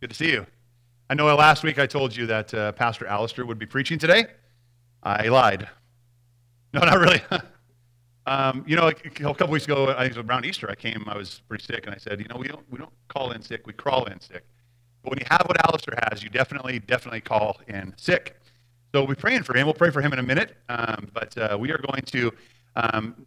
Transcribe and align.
Good 0.00 0.10
to 0.10 0.16
see 0.16 0.30
you. 0.30 0.46
I 1.10 1.14
know 1.14 1.26
last 1.34 1.64
week 1.64 1.80
I 1.80 1.86
told 1.86 2.14
you 2.14 2.26
that 2.26 2.54
uh, 2.54 2.70
Pastor 2.70 3.04
Alistair 3.06 3.44
would 3.44 3.58
be 3.58 3.66
preaching 3.66 3.98
today. 3.98 4.26
I 5.02 5.26
lied. 5.26 5.68
No, 6.72 6.80
not 6.80 7.00
really. 7.00 7.20
um, 8.26 8.64
you 8.64 8.76
know, 8.76 8.86
a 8.86 8.92
couple 8.94 9.48
weeks 9.48 9.64
ago, 9.64 9.88
I 9.88 10.02
think 10.02 10.14
it 10.14 10.18
was 10.18 10.26
around 10.28 10.44
Easter, 10.44 10.70
I 10.70 10.76
came, 10.76 11.04
I 11.08 11.16
was 11.16 11.42
pretty 11.48 11.64
sick, 11.64 11.86
and 11.86 11.94
I 11.94 11.98
said, 11.98 12.20
you 12.20 12.28
know, 12.28 12.36
we 12.36 12.46
don't, 12.46 12.64
we 12.70 12.78
don't 12.78 12.92
call 13.08 13.32
in 13.32 13.42
sick, 13.42 13.66
we 13.66 13.72
crawl 13.72 14.04
in 14.04 14.20
sick. 14.20 14.44
But 15.02 15.10
when 15.10 15.18
you 15.18 15.26
have 15.28 15.42
what 15.46 15.56
Alistair 15.66 15.98
has, 16.08 16.22
you 16.22 16.28
definitely, 16.28 16.78
definitely 16.78 17.22
call 17.22 17.60
in 17.66 17.92
sick. 17.96 18.40
So 18.94 19.00
we'll 19.00 19.08
be 19.08 19.20
praying 19.20 19.42
for 19.42 19.56
him. 19.56 19.66
We'll 19.66 19.74
pray 19.74 19.90
for 19.90 20.00
him 20.00 20.12
in 20.12 20.20
a 20.20 20.22
minute. 20.22 20.56
Um, 20.68 21.08
but 21.12 21.36
uh, 21.36 21.56
we 21.58 21.72
are 21.72 21.78
going 21.78 22.02
to 22.02 22.32
um, 22.76 23.26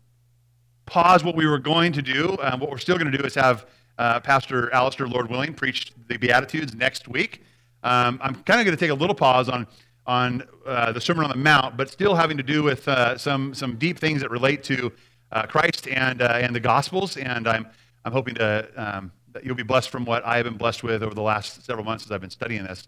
pause 0.86 1.22
what 1.24 1.36
we 1.36 1.48
were 1.48 1.60
going 1.60 1.92
to 1.94 2.02
do. 2.02 2.38
Um, 2.42 2.62
what 2.62 2.70
we're 2.70 2.78
still 2.78 2.98
going 2.98 3.12
to 3.12 3.18
do 3.18 3.26
is 3.26 3.36
have 3.36 3.66
uh, 3.98 4.20
Pastor 4.20 4.72
Alistair, 4.74 5.08
Lord 5.08 5.30
willing, 5.30 5.54
preached 5.54 5.94
the 6.08 6.18
Beatitudes 6.18 6.74
next 6.74 7.08
week. 7.08 7.44
Um, 7.84 8.20
I'm 8.22 8.36
kind 8.36 8.60
of 8.60 8.66
going 8.66 8.78
to 8.78 8.78
take 8.78 8.92
a 8.92 8.96
little 8.96 9.16
pause 9.16 9.50
on 9.50 9.68
on 10.08 10.44
uh, 10.66 10.92
the 10.92 11.02
Sermon 11.02 11.24
on 11.24 11.30
the 11.30 11.38
Mount, 11.38 11.78
but 11.78 11.90
still 11.90 12.16
having 12.16 12.38
to 12.38 12.44
do 12.44 12.64
with 12.64 12.88
uh, 12.88 13.18
some 13.18 13.54
some 13.54 13.78
deep 13.78 14.00
things 14.00 14.22
that 14.22 14.32
relate 14.32 14.64
to 14.64 14.92
uh, 15.32 15.44
Christ 15.44 15.88
and 15.88 16.22
uh, 16.22 16.40
and 16.42 16.56
the 16.56 16.60
Gospels. 16.60 17.18
And 17.18 17.48
I'm 17.48 17.68
I'm 18.06 18.12
hoping 18.12 18.36
to 18.36 18.68
um, 18.76 19.12
that 19.34 19.46
you'll 19.46 19.56
be 19.56 19.64
blessed 19.64 19.90
from 19.90 20.06
what 20.06 20.26
I 20.26 20.38
have 20.38 20.46
been 20.46 20.58
blessed 20.58 20.84
with 20.84 21.04
over 21.04 21.14
the 21.14 21.22
last 21.22 21.66
several 21.66 21.86
months 21.86 22.06
as 22.06 22.12
I've 22.12 22.22
been 22.22 22.30
studying 22.30 22.64
this 22.64 22.88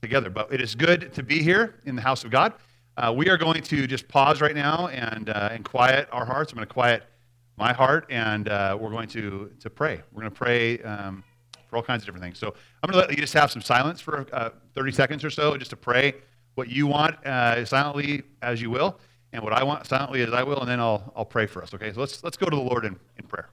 together. 0.00 0.30
But 0.30 0.52
it 0.52 0.60
is 0.60 0.74
good 0.74 1.12
to 1.14 1.22
be 1.22 1.42
here 1.42 1.80
in 1.84 1.96
the 1.96 2.02
house 2.02 2.24
of 2.24 2.30
God. 2.30 2.54
Uh, 2.96 3.12
we 3.16 3.28
are 3.28 3.38
going 3.38 3.62
to 3.62 3.86
just 3.86 4.06
pause 4.08 4.40
right 4.40 4.54
now 4.54 4.88
and 4.88 5.28
and 5.28 5.64
quiet 5.64 6.08
our 6.12 6.24
hearts. 6.24 6.52
I'm 6.52 6.56
going 6.56 6.66
to 6.66 6.72
quiet 6.72 7.04
my 7.62 7.72
heart, 7.72 8.06
and 8.10 8.48
uh, 8.48 8.76
we're 8.78 8.90
going 8.90 9.06
to, 9.06 9.52
to 9.60 9.70
pray. 9.70 10.02
We're 10.10 10.22
going 10.22 10.32
to 10.32 10.36
pray 10.36 10.80
um, 10.80 11.22
for 11.68 11.76
all 11.76 11.82
kinds 11.82 12.02
of 12.02 12.06
different 12.06 12.24
things. 12.24 12.36
So 12.36 12.48
I'm 12.82 12.90
going 12.90 13.00
to 13.00 13.06
let 13.06 13.10
you 13.16 13.22
just 13.22 13.34
have 13.34 13.52
some 13.52 13.62
silence 13.62 14.00
for 14.00 14.26
uh, 14.32 14.50
30 14.74 14.90
seconds 14.90 15.24
or 15.24 15.30
so, 15.30 15.56
just 15.56 15.70
to 15.70 15.76
pray 15.76 16.14
what 16.56 16.68
you 16.68 16.88
want 16.88 17.24
uh, 17.24 17.64
silently 17.64 18.24
as 18.42 18.60
you 18.60 18.68
will, 18.68 18.98
and 19.32 19.44
what 19.44 19.52
I 19.52 19.62
want 19.62 19.86
silently 19.86 20.22
as 20.22 20.32
I 20.32 20.42
will, 20.42 20.58
and 20.58 20.68
then 20.68 20.80
I'll, 20.80 21.12
I'll 21.14 21.24
pray 21.24 21.46
for 21.46 21.62
us. 21.62 21.72
Okay, 21.72 21.92
so 21.92 22.00
let's, 22.00 22.24
let's 22.24 22.36
go 22.36 22.46
to 22.46 22.56
the 22.56 22.62
Lord 22.62 22.84
in, 22.84 22.98
in 23.16 23.26
prayer. 23.28 23.48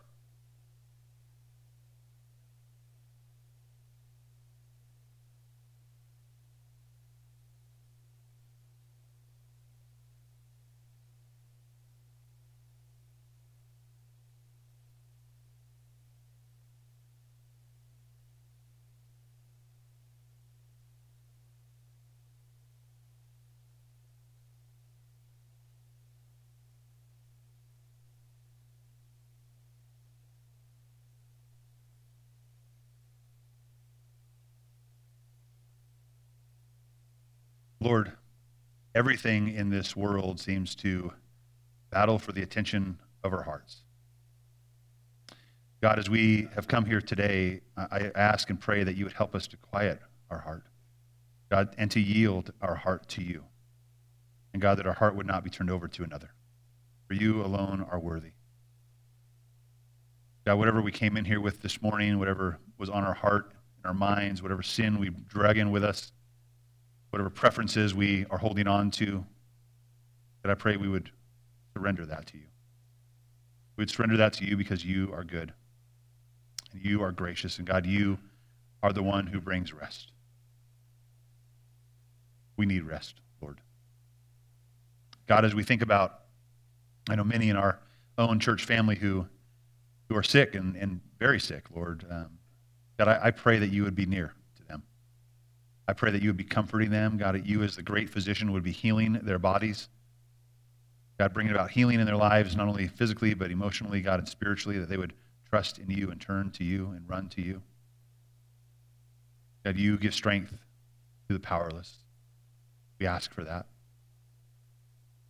Lord, 37.82 38.12
everything 38.94 39.50
in 39.50 39.70
this 39.70 39.96
world 39.96 40.40
seems 40.40 40.76
to 40.76 41.14
battle 41.92 42.20
for 42.20 42.34
the 42.34 42.42
attention 42.42 43.00
of 43.24 43.34
our 43.34 43.44
hearts. 43.44 43.84
God, 45.82 45.98
as 45.98 46.10
we 46.10 46.50
have 46.56 46.68
come 46.68 46.84
here 46.86 47.00
today, 47.00 47.62
I 47.78 48.12
ask 48.16 48.50
and 48.50 48.60
pray 48.60 48.84
that 48.84 48.96
you 48.96 49.06
would 49.06 49.14
help 49.14 49.34
us 49.34 49.48
to 49.48 49.58
quiet 49.58 50.02
our 50.30 50.40
heart, 50.40 50.66
God, 51.50 51.74
and 51.78 51.90
to 51.92 52.02
yield 52.02 52.52
our 52.62 52.76
heart 52.76 53.08
to 53.10 53.24
you. 53.24 53.46
And 54.52 54.62
God, 54.62 54.78
that 54.80 54.88
our 54.88 54.94
heart 54.94 55.16
would 55.16 55.28
not 55.28 55.46
be 55.46 55.50
turned 55.50 55.72
over 55.72 55.88
to 55.88 56.04
another. 56.04 56.32
For 57.08 57.14
you 57.14 57.42
alone 57.42 57.86
are 57.90 58.00
worthy. 58.00 58.32
God, 60.46 60.56
whatever 60.56 60.82
we 60.82 60.92
came 60.92 61.16
in 61.16 61.24
here 61.24 61.40
with 61.40 61.62
this 61.62 61.82
morning, 61.82 62.20
whatever 62.20 62.58
was 62.78 62.90
on 62.90 63.06
our 63.06 63.14
heart 63.14 63.54
and 63.78 63.86
our 63.86 63.94
minds, 63.94 64.42
whatever 64.42 64.64
sin 64.64 65.00
we 65.00 65.10
drag 65.10 65.58
in 65.58 65.72
with 65.72 65.84
us, 65.84 66.12
whatever 67.10 67.30
preferences 67.30 67.94
we 67.94 68.26
are 68.30 68.38
holding 68.38 68.68
on 68.68 68.92
to, 68.92 69.26
that 70.44 70.52
I 70.52 70.56
pray 70.56 70.78
we 70.78 70.88
would 70.88 71.12
surrender 71.76 72.06
that 72.06 72.28
to 72.28 72.38
you. 72.38 72.46
We 73.76 73.82
would 73.84 73.90
surrender 73.90 74.18
that 74.18 74.34
to 74.34 74.46
you 74.46 74.58
because 74.58 74.86
you 74.86 75.12
are 75.14 75.24
good. 75.24 75.54
And 76.72 76.84
you 76.84 77.02
are 77.02 77.12
gracious. 77.12 77.58
And 77.58 77.68
God, 77.68 77.86
you 77.86 78.20
are 78.84 78.94
the 78.94 79.04
one 79.04 79.28
who 79.28 79.42
brings 79.42 79.74
rest. 79.74 80.12
We 82.58 82.66
need 82.66 82.84
rest, 82.84 83.22
Lord. 83.42 83.62
God, 85.28 85.46
as 85.46 85.56
we 85.56 85.64
think 85.64 85.82
about, 85.82 86.20
I 87.10 87.16
know 87.16 87.24
many 87.24 87.50
in 87.50 87.56
our 87.56 87.80
own 88.18 88.40
church 88.40 88.66
family 88.66 88.96
who, 88.96 89.26
who 90.10 90.16
are 90.16 90.24
sick 90.24 90.56
and, 90.56 90.76
and 90.76 91.00
very 91.20 91.40
sick, 91.40 91.66
Lord. 91.74 92.06
Um, 92.10 92.38
God, 92.98 93.08
I, 93.08 93.28
I 93.28 93.32
pray 93.32 93.60
that 93.60 93.70
you 93.70 93.84
would 93.84 93.96
be 93.96 94.06
near. 94.06 94.34
I 95.90 95.94
pray 95.94 96.12
that 96.12 96.22
you 96.22 96.30
would 96.30 96.38
be 96.38 96.44
comforting 96.44 96.92
them. 96.92 97.18
God, 97.18 97.34
that 97.34 97.48
you, 97.48 97.64
as 97.64 97.76
the 97.76 97.82
great 97.82 98.12
physician, 98.12 98.52
would 98.52 98.62
be 98.62 98.72
healing 98.72 99.14
their 99.24 99.40
bodies. 99.40 99.90
God, 101.18 101.34
bringing 101.34 101.52
about 101.52 101.72
healing 101.72 102.00
in 102.00 102.06
their 102.06 102.16
lives, 102.16 102.56
not 102.56 102.68
only 102.68 102.88
physically, 102.88 103.34
but 103.34 103.50
emotionally, 103.50 104.00
God, 104.00 104.20
and 104.20 104.30
spiritually, 104.30 104.78
that 104.78 104.88
they 104.88 104.98
would 104.98 105.14
trust 105.50 105.80
in 105.80 105.90
you 105.90 106.12
and 106.12 106.22
turn 106.22 106.52
to 106.52 106.64
you 106.64 106.92
and 106.96 107.10
run 107.10 107.28
to 107.30 107.42
you. 107.42 107.64
God, 109.66 109.78
you 109.78 109.98
give 109.98 110.14
strength 110.14 110.52
to 111.28 111.34
the 111.34 111.40
powerless. 111.40 111.98
We 113.00 113.08
ask 113.08 113.34
for 113.34 113.44
that. 113.44 113.66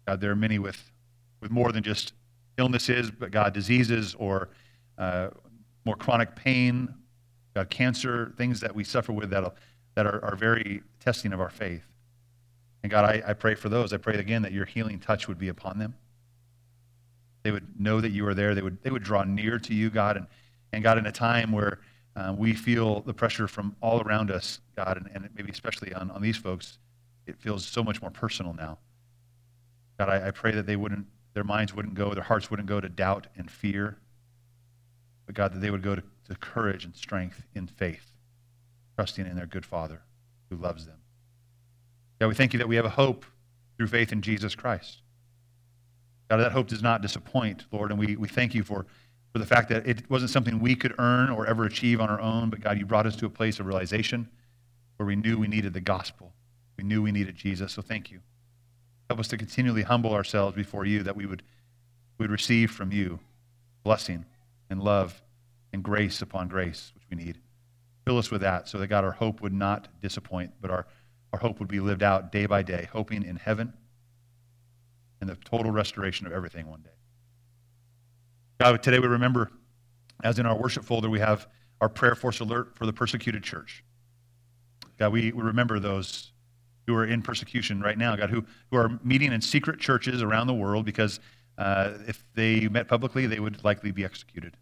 God, 0.05 0.19
there 0.19 0.31
are 0.31 0.35
many 0.35 0.59
with, 0.59 0.91
with 1.39 1.51
more 1.51 1.71
than 1.71 1.83
just 1.83 2.11
illnesses, 2.57 3.11
but 3.11 3.31
God, 3.31 3.53
diseases 3.53 4.13
or 4.19 4.49
uh, 4.97 5.29
more 5.85 5.95
chronic 5.95 6.35
pain, 6.35 6.93
God, 7.55 7.69
cancer, 7.69 8.33
things 8.37 8.59
that 8.59 8.75
we 8.75 8.83
suffer 8.83 9.13
with 9.13 9.29
that'll 9.29 9.55
that 9.95 10.05
are, 10.05 10.23
are 10.23 10.35
very 10.35 10.81
testing 10.99 11.33
of 11.33 11.39
our 11.39 11.49
faith. 11.49 11.83
And 12.83 12.91
God, 12.91 13.05
I, 13.05 13.23
I 13.27 13.33
pray 13.33 13.55
for 13.55 13.69
those. 13.69 13.91
I 13.91 13.97
pray 13.97 14.15
again 14.15 14.41
that 14.43 14.51
your 14.51 14.65
healing 14.65 14.99
touch 14.99 15.27
would 15.27 15.37
be 15.37 15.49
upon 15.49 15.79
them. 15.79 15.95
They 17.43 17.51
would 17.51 17.79
know 17.79 18.01
that 18.01 18.11
you 18.11 18.25
are 18.27 18.33
there. 18.33 18.55
They 18.55 18.61
would, 18.61 18.81
they 18.83 18.89
would 18.89 19.03
draw 19.03 19.23
near 19.23 19.59
to 19.59 19.73
you, 19.73 19.89
God. 19.89 20.17
And, 20.17 20.27
and 20.71 20.83
God, 20.83 20.97
in 20.97 21.05
a 21.05 21.11
time 21.11 21.51
where 21.51 21.79
uh, 22.15 22.33
we 22.37 22.53
feel 22.53 23.01
the 23.01 23.13
pressure 23.13 23.47
from 23.47 23.75
all 23.81 24.01
around 24.01 24.31
us, 24.31 24.59
God, 24.75 24.97
and, 24.97 25.09
and 25.13 25.29
maybe 25.35 25.51
especially 25.51 25.93
on, 25.93 26.11
on 26.11 26.21
these 26.21 26.37
folks, 26.37 26.77
it 27.25 27.37
feels 27.37 27.65
so 27.65 27.83
much 27.83 28.01
more 28.01 28.11
personal 28.11 28.53
now. 28.53 28.77
God, 29.97 30.09
I, 30.09 30.27
I 30.27 30.31
pray 30.31 30.51
that 30.51 30.65
they 30.65 30.75
wouldn't, 30.75 31.05
their 31.33 31.43
minds 31.43 31.73
wouldn't 31.73 31.95
go, 31.95 32.13
their 32.13 32.23
hearts 32.23 32.49
wouldn't 32.49 32.67
go 32.67 32.79
to 32.79 32.89
doubt 32.89 33.27
and 33.35 33.49
fear, 33.49 33.97
but 35.25 35.35
God, 35.35 35.53
that 35.53 35.59
they 35.59 35.71
would 35.71 35.83
go 35.83 35.95
to, 35.95 36.03
to 36.29 36.35
courage 36.35 36.85
and 36.85 36.95
strength 36.95 37.45
in 37.53 37.67
faith 37.67 38.09
trusting 38.99 39.25
in 39.25 39.37
their 39.37 39.45
good 39.45 39.65
Father 39.65 40.01
who 40.49 40.57
loves 40.57 40.85
them. 40.85 40.97
God, 42.19 42.27
we 42.27 42.35
thank 42.35 42.51
you 42.51 42.59
that 42.59 42.67
we 42.67 42.75
have 42.75 42.83
a 42.83 42.89
hope 42.89 43.25
through 43.77 43.87
faith 43.87 44.11
in 44.11 44.21
Jesus 44.21 44.55
Christ. 44.55 45.03
God, 46.29 46.35
that 46.35 46.51
hope 46.51 46.67
does 46.67 46.83
not 46.83 47.01
disappoint, 47.01 47.63
Lord, 47.71 47.91
and 47.91 47.97
we, 47.97 48.17
we 48.17 48.27
thank 48.27 48.53
you 48.53 48.61
for, 48.61 48.85
for 49.31 49.39
the 49.39 49.45
fact 49.45 49.69
that 49.69 49.87
it 49.87 50.09
wasn't 50.09 50.31
something 50.31 50.59
we 50.59 50.75
could 50.75 50.95
earn 50.99 51.29
or 51.29 51.47
ever 51.47 51.63
achieve 51.63 52.01
on 52.01 52.09
our 52.09 52.19
own, 52.19 52.49
but 52.49 52.59
God, 52.59 52.77
you 52.77 52.85
brought 52.85 53.05
us 53.05 53.15
to 53.15 53.25
a 53.25 53.29
place 53.29 53.61
of 53.61 53.67
realization 53.67 54.27
where 54.97 55.07
we 55.07 55.15
knew 55.15 55.39
we 55.39 55.47
needed 55.47 55.71
the 55.71 55.79
gospel. 55.79 56.33
We 56.77 56.83
knew 56.83 57.01
we 57.01 57.13
needed 57.13 57.35
Jesus, 57.35 57.71
so 57.71 57.81
thank 57.81 58.11
you. 58.11 58.19
Help 59.09 59.21
us 59.21 59.29
to 59.29 59.37
continually 59.37 59.83
humble 59.83 60.13
ourselves 60.13 60.57
before 60.57 60.83
you 60.83 61.03
that 61.03 61.15
we 61.15 61.25
would, 61.25 61.41
we 62.17 62.23
would 62.23 62.31
receive 62.31 62.69
from 62.69 62.91
you 62.91 63.21
blessing 63.81 64.25
and 64.69 64.83
love 64.83 65.21
and 65.71 65.83
grace 65.83 66.21
upon 66.21 66.49
grace, 66.49 66.91
which 66.95 67.05
we 67.09 67.15
need. 67.15 67.37
Fill 68.09 68.17
us 68.17 68.31
with 68.31 68.41
that 68.41 68.67
so 68.67 68.79
that, 68.79 68.87
God, 68.87 69.03
our 69.03 69.11
hope 69.11 69.39
would 69.39 69.53
not 69.53 69.87
disappoint, 70.01 70.51
but 70.59 70.71
our, 70.71 70.87
our 71.31 71.37
hope 71.37 71.59
would 71.59 71.67
be 71.67 71.79
lived 71.79 72.01
out 72.01 72.31
day 72.31 72.47
by 72.47 72.63
day, 72.63 72.89
hoping 72.91 73.21
in 73.21 73.35
heaven 73.35 73.71
and 75.21 75.29
the 75.29 75.35
total 75.35 75.71
restoration 75.71 76.25
of 76.25 76.33
everything 76.33 76.67
one 76.67 76.81
day. 76.81 76.89
God, 78.59 78.81
today 78.81 78.97
we 78.97 79.05
remember, 79.05 79.51
as 80.23 80.39
in 80.39 80.47
our 80.47 80.57
worship 80.57 80.85
folder, 80.85 81.07
we 81.07 81.19
have 81.19 81.47
our 81.81 81.87
prayer 81.87 82.15
force 82.15 82.39
alert 82.39 82.75
for 82.75 82.87
the 82.87 82.93
persecuted 82.93 83.43
church. 83.43 83.83
God, 84.97 85.11
we, 85.11 85.31
we 85.31 85.43
remember 85.43 85.79
those 85.79 86.31
who 86.87 86.95
are 86.95 87.05
in 87.05 87.21
persecution 87.21 87.79
right 87.79 87.99
now, 87.99 88.15
God, 88.15 88.31
who, 88.31 88.43
who 88.71 88.77
are 88.77 88.99
meeting 89.03 89.31
in 89.31 89.41
secret 89.41 89.79
churches 89.79 90.23
around 90.23 90.47
the 90.47 90.55
world 90.55 90.83
because 90.83 91.19
uh, 91.59 91.91
if 92.07 92.23
they 92.33 92.67
met 92.69 92.87
publicly, 92.87 93.27
they 93.27 93.39
would 93.39 93.63
likely 93.63 93.91
be 93.91 94.03
executed. 94.03 94.57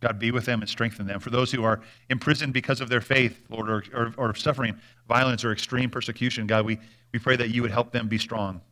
God, 0.00 0.18
be 0.18 0.30
with 0.30 0.46
them 0.46 0.60
and 0.60 0.68
strengthen 0.68 1.06
them. 1.06 1.20
For 1.20 1.30
those 1.30 1.52
who 1.52 1.62
are 1.62 1.80
imprisoned 2.08 2.54
because 2.54 2.80
of 2.80 2.88
their 2.88 3.02
faith, 3.02 3.38
Lord, 3.50 3.68
or, 3.68 3.84
or, 3.92 4.14
or, 4.16 4.34
suffering 4.34 4.80
violence 5.06 5.44
or 5.44 5.52
extreme 5.52 5.90
persecution, 5.90 6.46
God, 6.46 6.64
we, 6.64 6.78
we 7.12 7.18
pray 7.18 7.36
that 7.36 7.50
you 7.50 7.60
would 7.62 7.70
help 7.70 7.92
them 7.92 8.08
be 8.08 8.16
strong. 8.16 8.62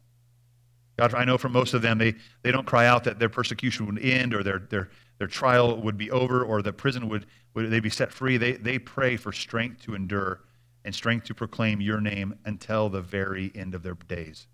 God, 0.99 1.15
I 1.15 1.25
know 1.25 1.37
for 1.37 1.51
most 1.51 1.75
of 1.75 1.83
them, 1.83 1.99
they, 1.99 2.15
they 2.43 2.51
don't 2.51 2.67
cry 2.67 2.87
out 2.87 3.05
that 3.05 3.19
their 3.19 3.29
persecution 3.29 3.87
would 3.87 4.03
end 4.03 4.35
or 4.35 4.43
their, 4.43 4.59
their, 4.59 4.89
their 5.19 5.29
trial 5.29 5.77
would 5.81 5.99
be 5.99 6.11
over 6.11 6.43
or 6.43 6.63
the 6.63 6.73
prison 6.73 7.09
would, 7.09 7.27
would 7.55 7.71
they 7.71 7.81
be 7.81 7.91
set 7.91 8.11
free. 8.11 8.37
They, 8.39 8.53
they 8.53 8.79
pray 8.79 9.17
for 9.17 9.31
strength 9.31 9.83
to 9.83 9.95
endure 9.95 10.41
and 10.85 10.95
strength 10.95 11.27
to 11.27 11.35
proclaim 11.35 11.81
your 11.81 12.01
name 12.01 12.39
until 12.47 12.89
the 12.89 13.03
very 13.03 13.53
end 13.55 13.75
of 13.75 13.83
their 13.83 13.95
days. 13.95 14.47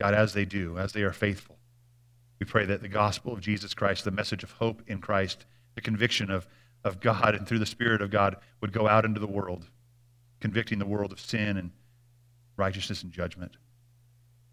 God, 0.00 0.12
as 0.12 0.32
they 0.32 0.44
do, 0.44 0.76
as 0.76 0.92
they 0.92 1.02
are 1.02 1.12
faithful, 1.12 1.53
we 2.40 2.46
pray 2.46 2.66
that 2.66 2.82
the 2.82 2.88
gospel 2.88 3.32
of 3.32 3.40
Jesus 3.40 3.74
Christ, 3.74 4.04
the 4.04 4.10
message 4.10 4.42
of 4.42 4.52
hope 4.52 4.82
in 4.86 5.00
Christ, 5.00 5.46
the 5.74 5.80
conviction 5.80 6.30
of, 6.30 6.46
of 6.82 7.00
God 7.00 7.34
and 7.34 7.46
through 7.46 7.60
the 7.60 7.66
Spirit 7.66 8.02
of 8.02 8.10
God 8.10 8.36
would 8.60 8.72
go 8.72 8.88
out 8.88 9.04
into 9.04 9.20
the 9.20 9.26
world, 9.26 9.66
convicting 10.40 10.78
the 10.78 10.86
world 10.86 11.12
of 11.12 11.20
sin 11.20 11.56
and 11.56 11.70
righteousness 12.56 13.02
and 13.02 13.12
judgment, 13.12 13.56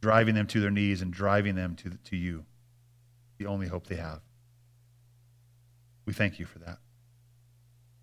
driving 0.01 0.35
them 0.35 0.47
to 0.47 0.59
their 0.59 0.71
knees 0.71 1.01
and 1.01 1.11
driving 1.11 1.55
them 1.55 1.75
to, 1.75 1.91
to 2.05 2.15
you, 2.15 2.45
the 3.37 3.45
only 3.45 3.67
hope 3.67 3.87
they 3.87 3.95
have. 3.95 4.21
We 6.05 6.13
thank 6.13 6.39
you 6.39 6.45
for 6.45 6.59
that. 6.59 6.79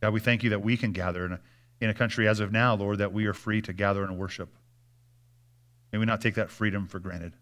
God, 0.01 0.13
we 0.13 0.21
thank 0.21 0.43
you 0.43 0.51
that 0.51 0.63
we 0.63 0.77
can 0.77 0.93
gather 0.93 1.27
in 1.27 1.33
a, 1.33 1.41
in 1.81 1.91
a 1.91 1.95
country 1.95 2.29
as 2.29 2.41
of 2.41 2.53
now, 2.53 2.75
Lord, 2.75 2.99
that 2.99 3.13
we 3.13 3.27
are 3.27 3.35
free 3.35 3.61
to 3.63 3.73
gather 3.73 4.05
and 4.05 4.19
worship. 4.19 4.49
May 5.93 5.99
we 5.99 6.07
not 6.07 6.21
take 6.21 6.35
that 6.35 6.51
freedom 6.51 6.87
for 6.87 6.99
granted. 6.99 7.35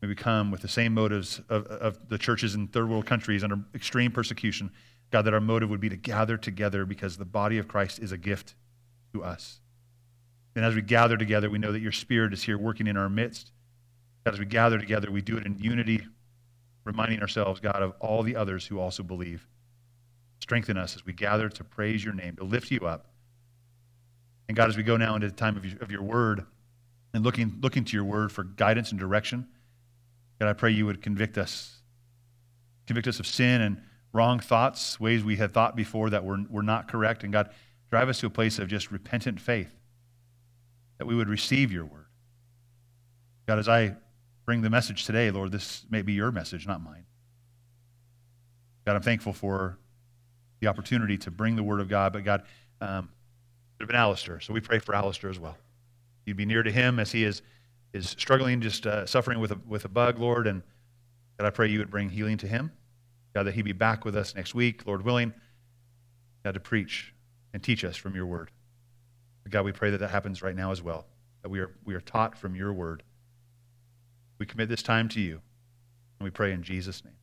May 0.00 0.08
we 0.08 0.14
come 0.14 0.50
with 0.50 0.62
the 0.62 0.68
same 0.68 0.94
motives 0.94 1.40
of, 1.48 1.66
of 1.66 2.08
the 2.08 2.18
churches 2.18 2.54
in 2.54 2.68
third 2.68 2.88
world 2.88 3.06
countries 3.06 3.44
under 3.44 3.58
extreme 3.74 4.10
persecution. 4.10 4.70
God, 5.10 5.22
that 5.22 5.34
our 5.34 5.40
motive 5.40 5.68
would 5.70 5.80
be 5.80 5.88
to 5.88 5.96
gather 5.96 6.36
together 6.36 6.86
because 6.86 7.16
the 7.16 7.24
body 7.24 7.58
of 7.58 7.68
Christ 7.68 7.98
is 7.98 8.12
a 8.12 8.18
gift 8.18 8.54
to 9.12 9.22
us. 9.22 9.60
And 10.54 10.64
as 10.64 10.74
we 10.74 10.82
gather 10.82 11.16
together, 11.16 11.50
we 11.50 11.58
know 11.58 11.72
that 11.72 11.80
your 11.80 11.92
Spirit 11.92 12.32
is 12.32 12.42
here 12.42 12.58
working 12.58 12.86
in 12.86 12.96
our 12.96 13.08
midst. 13.08 13.52
God, 14.24 14.34
as 14.34 14.40
we 14.40 14.46
gather 14.46 14.78
together, 14.78 15.10
we 15.10 15.20
do 15.20 15.36
it 15.36 15.46
in 15.46 15.58
unity, 15.58 16.06
reminding 16.84 17.20
ourselves, 17.20 17.60
God, 17.60 17.82
of 17.82 17.94
all 18.00 18.22
the 18.22 18.36
others 18.36 18.66
who 18.66 18.78
also 18.78 19.02
believe. 19.02 19.46
Strengthen 20.40 20.76
us 20.76 20.96
as 20.96 21.04
we 21.04 21.12
gather 21.12 21.48
to 21.48 21.64
praise 21.64 22.04
your 22.04 22.14
name, 22.14 22.36
to 22.36 22.44
lift 22.44 22.70
you 22.70 22.80
up. 22.80 23.06
And 24.48 24.56
God, 24.56 24.68
as 24.68 24.76
we 24.76 24.82
go 24.82 24.96
now 24.96 25.14
into 25.14 25.28
the 25.28 25.34
time 25.34 25.56
of 25.56 25.64
your, 25.64 25.80
of 25.80 25.90
your 25.90 26.02
word 26.02 26.44
and 27.14 27.22
looking, 27.22 27.58
looking 27.60 27.84
to 27.84 27.96
your 27.96 28.04
word 28.04 28.32
for 28.32 28.42
guidance 28.42 28.90
and 28.90 28.98
direction, 28.98 29.46
God, 30.40 30.48
I 30.48 30.54
pray 30.54 30.70
you 30.70 30.86
would 30.86 31.02
convict 31.02 31.38
us. 31.38 31.76
Convict 32.86 33.06
us 33.06 33.20
of 33.20 33.26
sin 33.26 33.60
and 33.60 33.82
wrong 34.12 34.40
thoughts, 34.40 34.98
ways 34.98 35.22
we 35.22 35.36
had 35.36 35.52
thought 35.52 35.76
before 35.76 36.10
that 36.10 36.24
were, 36.24 36.38
were 36.48 36.62
not 36.62 36.88
correct. 36.88 37.22
And 37.22 37.32
God, 37.32 37.50
drive 37.90 38.08
us 38.08 38.18
to 38.20 38.26
a 38.26 38.30
place 38.30 38.58
of 38.58 38.66
just 38.66 38.90
repentant 38.90 39.40
faith, 39.40 39.72
that 40.98 41.06
we 41.06 41.14
would 41.14 41.28
receive 41.28 41.70
your 41.70 41.84
word. 41.84 42.06
God, 43.46 43.58
as 43.58 43.68
I 43.68 43.94
bring 44.46 44.62
the 44.62 44.70
message 44.70 45.04
today, 45.04 45.30
Lord, 45.30 45.52
this 45.52 45.84
may 45.90 46.02
be 46.02 46.14
your 46.14 46.32
message, 46.32 46.66
not 46.66 46.82
mine. 46.82 47.04
God, 48.86 48.96
I'm 48.96 49.02
thankful 49.02 49.32
for 49.32 49.78
the 50.60 50.68
opportunity 50.68 51.18
to 51.18 51.30
bring 51.30 51.54
the 51.54 51.62
word 51.62 51.80
of 51.80 51.88
God, 51.88 52.12
but 52.12 52.24
God, 52.24 52.42
um, 52.80 53.10
it 53.78 53.82
have 53.82 53.88
been 53.88 53.96
Alistair, 53.96 54.40
so 54.40 54.52
we 54.52 54.60
pray 54.60 54.78
for 54.78 54.94
Alistair 54.94 55.30
as 55.30 55.38
well. 55.38 55.56
You'd 56.24 56.36
be 56.36 56.46
near 56.46 56.62
to 56.62 56.72
him 56.72 56.98
as 56.98 57.12
he 57.12 57.24
is 57.24 57.42
is 57.92 58.10
struggling, 58.10 58.60
just 58.60 58.86
uh, 58.86 59.06
suffering 59.06 59.40
with 59.40 59.52
a, 59.52 59.58
with 59.66 59.84
a 59.84 59.88
bug, 59.88 60.18
Lord. 60.18 60.46
And 60.46 60.62
God, 61.38 61.46
I 61.46 61.50
pray 61.50 61.68
you 61.68 61.78
would 61.78 61.90
bring 61.90 62.10
healing 62.10 62.38
to 62.38 62.46
him. 62.46 62.72
God, 63.34 63.44
that 63.44 63.54
he 63.54 63.62
be 63.62 63.72
back 63.72 64.04
with 64.04 64.16
us 64.16 64.34
next 64.34 64.54
week, 64.54 64.86
Lord 64.86 65.04
willing. 65.04 65.32
God, 66.44 66.54
to 66.54 66.60
preach 66.60 67.14
and 67.52 67.62
teach 67.62 67.84
us 67.84 67.96
from 67.96 68.14
your 68.14 68.26
word. 68.26 68.50
God, 69.48 69.64
we 69.64 69.72
pray 69.72 69.90
that 69.90 69.98
that 69.98 70.10
happens 70.10 70.42
right 70.42 70.54
now 70.54 70.70
as 70.70 70.82
well, 70.82 71.06
that 71.42 71.48
we 71.48 71.58
are, 71.60 71.74
we 71.84 71.94
are 71.94 72.00
taught 72.00 72.38
from 72.38 72.54
your 72.54 72.72
word. 72.72 73.02
We 74.38 74.46
commit 74.46 74.68
this 74.68 74.82
time 74.82 75.08
to 75.10 75.20
you, 75.20 75.40
and 76.18 76.24
we 76.24 76.30
pray 76.30 76.52
in 76.52 76.62
Jesus' 76.62 77.04
name. 77.04 77.14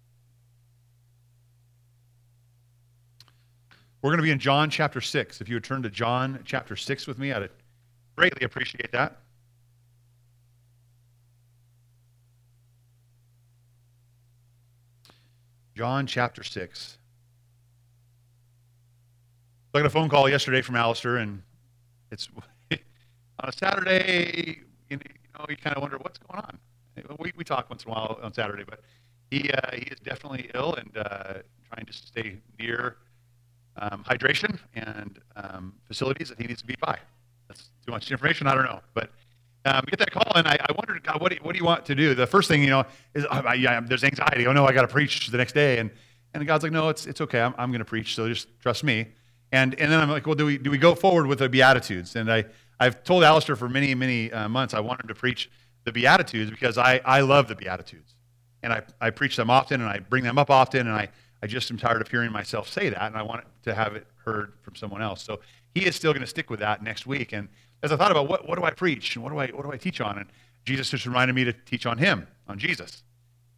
We're 4.01 4.11
going 4.11 4.17
to 4.17 4.23
be 4.23 4.31
in 4.31 4.39
John 4.39 4.69
chapter 4.69 5.01
6. 5.01 5.41
If 5.41 5.49
you 5.49 5.55
would 5.55 5.63
turn 5.63 5.81
to 5.83 5.89
John 5.89 6.39
chapter 6.45 6.75
6 6.75 7.07
with 7.07 7.17
me, 7.17 7.31
I'd 7.31 7.49
greatly 8.15 8.45
appreciate 8.45 8.91
that. 8.91 9.17
John 15.77 16.07
chapter 16.07 16.41
6. 16.41 16.97
I 19.75 19.77
got 19.77 19.85
a 19.85 19.91
phone 19.91 20.09
call 20.09 20.27
yesterday 20.27 20.63
from 20.63 20.75
Alistair, 20.75 21.17
and 21.17 21.43
it's 22.09 22.27
on 22.71 22.79
a 23.43 23.51
Saturday, 23.51 24.61
you 24.89 24.97
know, 24.97 25.45
you 25.47 25.55
kind 25.55 25.75
of 25.75 25.83
wonder 25.83 25.99
what's 25.99 26.17
going 26.17 26.43
on. 26.43 26.57
We, 27.19 27.31
we 27.37 27.43
talk 27.43 27.69
once 27.69 27.83
in 27.83 27.91
a 27.91 27.93
while 27.93 28.17
on 28.23 28.33
Saturday, 28.33 28.63
but 28.67 28.81
he, 29.29 29.51
uh, 29.51 29.75
he 29.75 29.83
is 29.83 29.99
definitely 29.99 30.49
ill 30.55 30.73
and 30.73 30.97
uh, 30.97 31.33
trying 31.71 31.85
to 31.85 31.93
stay 31.93 32.37
near 32.59 32.97
um, 33.75 34.03
hydration 34.03 34.57
and 34.73 35.19
um, 35.35 35.75
facilities 35.85 36.29
that 36.29 36.41
he 36.41 36.47
needs 36.47 36.61
to 36.61 36.67
be 36.67 36.75
by. 36.81 36.97
That's 37.49 37.69
too 37.85 37.91
much 37.91 38.11
information. 38.11 38.47
I 38.47 38.55
don't 38.55 38.65
know, 38.65 38.79
but 38.95 39.11
um, 39.67 39.83
get 39.87 39.99
that 39.99 40.11
call, 40.11 40.31
and 40.35 40.47
I, 40.47 40.57
I 40.59 40.71
wondered, 40.73 41.03
God, 41.03 41.21
what 41.21 41.29
do, 41.29 41.35
you, 41.35 41.41
what 41.43 41.53
do 41.53 41.59
you 41.59 41.65
want 41.65 41.85
to 41.85 41.95
do? 41.95 42.15
The 42.15 42.27
first 42.27 42.47
thing, 42.47 42.63
you 42.63 42.69
know, 42.69 42.85
is 43.13 43.25
oh, 43.29 43.53
yeah, 43.53 43.79
there's 43.81 44.03
anxiety. 44.03 44.47
Oh 44.47 44.53
no, 44.53 44.65
I 44.65 44.73
got 44.73 44.81
to 44.81 44.87
preach 44.87 45.27
the 45.27 45.37
next 45.37 45.53
day, 45.53 45.79
and 45.79 45.91
and 46.33 46.45
God's 46.45 46.63
like, 46.63 46.71
no, 46.71 46.89
it's 46.89 47.05
it's 47.05 47.21
okay. 47.21 47.41
I'm, 47.41 47.53
I'm 47.57 47.69
going 47.71 47.79
to 47.79 47.85
preach, 47.85 48.15
so 48.15 48.27
just 48.27 48.47
trust 48.59 48.83
me. 48.83 49.07
And 49.51 49.79
and 49.79 49.91
then 49.91 49.99
I'm 49.99 50.09
like, 50.09 50.25
well, 50.25 50.35
do 50.35 50.45
we 50.45 50.57
do 50.57 50.71
we 50.71 50.77
go 50.77 50.95
forward 50.95 51.27
with 51.27 51.39
the 51.39 51.49
Beatitudes? 51.49 52.15
And 52.15 52.31
I 52.31 52.45
I've 52.79 53.03
told 53.03 53.23
Alistair 53.23 53.55
for 53.55 53.69
many 53.69 53.93
many 53.95 54.31
uh, 54.31 54.49
months 54.49 54.73
I 54.73 54.79
want 54.79 55.01
him 55.01 55.07
to 55.07 55.15
preach 55.15 55.49
the 55.83 55.91
Beatitudes 55.91 56.51
because 56.51 56.77
I 56.77 57.01
I 57.05 57.21
love 57.21 57.47
the 57.47 57.55
Beatitudes, 57.55 58.15
and 58.63 58.73
I 58.73 58.81
I 58.99 59.09
preach 59.09 59.35
them 59.35 59.49
often 59.49 59.81
and 59.81 59.89
I 59.89 59.99
bring 59.99 60.23
them 60.23 60.37
up 60.37 60.49
often, 60.49 60.81
and 60.87 60.95
I 60.95 61.09
I 61.41 61.47
just 61.47 61.71
am 61.71 61.77
tired 61.77 62.01
of 62.01 62.07
hearing 62.07 62.31
myself 62.31 62.67
say 62.67 62.89
that, 62.89 63.03
and 63.03 63.15
I 63.15 63.21
want 63.21 63.43
to 63.63 63.73
have 63.73 63.95
it 63.95 64.07
heard 64.25 64.53
from 64.61 64.75
someone 64.75 65.01
else. 65.01 65.23
So 65.23 65.39
he 65.73 65.85
is 65.85 65.95
still 65.95 66.11
going 66.11 66.21
to 66.21 66.27
stick 66.27 66.49
with 66.49 66.59
that 66.59 66.83
next 66.83 67.05
week, 67.05 67.33
and 67.33 67.47
as 67.83 67.91
I 67.91 67.95
thought 67.95 68.11
about 68.11 68.27
what, 68.27 68.47
what 68.47 68.57
do 68.57 68.63
I 68.63 68.71
preach 68.71 69.15
and 69.15 69.23
what 69.23 69.31
do 69.31 69.37
I, 69.37 69.47
what 69.47 69.63
do 69.63 69.71
I 69.71 69.77
teach 69.77 70.01
on, 70.01 70.17
and 70.17 70.27
Jesus 70.65 70.89
just 70.89 71.05
reminded 71.05 71.33
me 71.33 71.43
to 71.45 71.53
teach 71.53 71.85
on 71.85 71.97
him, 71.97 72.27
on 72.47 72.59
Jesus. 72.59 73.03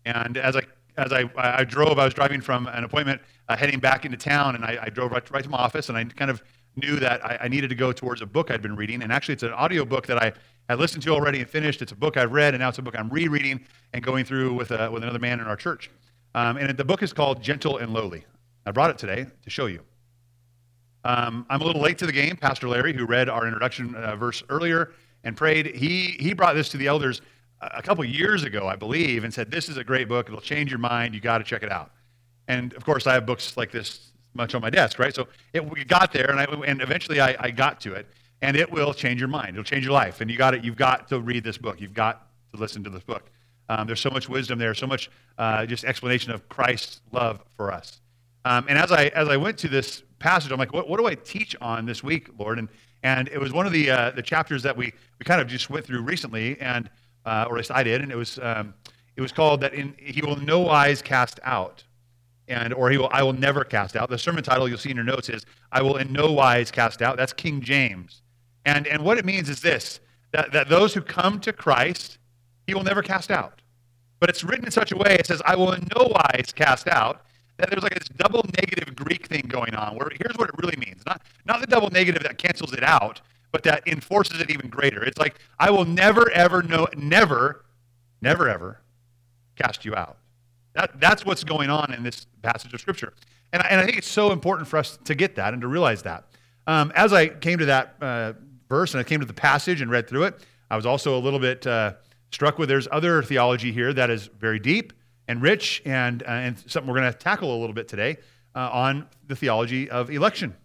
And 0.06 0.38
as 0.38 0.56
I, 0.56 0.62
as 0.98 1.14
I, 1.14 1.30
I 1.38 1.64
drove, 1.64 1.98
I 1.98 2.06
was 2.06 2.14
driving 2.14 2.42
from 2.42 2.68
an 2.68 2.84
appointment 2.84 3.22
uh, 3.48 3.56
heading 3.56 3.80
back 3.80 4.06
into 4.06 4.18
town, 4.18 4.56
and 4.56 4.66
I, 4.66 4.78
I 4.84 4.90
drove 4.90 5.12
right, 5.12 5.32
right, 5.32 5.44
to 5.44 5.50
my 5.50 5.58
office, 5.58 5.90
and 5.90 5.98
I 5.98 6.04
kind 6.04 6.30
of 6.30 6.44
knew 6.76 6.98
that 6.98 7.26
I, 7.26 7.40
I, 7.42 7.48
needed 7.48 7.70
to 7.70 7.76
go 7.76 7.92
towards 7.92 8.22
a 8.22 8.26
book 8.26 8.52
I'd 8.52 8.62
been 8.62 8.76
reading. 8.76 9.02
And 9.02 9.12
actually, 9.12 9.34
it's 9.34 9.44
an 9.44 9.54
audio 9.54 9.86
book 9.86 10.06
that 10.08 10.22
I 10.22 10.34
had 10.70 10.80
listened 10.80 11.04
to 11.04 11.12
already 11.12 11.40
and 11.40 11.50
finished. 11.50 11.82
It's 11.82 11.92
a 11.92 11.96
book 11.96 12.16
I've 12.16 12.32
read, 12.32 12.54
and 12.54 12.62
now 12.62 12.70
it's 12.70 12.78
a 12.78 12.82
book 12.82 12.98
I'm 12.98 13.10
rereading 13.10 13.66
and 13.94 14.04
going 14.04 14.24
through 14.26 14.54
with, 14.54 14.72
a, 14.72 14.92
with 14.92 15.04
another 15.04 15.20
man 15.20 15.40
in 15.40 15.48
our 15.48 15.56
church. 15.56 15.90
Um, 16.36 16.58
and 16.58 16.78
the 16.78 16.86
book 16.86 17.02
is 17.02 17.12
called 17.12 17.42
Gentle 17.42 17.78
and 17.78 17.92
Lowly. 17.92 18.26
I 18.66 18.72
brought 18.72 18.92
it 18.92 18.98
today 18.98 19.26
to 19.44 19.50
show 19.50 19.66
you. 19.66 19.82
Um, 21.04 21.46
I'm 21.50 21.62
a 21.62 21.66
little 21.66 21.82
late 21.82 21.98
to 22.00 22.06
the 22.06 22.12
game. 22.12 22.36
Pastor 22.36 22.68
Larry, 22.68 22.94
who 22.94 23.06
read 23.06 23.30
our 23.30 23.46
introduction 23.46 23.96
uh, 23.96 24.16
verse 24.16 24.44
earlier 24.50 24.92
and 25.24 25.36
prayed, 25.36 25.76
he, 25.76 26.18
he 26.20 26.34
brought 26.34 26.56
this 26.56 26.70
to 26.70 26.78
the 26.78 26.88
elders 26.88 27.22
a 27.62 27.82
couple 27.82 28.04
years 28.06 28.44
ago, 28.44 28.68
I 28.68 28.76
believe, 28.76 29.24
and 29.24 29.34
said, 29.34 29.52
This 29.52 29.70
is 29.70 29.78
a 29.78 29.84
great 29.84 30.08
book. 30.08 30.28
It'll 30.28 30.42
change 30.42 30.70
your 30.70 30.80
mind. 30.80 31.14
You 31.14 31.22
got 31.22 31.40
to 31.40 31.44
check 31.44 31.64
it 31.64 31.72
out. 31.72 31.92
And 32.48 32.74
of 32.74 32.86
course, 32.86 33.06
I 33.08 33.14
have 33.14 33.26
books 33.26 33.58
like 33.58 33.72
this 33.72 34.12
much 34.34 34.56
on 34.56 34.62
my 34.62 34.70
desk, 34.70 35.00
right? 35.00 35.14
So 35.14 35.28
it, 35.54 35.68
we 35.68 35.84
got 35.84 36.12
there, 36.12 36.30
and, 36.30 36.40
I, 36.40 36.46
and 36.66 36.82
eventually 36.82 37.20
I, 37.20 37.36
I 37.40 37.52
got 37.52 37.82
to 37.82 37.94
it, 37.94 38.08
and 38.42 38.56
it 38.56 38.72
will 38.72 38.94
change 38.94 39.20
your 39.20 39.28
mind. 39.28 39.50
It'll 39.50 39.64
change 39.64 39.84
your 39.84 39.94
life. 39.94 40.22
And 40.22 40.30
you 40.32 40.38
got 40.38 40.54
it. 40.54 40.64
You've 40.64 40.78
got 40.78 41.08
to 41.10 41.20
read 41.20 41.44
this 41.44 41.58
book. 41.58 41.82
You've 41.82 41.94
got 41.94 42.28
to 42.54 42.60
listen 42.60 42.84
to 42.84 42.90
this 42.90 43.04
book. 43.04 43.30
Um, 43.68 43.86
there's 43.86 44.00
so 44.00 44.10
much 44.10 44.28
wisdom 44.28 44.58
there, 44.58 44.74
so 44.74 44.88
much 44.88 45.12
uh, 45.38 45.66
just 45.66 45.84
explanation 45.84 46.32
of 46.32 46.48
Christ's 46.50 47.02
love 47.12 47.44
for 47.56 47.72
us. 47.72 48.02
Um, 48.46 48.66
and 48.70 48.78
as 48.78 48.92
I 48.92 49.08
as 49.08 49.28
I 49.28 49.38
went 49.38 49.58
to 49.60 49.68
this 49.68 50.04
passage, 50.20 50.52
I'm 50.52 50.60
like, 50.60 50.74
what, 50.74 50.88
what 50.88 51.00
do 51.00 51.08
I 51.08 51.16
teach 51.16 51.56
on 51.62 51.86
this 51.86 52.04
week, 52.04 52.30
Lord? 52.38 52.60
And, 52.60 52.70
and 53.04 53.28
it 53.30 53.40
was 53.40 53.54
one 53.54 53.66
of 53.66 53.72
the, 53.72 53.90
uh, 53.90 54.12
the 54.12 54.22
chapters 54.22 54.62
that 54.64 54.76
we, 54.76 54.94
we 55.18 55.24
kind 55.24 55.42
of 55.42 55.48
just 55.48 55.70
went 55.70 55.86
through 55.86 56.02
recently, 56.02 56.60
and, 56.60 56.90
uh, 57.26 57.46
or 57.48 57.56
at 57.56 57.60
least 57.60 57.72
I 57.72 57.84
did, 57.84 58.02
and 58.02 58.12
it 58.12 58.16
was, 58.16 58.38
um, 58.42 58.74
it 59.16 59.22
was 59.22 59.32
called 59.32 59.62
that 59.62 59.74
in, 59.74 59.96
he 59.98 60.22
will 60.22 60.36
no 60.36 60.60
wise 60.60 61.02
cast 61.02 61.40
out. 61.44 61.84
And, 62.48 62.74
or 62.74 62.90
he 62.90 62.98
will, 62.98 63.10
I 63.12 63.22
will 63.22 63.34
never 63.34 63.64
cast 63.64 63.96
out. 63.96 64.10
The 64.10 64.18
sermon 64.18 64.44
title 64.44 64.68
you'll 64.68 64.80
see 64.80 64.90
in 64.90 64.96
your 64.96 65.06
notes 65.06 65.30
is, 65.30 65.46
I 65.72 65.84
will 65.84 65.98
in 65.98 66.12
no 66.12 66.32
wise 66.32 66.72
cast 66.72 67.02
out. 67.02 67.16
That's 67.16 67.32
King 67.32 67.62
James. 67.62 68.24
And, 68.66 68.88
and 68.88 69.04
what 69.04 69.20
it 69.20 69.26
means 69.26 69.50
is 69.50 69.62
this, 69.62 70.00
that, 70.32 70.52
that 70.52 70.68
those 70.68 70.94
who 70.94 71.02
come 71.02 71.40
to 71.42 71.54
Christ, 71.54 72.18
he 72.66 72.74
will 72.74 72.84
never 72.84 73.04
cast 73.04 73.30
out. 73.30 73.62
But 74.20 74.30
it's 74.30 74.44
written 74.44 74.66
in 74.66 74.72
such 74.72 74.92
a 74.92 74.98
way, 74.98 75.16
it 75.20 75.28
says, 75.28 75.44
I 75.46 75.56
will 75.56 75.74
in 75.74 75.88
no 75.96 76.08
wise 76.08 76.52
cast 76.54 76.88
out 76.88 77.22
that 77.60 77.70
there's 77.70 77.84
like 77.84 77.94
this 77.94 78.08
double 78.10 78.44
negative 78.58 78.96
Greek 78.96 79.28
thing 79.28 79.46
going 79.48 79.76
on 79.76 79.96
where 79.96 80.10
here's 80.20 80.38
what 80.38 80.50
it 80.50 80.56
really 80.58 80.78
means. 80.78 81.04
Not, 81.06 81.22
not 81.46 81.62
the 81.62 81.68
double 81.68 81.90
negative 81.90 82.24
that 82.24 82.38
cancels 82.38 82.74
it 82.74 82.84
out, 82.84 83.22
but 83.52 83.64
that 83.64 83.86
enforces 83.88 84.40
it 84.40 84.50
even 84.50 84.70
greater. 84.70 85.04
It's 85.04 85.18
like, 85.18 85.40
I 85.60 85.70
will 85.70 85.86
never, 85.86 86.32
ever, 86.32 86.64
know, 86.64 86.88
never, 86.96 87.66
never, 88.22 88.50
ever 88.50 88.82
cast 89.56 89.84
you 89.84 89.94
out. 89.96 90.18
That, 90.74 91.00
that's 91.02 91.26
what's 91.26 91.44
going 91.44 91.70
on 91.70 91.94
in 91.94 92.04
this 92.04 92.28
passage 92.42 92.74
of 92.74 92.80
Scripture. 92.80 93.14
And 93.52 93.62
I, 93.62 93.68
and 93.68 93.82
I 93.82 93.86
think 93.86 93.98
it's 93.98 94.08
so 94.08 94.32
important 94.32 94.68
for 94.68 94.78
us 94.78 94.98
to 95.04 95.16
get 95.16 95.36
that 95.36 95.54
and 95.54 95.62
to 95.62 95.68
realize 95.68 96.04
that. 96.04 96.26
Um, 96.66 96.92
as 96.96 97.12
I 97.12 97.28
came 97.28 97.58
to 97.60 97.66
that 97.66 97.96
uh, 98.00 98.34
verse 98.70 98.94
and 98.94 99.02
I 99.02 99.04
came 99.04 99.20
to 99.20 99.26
the 99.26 99.34
passage 99.34 99.82
and 99.82 99.92
read 99.92 100.08
through 100.08 100.26
it, 100.26 100.40
I 100.70 100.76
was 100.76 100.86
also 100.86 101.18
a 101.18 101.20
little 101.20 101.40
bit 101.40 101.66
uh, 101.68 101.94
struck 102.32 102.58
with 102.58 102.70
there's 102.70 102.88
other 102.92 103.24
theology 103.24 103.72
here 103.72 103.92
that 103.92 104.10
is 104.10 104.28
very 104.28 104.60
deep 104.60 104.94
and 105.30 105.44
rich 105.44 105.84
and, 105.86 106.24
uh, 106.24 106.26
and 106.26 106.58
something 106.66 106.92
we're 106.92 107.00
going 107.00 107.14
to 107.14 107.18
tackle 107.18 107.56
a 107.56 107.60
little 107.60 107.76
bit 107.76 107.88
today 107.88 108.18
uh, 108.56 108.70
on 108.74 109.08
the 109.28 109.36
theology 109.36 109.88
of 109.88 110.10
election 110.10 110.56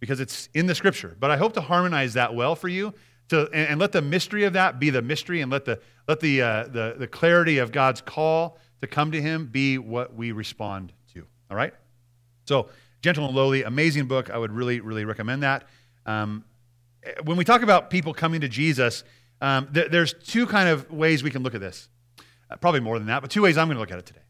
because 0.00 0.18
it's 0.18 0.48
in 0.54 0.66
the 0.66 0.74
scripture. 0.74 1.16
But 1.20 1.30
I 1.30 1.36
hope 1.36 1.52
to 1.52 1.60
harmonize 1.60 2.14
that 2.14 2.34
well 2.34 2.56
for 2.56 2.68
you 2.68 2.92
to, 3.28 3.48
and, 3.52 3.68
and 3.68 3.80
let 3.80 3.92
the 3.92 4.02
mystery 4.02 4.42
of 4.42 4.54
that 4.54 4.80
be 4.80 4.90
the 4.90 5.02
mystery 5.02 5.40
and 5.40 5.52
let, 5.52 5.66
the, 5.66 5.80
let 6.08 6.18
the, 6.18 6.42
uh, 6.42 6.64
the, 6.64 6.96
the 6.98 7.06
clarity 7.06 7.58
of 7.58 7.70
God's 7.70 8.00
call 8.00 8.58
to 8.80 8.88
come 8.88 9.12
to 9.12 9.22
Him 9.22 9.46
be 9.46 9.78
what 9.78 10.14
we 10.14 10.32
respond 10.32 10.92
to. 11.14 11.24
All 11.48 11.56
right? 11.56 11.72
So, 12.46 12.70
Gentle 13.02 13.26
and 13.26 13.36
Lowly, 13.36 13.62
amazing 13.62 14.06
book. 14.06 14.30
I 14.30 14.36
would 14.36 14.50
really, 14.50 14.80
really 14.80 15.04
recommend 15.04 15.44
that. 15.44 15.68
Um, 16.06 16.44
when 17.22 17.36
we 17.36 17.44
talk 17.44 17.62
about 17.62 17.88
people 17.88 18.12
coming 18.14 18.40
to 18.40 18.48
Jesus, 18.48 19.04
um, 19.40 19.68
th- 19.72 19.92
there's 19.92 20.12
two 20.12 20.46
kind 20.46 20.68
of 20.68 20.90
ways 20.90 21.22
we 21.22 21.30
can 21.30 21.44
look 21.44 21.54
at 21.54 21.60
this. 21.60 21.88
Uh, 22.50 22.56
probably 22.56 22.80
more 22.80 22.98
than 22.98 23.06
that, 23.06 23.22
but 23.22 23.30
two 23.30 23.42
ways 23.42 23.56
I'm 23.56 23.68
going 23.68 23.76
to 23.76 23.80
look 23.80 23.92
at 23.92 23.98
it 23.98 24.06
today. 24.06 24.20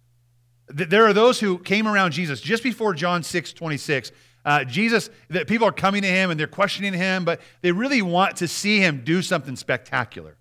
There 0.88 1.06
are 1.06 1.12
those 1.12 1.40
who 1.40 1.58
came 1.58 1.88
around 1.88 2.12
Jesus 2.12 2.40
just 2.40 2.62
before 2.62 2.94
John 2.94 3.22
6 3.22 3.52
26. 3.52 4.12
Uh, 4.42 4.64
Jesus, 4.64 5.10
that 5.28 5.46
people 5.46 5.66
are 5.66 5.72
coming 5.72 6.00
to 6.00 6.08
him 6.08 6.30
and 6.30 6.40
they're 6.40 6.46
questioning 6.46 6.94
him, 6.94 7.26
but 7.26 7.40
they 7.60 7.72
really 7.72 8.00
want 8.00 8.36
to 8.36 8.48
see 8.48 8.78
him 8.78 9.02
do 9.04 9.20
something 9.20 9.54
spectacular. 9.54 10.38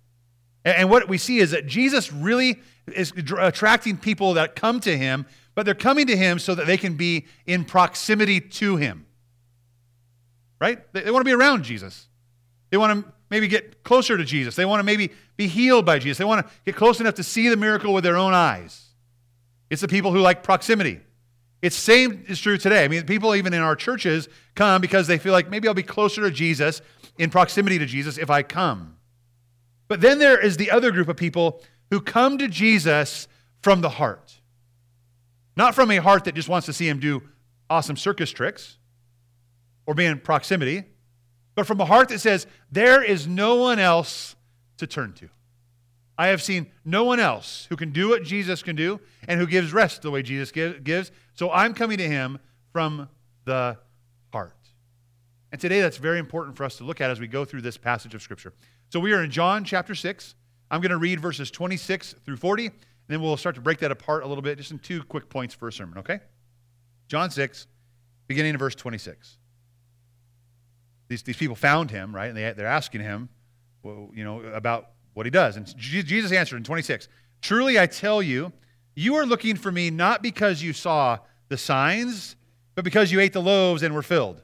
And, 0.64 0.76
and 0.76 0.90
what 0.90 1.06
we 1.08 1.18
see 1.18 1.38
is 1.38 1.50
that 1.50 1.66
Jesus 1.66 2.12
really 2.12 2.60
is 2.94 3.12
attracting 3.38 3.98
people 3.98 4.34
that 4.34 4.56
come 4.56 4.80
to 4.80 4.96
him, 4.96 5.26
but 5.54 5.66
they're 5.66 5.74
coming 5.74 6.06
to 6.06 6.16
him 6.16 6.38
so 6.38 6.54
that 6.54 6.66
they 6.66 6.78
can 6.78 6.94
be 6.94 7.26
in 7.44 7.64
proximity 7.64 8.40
to 8.40 8.76
him. 8.76 9.04
Right? 10.58 10.80
They, 10.94 11.02
they 11.02 11.10
want 11.10 11.22
to 11.22 11.28
be 11.28 11.34
around 11.34 11.64
Jesus. 11.64 12.08
They 12.70 12.78
want 12.78 13.04
to 13.04 13.12
maybe 13.30 13.48
get 13.48 13.82
closer 13.84 14.16
to 14.16 14.24
Jesus. 14.24 14.56
They 14.56 14.64
want 14.64 14.80
to 14.80 14.84
maybe 14.84 15.10
be 15.36 15.46
healed 15.46 15.86
by 15.86 15.98
Jesus. 15.98 16.18
They 16.18 16.24
want 16.24 16.46
to 16.46 16.52
get 16.64 16.76
close 16.76 17.00
enough 17.00 17.14
to 17.14 17.22
see 17.22 17.48
the 17.48 17.56
miracle 17.56 17.94
with 17.94 18.04
their 18.04 18.16
own 18.16 18.34
eyes. 18.34 18.88
It's 19.70 19.80
the 19.80 19.88
people 19.88 20.12
who 20.12 20.20
like 20.20 20.42
proximity. 20.42 21.00
It's 21.62 21.76
same 21.76 22.24
is 22.26 22.40
true 22.40 22.58
today. 22.58 22.84
I 22.84 22.88
mean, 22.88 23.04
people 23.04 23.34
even 23.34 23.52
in 23.52 23.60
our 23.60 23.76
churches 23.76 24.28
come 24.54 24.80
because 24.80 25.06
they 25.06 25.18
feel 25.18 25.32
like 25.32 25.50
maybe 25.50 25.68
I'll 25.68 25.74
be 25.74 25.82
closer 25.82 26.22
to 26.22 26.30
Jesus 26.30 26.80
in 27.18 27.30
proximity 27.30 27.78
to 27.78 27.86
Jesus 27.86 28.18
if 28.18 28.30
I 28.30 28.42
come. 28.42 28.96
But 29.88 30.00
then 30.00 30.18
there 30.18 30.40
is 30.40 30.56
the 30.56 30.70
other 30.70 30.90
group 30.90 31.08
of 31.08 31.16
people 31.16 31.62
who 31.90 32.00
come 32.00 32.38
to 32.38 32.48
Jesus 32.48 33.28
from 33.62 33.80
the 33.80 33.90
heart. 33.90 34.40
Not 35.56 35.74
from 35.74 35.90
a 35.90 35.98
heart 35.98 36.24
that 36.24 36.34
just 36.34 36.48
wants 36.48 36.66
to 36.66 36.72
see 36.72 36.88
him 36.88 36.98
do 36.98 37.22
awesome 37.68 37.96
circus 37.96 38.30
tricks 38.30 38.78
or 39.86 39.94
be 39.94 40.06
in 40.06 40.18
proximity, 40.18 40.84
but 41.60 41.66
from 41.66 41.78
a 41.78 41.84
heart 41.84 42.08
that 42.08 42.20
says, 42.20 42.46
There 42.72 43.02
is 43.02 43.26
no 43.26 43.56
one 43.56 43.78
else 43.78 44.34
to 44.78 44.86
turn 44.86 45.12
to. 45.12 45.28
I 46.16 46.28
have 46.28 46.40
seen 46.40 46.70
no 46.86 47.04
one 47.04 47.20
else 47.20 47.66
who 47.68 47.76
can 47.76 47.92
do 47.92 48.08
what 48.08 48.24
Jesus 48.24 48.62
can 48.62 48.76
do 48.76 48.98
and 49.28 49.38
who 49.38 49.46
gives 49.46 49.70
rest 49.70 50.00
the 50.00 50.10
way 50.10 50.22
Jesus 50.22 50.50
gives. 50.52 51.12
So 51.34 51.50
I'm 51.50 51.74
coming 51.74 51.98
to 51.98 52.08
him 52.08 52.38
from 52.72 53.10
the 53.44 53.76
heart. 54.32 54.54
And 55.52 55.60
today 55.60 55.82
that's 55.82 55.98
very 55.98 56.18
important 56.18 56.56
for 56.56 56.64
us 56.64 56.78
to 56.78 56.84
look 56.84 56.98
at 56.98 57.10
as 57.10 57.20
we 57.20 57.26
go 57.26 57.44
through 57.44 57.60
this 57.60 57.76
passage 57.76 58.14
of 58.14 58.22
Scripture. 58.22 58.54
So 58.88 58.98
we 58.98 59.12
are 59.12 59.22
in 59.22 59.30
John 59.30 59.62
chapter 59.62 59.94
6. 59.94 60.36
I'm 60.70 60.80
going 60.80 60.92
to 60.92 60.96
read 60.96 61.20
verses 61.20 61.50
26 61.50 62.14
through 62.24 62.38
40, 62.38 62.68
and 62.68 62.74
then 63.06 63.20
we'll 63.20 63.36
start 63.36 63.54
to 63.56 63.60
break 63.60 63.80
that 63.80 63.90
apart 63.90 64.24
a 64.24 64.26
little 64.26 64.40
bit, 64.40 64.56
just 64.56 64.70
in 64.70 64.78
two 64.78 65.02
quick 65.02 65.28
points 65.28 65.54
for 65.54 65.68
a 65.68 65.72
sermon, 65.74 65.98
okay? 65.98 66.20
John 67.08 67.30
6, 67.30 67.66
beginning 68.28 68.54
in 68.54 68.58
verse 68.58 68.74
26 68.74 69.36
these, 71.10 71.24
these 71.24 71.36
people 71.36 71.56
found 71.56 71.90
him, 71.90 72.14
right? 72.14 72.28
And 72.28 72.36
they, 72.36 72.52
they're 72.52 72.66
asking 72.66 73.00
him, 73.00 73.28
well, 73.82 74.10
you 74.14 74.22
know, 74.22 74.40
about 74.42 74.90
what 75.12 75.26
he 75.26 75.30
does. 75.30 75.56
And 75.56 75.66
Jesus 75.76 76.32
answered 76.32 76.56
in 76.56 76.64
26 76.64 77.08
Truly 77.42 77.78
I 77.80 77.86
tell 77.86 78.22
you, 78.22 78.52
you 78.94 79.16
are 79.16 79.26
looking 79.26 79.56
for 79.56 79.72
me 79.72 79.90
not 79.90 80.22
because 80.22 80.62
you 80.62 80.72
saw 80.72 81.18
the 81.48 81.58
signs, 81.58 82.36
but 82.76 82.84
because 82.84 83.10
you 83.10 83.18
ate 83.18 83.32
the 83.32 83.42
loaves 83.42 83.82
and 83.82 83.92
were 83.92 84.04
filled. 84.04 84.40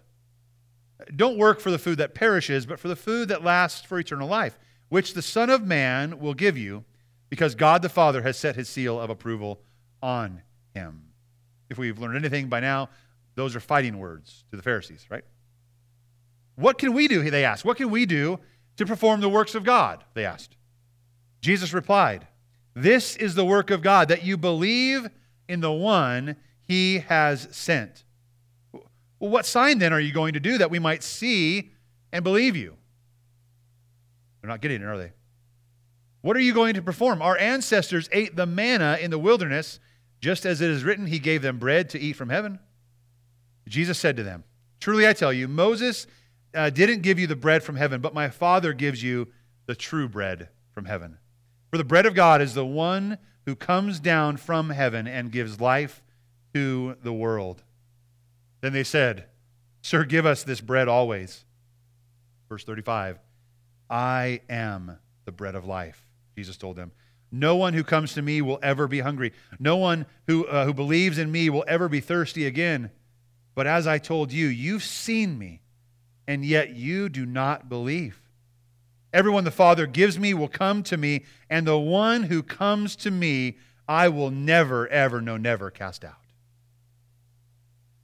Don't 1.15 1.39
work 1.39 1.61
for 1.61 1.71
the 1.71 1.79
food 1.79 1.99
that 1.99 2.15
perishes, 2.15 2.67
but 2.67 2.81
for 2.81 2.89
the 2.89 2.97
food 2.97 3.29
that 3.29 3.45
lasts 3.45 3.87
for 3.87 3.99
eternal 3.99 4.27
life, 4.27 4.59
which 4.89 5.15
the 5.15 5.23
Son 5.23 5.51
of 5.51 5.65
Man 5.65 6.19
will 6.19 6.35
give 6.35 6.59
you, 6.59 6.85
because 7.29 7.55
God 7.55 7.81
the 7.81 7.89
Father 7.89 8.23
has 8.23 8.37
set 8.37 8.57
his 8.57 8.69
seal 8.69 9.01
of 9.01 9.09
approval 9.09 9.61
on 10.03 10.43
him. 10.75 11.03
If 11.71 11.79
we've 11.79 11.99
learned 11.99 12.17
anything 12.17 12.49
by 12.49 12.59
now, 12.59 12.89
those 13.37 13.55
are 13.55 13.61
fighting 13.61 13.99
words 13.99 14.43
to 14.51 14.57
the 14.57 14.63
Pharisees, 14.63 15.07
right? 15.11 15.23
What 16.57 16.79
can 16.79 16.95
we 16.95 17.07
do? 17.07 17.31
They 17.31 17.45
asked. 17.45 17.65
What 17.65 17.77
can 17.77 17.91
we 17.91 18.07
do 18.07 18.41
to 18.77 18.87
perform 18.87 19.21
the 19.21 19.29
works 19.29 19.55
of 19.55 19.63
God? 19.63 20.05
They 20.15 20.25
asked. 20.25 20.57
Jesus 21.41 21.73
replied, 21.73 22.27
This 22.75 23.15
is 23.17 23.35
the 23.35 23.45
work 23.45 23.71
of 23.71 23.83
God, 23.83 24.09
that 24.09 24.25
you 24.25 24.37
believe 24.37 25.09
in 25.49 25.61
the 25.61 25.73
one 25.73 26.37
he 26.63 26.99
has 27.01 27.47
sent. 27.53 28.05
Well, 28.73 29.31
what 29.31 29.47
sign 29.47 29.79
then 29.79 29.93
are 29.93 30.01
you 30.01 30.13
going 30.13 30.35
to 30.35 30.41
do 30.41 30.59
that 30.59 30.71
we 30.71 30.79
might 30.79 31.03
see 31.03 31.71
and 32.13 32.25
believe 32.25 32.57
you? 32.57 32.77
They're 34.41 34.51
not 34.51 34.61
getting 34.61 34.83
it, 34.83 34.87
are 34.87 34.99
they? 34.99 35.13
What 36.23 36.37
are 36.37 36.41
you 36.41 36.55
going 36.55 36.75
to 36.75 36.83
perform? 36.83 37.23
Our 37.23 37.39
ancestors 37.39 38.09
ate 38.13 38.35
the 38.35 38.47
manna 38.47 38.99
in 39.01 39.11
the 39.11 39.19
wilderness, 39.19 39.79
just 40.21 40.45
as 40.45 40.61
it 40.61 40.71
is 40.71 40.83
written, 40.83 41.07
He 41.07 41.19
gave 41.19 41.43
them 41.43 41.59
bread 41.59 41.91
to 41.91 42.01
eat 42.01 42.15
from 42.15 42.31
heaven. 42.31 42.59
Jesus 43.69 43.99
said 43.99 44.17
to 44.17 44.23
them, 44.23 44.45
Truly 44.81 45.07
I 45.07 45.13
tell 45.13 45.33
you, 45.33 45.49
Moses 45.49 46.07
uh, 46.57 46.71
didn't 46.71 47.03
give 47.03 47.19
you 47.19 47.27
the 47.27 47.37
bread 47.37 47.63
from 47.63 47.77
heaven, 47.77 48.01
but 48.01 48.15
my 48.15 48.29
Father 48.29 48.73
gives 48.73 49.03
you 49.03 49.29
the 49.67 49.77
true 49.77 50.09
bread 50.09 50.49
from 50.73 50.87
heaven. 50.87 51.19
For 51.71 51.79
the 51.79 51.85
bread 51.85 52.07
of 52.07 52.15
God 52.15 52.41
is 52.41 52.55
the 52.55 52.67
one 52.67 53.19
who 53.45 53.55
comes 53.55 54.01
down 54.01 54.39
from 54.39 54.71
heaven 54.71 55.07
and 55.07 55.31
gives 55.31 55.61
life 55.61 56.03
to 56.55 56.97
the 57.03 57.13
world. 57.13 57.63
Then 58.61 58.73
they 58.73 58.85
said, 58.85 59.27
Sir, 59.83 60.05
give 60.05 60.27
us 60.27 60.43
this 60.43 60.61
bread 60.61 60.89
always. 60.89 61.45
Verse 62.49 62.65
35 62.65 63.19
I 63.89 64.41
am 64.49 64.99
the 65.25 65.33
bread 65.33 65.55
of 65.55 65.65
life, 65.65 66.07
Jesus 66.35 66.57
told 66.57 66.77
them. 66.77 66.93
No 67.31 67.57
one 67.57 67.75
who 67.75 67.85
comes 67.85 68.15
to 68.15 68.23
me 68.23 68.41
will 68.41 68.59
ever 68.63 68.87
be 68.89 69.01
hungry. 69.01 69.33
No 69.59 69.77
one 69.77 70.07
who, 70.27 70.47
uh, 70.47 70.65
who 70.65 70.73
believes 70.73 71.19
in 71.19 71.31
me 71.31 71.51
will 71.51 71.65
ever 71.69 71.89
be 71.89 72.01
thirsty 72.01 72.47
again. 72.47 72.91
But 73.55 73.67
as 73.67 73.87
I 73.87 73.99
told 73.99 74.33
you, 74.33 74.47
you've 74.47 74.85
seen 74.85 75.39
me 75.39 75.61
and 76.27 76.45
yet 76.45 76.71
you 76.71 77.09
do 77.09 77.25
not 77.27 77.69
believe. 77.69 78.21
Everyone 79.13 79.45
the 79.45 79.51
Father 79.51 79.87
gives 79.87 80.19
me 80.19 80.35
will 80.35 80.49
come 80.49 80.83
to 80.85 80.97
me, 80.97 81.25
and 81.49 81.67
the 81.67 81.79
one 81.79 82.25
who 82.25 82.43
comes 82.43 82.97
to 82.97 83.11
me, 83.11 83.57
I 83.89 84.09
will 84.09 84.31
never, 84.31 84.89
ever, 84.89 85.21
no, 85.21 85.37
never 85.37 85.71
cast 85.71 86.05
out. 86.05 86.17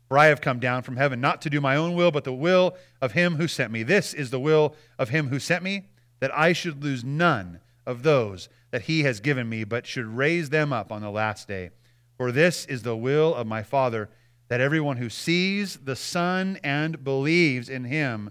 For 0.08 0.18
I 0.18 0.26
have 0.26 0.40
come 0.40 0.60
down 0.60 0.82
from 0.82 0.96
heaven 0.96 1.20
not 1.20 1.42
to 1.42 1.50
do 1.50 1.60
my 1.60 1.76
own 1.76 1.94
will, 1.94 2.10
but 2.10 2.24
the 2.24 2.32
will 2.32 2.76
of 3.00 3.12
him 3.12 3.36
who 3.36 3.48
sent 3.48 3.72
me. 3.72 3.82
This 3.82 4.14
is 4.14 4.30
the 4.30 4.40
will 4.40 4.76
of 4.98 5.08
him 5.08 5.28
who 5.28 5.38
sent 5.38 5.64
me, 5.64 5.88
that 6.20 6.36
I 6.36 6.52
should 6.52 6.84
lose 6.84 7.02
none 7.02 7.60
of 7.84 8.02
those 8.02 8.48
that 8.70 8.82
he 8.82 9.02
has 9.02 9.20
given 9.20 9.48
me, 9.48 9.64
but 9.64 9.86
should 9.86 10.06
raise 10.06 10.50
them 10.50 10.72
up 10.72 10.92
on 10.92 11.02
the 11.02 11.10
last 11.10 11.48
day. 11.48 11.70
For 12.16 12.30
this 12.30 12.64
is 12.66 12.82
the 12.82 12.96
will 12.96 13.34
of 13.34 13.46
my 13.46 13.62
Father 13.62 14.08
that 14.52 14.60
everyone 14.60 14.98
who 14.98 15.08
sees 15.08 15.78
the 15.78 15.96
Son 15.96 16.58
and 16.62 17.02
believes 17.02 17.70
in 17.70 17.84
him 17.84 18.28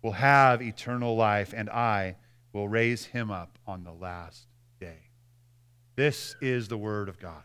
will 0.00 0.12
have 0.12 0.62
eternal 0.62 1.14
life, 1.14 1.52
and 1.54 1.68
I 1.68 2.16
will 2.54 2.66
raise 2.66 3.04
him 3.04 3.30
up 3.30 3.58
on 3.66 3.84
the 3.84 3.92
last 3.92 4.46
day. 4.80 5.10
This 5.94 6.34
is 6.40 6.68
the 6.68 6.78
word 6.78 7.10
of 7.10 7.20
God. 7.20 7.42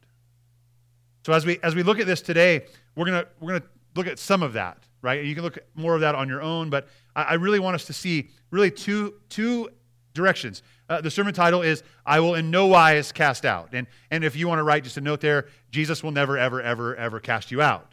So 1.25 1.33
as 1.33 1.45
we 1.45 1.59
as 1.63 1.75
we 1.75 1.83
look 1.83 1.99
at 1.99 2.07
this 2.07 2.21
today, 2.21 2.65
we're 2.95 3.07
gonna 3.07 3.25
we're 3.41 3.59
gonna 3.59 3.69
look 3.93 4.07
at 4.07 4.17
some 4.19 4.41
of 4.41 4.53
that, 4.53 4.77
right? 5.01 5.21
You 5.21 5.35
can 5.35 5.43
look 5.43 5.57
at 5.57 5.65
more 5.75 5.93
of 5.93 5.99
that 5.99 6.15
on 6.15 6.29
your 6.29 6.41
own, 6.41 6.69
but 6.69 6.87
I, 7.17 7.23
I 7.23 7.33
really 7.33 7.59
want 7.59 7.75
us 7.75 7.83
to 7.87 7.93
see 7.93 8.29
really 8.51 8.71
two 8.71 9.15
two 9.27 9.67
directions. 10.13 10.63
Uh, 10.87 11.01
the 11.01 11.11
sermon 11.11 11.33
title 11.33 11.61
is 11.61 11.83
"I 12.05 12.21
will 12.21 12.35
in 12.35 12.49
no 12.51 12.67
wise 12.67 13.11
cast 13.11 13.43
out," 13.43 13.71
and 13.73 13.85
and 14.11 14.23
if 14.23 14.37
you 14.37 14.47
want 14.47 14.59
to 14.59 14.63
write 14.63 14.85
just 14.85 14.95
a 14.95 15.01
note 15.01 15.19
there, 15.19 15.47
Jesus 15.71 16.01
will 16.01 16.11
never 16.11 16.37
ever 16.37 16.61
ever 16.61 16.95
ever 16.95 17.19
cast 17.19 17.51
you 17.51 17.61
out. 17.61 17.92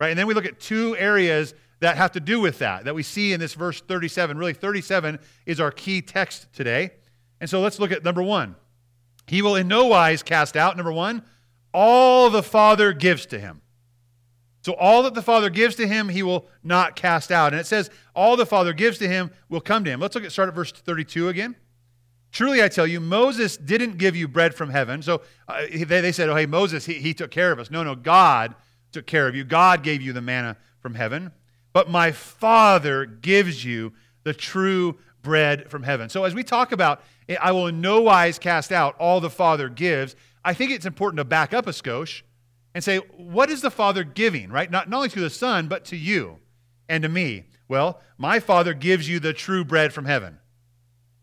Right? 0.00 0.10
And 0.10 0.18
then 0.18 0.26
we 0.26 0.34
look 0.34 0.46
at 0.46 0.60
two 0.60 0.96
areas 0.96 1.54
that 1.80 1.96
have 1.96 2.12
to 2.12 2.20
do 2.20 2.40
with 2.40 2.58
that, 2.58 2.84
that 2.84 2.94
we 2.94 3.02
see 3.02 3.32
in 3.32 3.40
this 3.40 3.54
verse 3.54 3.80
37. 3.80 4.36
Really, 4.36 4.52
37 4.52 5.18
is 5.46 5.60
our 5.60 5.70
key 5.70 6.02
text 6.02 6.52
today. 6.52 6.90
And 7.40 7.48
so 7.48 7.60
let's 7.60 7.78
look 7.78 7.92
at 7.92 8.04
number 8.04 8.22
one. 8.22 8.56
He 9.26 9.42
will 9.42 9.56
in 9.56 9.68
no 9.68 9.86
wise 9.86 10.22
cast 10.22 10.56
out, 10.56 10.76
number 10.76 10.92
one, 10.92 11.22
all 11.72 12.30
the 12.30 12.42
Father 12.42 12.92
gives 12.92 13.26
to 13.26 13.38
him. 13.38 13.60
So 14.62 14.72
all 14.74 15.04
that 15.04 15.14
the 15.14 15.22
Father 15.22 15.50
gives 15.50 15.76
to 15.76 15.86
him, 15.86 16.08
he 16.08 16.22
will 16.22 16.48
not 16.64 16.96
cast 16.96 17.30
out. 17.30 17.52
And 17.52 17.60
it 17.60 17.66
says, 17.66 17.90
all 18.14 18.36
the 18.36 18.46
Father 18.46 18.72
gives 18.72 18.98
to 18.98 19.08
him 19.08 19.30
will 19.48 19.60
come 19.60 19.84
to 19.84 19.90
him. 19.90 20.00
Let's 20.00 20.14
look 20.14 20.24
at 20.24 20.32
start 20.32 20.48
at 20.48 20.54
verse 20.54 20.72
32 20.72 21.28
again. 21.28 21.56
Truly, 22.32 22.62
I 22.62 22.68
tell 22.68 22.86
you, 22.86 23.00
Moses 23.00 23.56
didn't 23.56 23.98
give 23.98 24.16
you 24.16 24.28
bread 24.28 24.54
from 24.54 24.70
heaven. 24.70 25.00
So 25.00 25.22
uh, 25.46 25.62
they, 25.70 25.84
they 25.84 26.12
said, 26.12 26.28
oh, 26.28 26.34
hey, 26.34 26.46
Moses, 26.46 26.84
he, 26.84 26.94
he 26.94 27.14
took 27.14 27.30
care 27.30 27.52
of 27.52 27.58
us. 27.58 27.70
No, 27.70 27.82
no, 27.82 27.94
God 27.94 28.54
took 28.92 29.06
care 29.06 29.28
of 29.28 29.34
you. 29.34 29.44
God 29.44 29.82
gave 29.82 30.02
you 30.02 30.12
the 30.12 30.20
manna 30.20 30.56
from 30.80 30.94
heaven, 30.94 31.32
but 31.72 31.90
my 31.90 32.12
Father 32.12 33.06
gives 33.06 33.64
you 33.64 33.92
the 34.24 34.34
true 34.34 34.98
bread 35.22 35.70
from 35.70 35.82
heaven. 35.82 36.08
So 36.08 36.24
as 36.24 36.34
we 36.34 36.42
talk 36.42 36.72
about, 36.72 37.02
eh, 37.28 37.36
I 37.40 37.52
will 37.52 37.66
in 37.66 37.80
no 37.80 38.00
wise 38.00 38.38
cast 38.38 38.72
out 38.72 38.96
all 38.98 39.20
the 39.20 39.30
Father 39.30 39.68
gives, 39.68 40.16
I 40.44 40.54
think 40.54 40.70
it's 40.70 40.86
important 40.86 41.18
to 41.18 41.24
back 41.24 41.52
up 41.52 41.66
a 41.66 41.70
skosh 41.70 42.22
and 42.74 42.82
say, 42.82 42.98
what 43.16 43.50
is 43.50 43.60
the 43.60 43.70
Father 43.70 44.04
giving, 44.04 44.50
right? 44.50 44.70
Not, 44.70 44.88
not 44.88 44.98
only 44.98 45.08
to 45.10 45.20
the 45.20 45.30
Son, 45.30 45.68
but 45.68 45.84
to 45.86 45.96
you 45.96 46.38
and 46.88 47.02
to 47.02 47.08
me. 47.08 47.44
Well, 47.68 48.00
my 48.16 48.40
Father 48.40 48.72
gives 48.72 49.08
you 49.08 49.20
the 49.20 49.32
true 49.32 49.64
bread 49.64 49.92
from 49.92 50.06
heaven. 50.06 50.38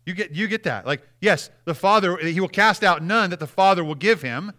You 0.04 0.14
get, 0.14 0.32
you 0.32 0.46
get 0.46 0.62
that. 0.62 0.86
Like, 0.86 1.02
yes, 1.20 1.50
the 1.64 1.74
Father, 1.74 2.16
he 2.18 2.40
will 2.40 2.48
cast 2.48 2.84
out 2.84 3.02
none 3.02 3.30
that 3.30 3.40
the 3.40 3.46
Father 3.46 3.82
will 3.82 3.96
give 3.96 4.22
him. 4.22 4.52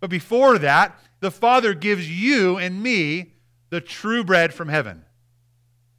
But 0.00 0.08
before 0.08 0.58
that, 0.58 0.98
the 1.20 1.30
Father 1.30 1.74
gives 1.74 2.10
you 2.10 2.58
and 2.58 2.82
me 2.82 3.34
the 3.70 3.80
true 3.80 4.24
bread 4.24 4.52
from 4.52 4.68
heaven. 4.68 5.04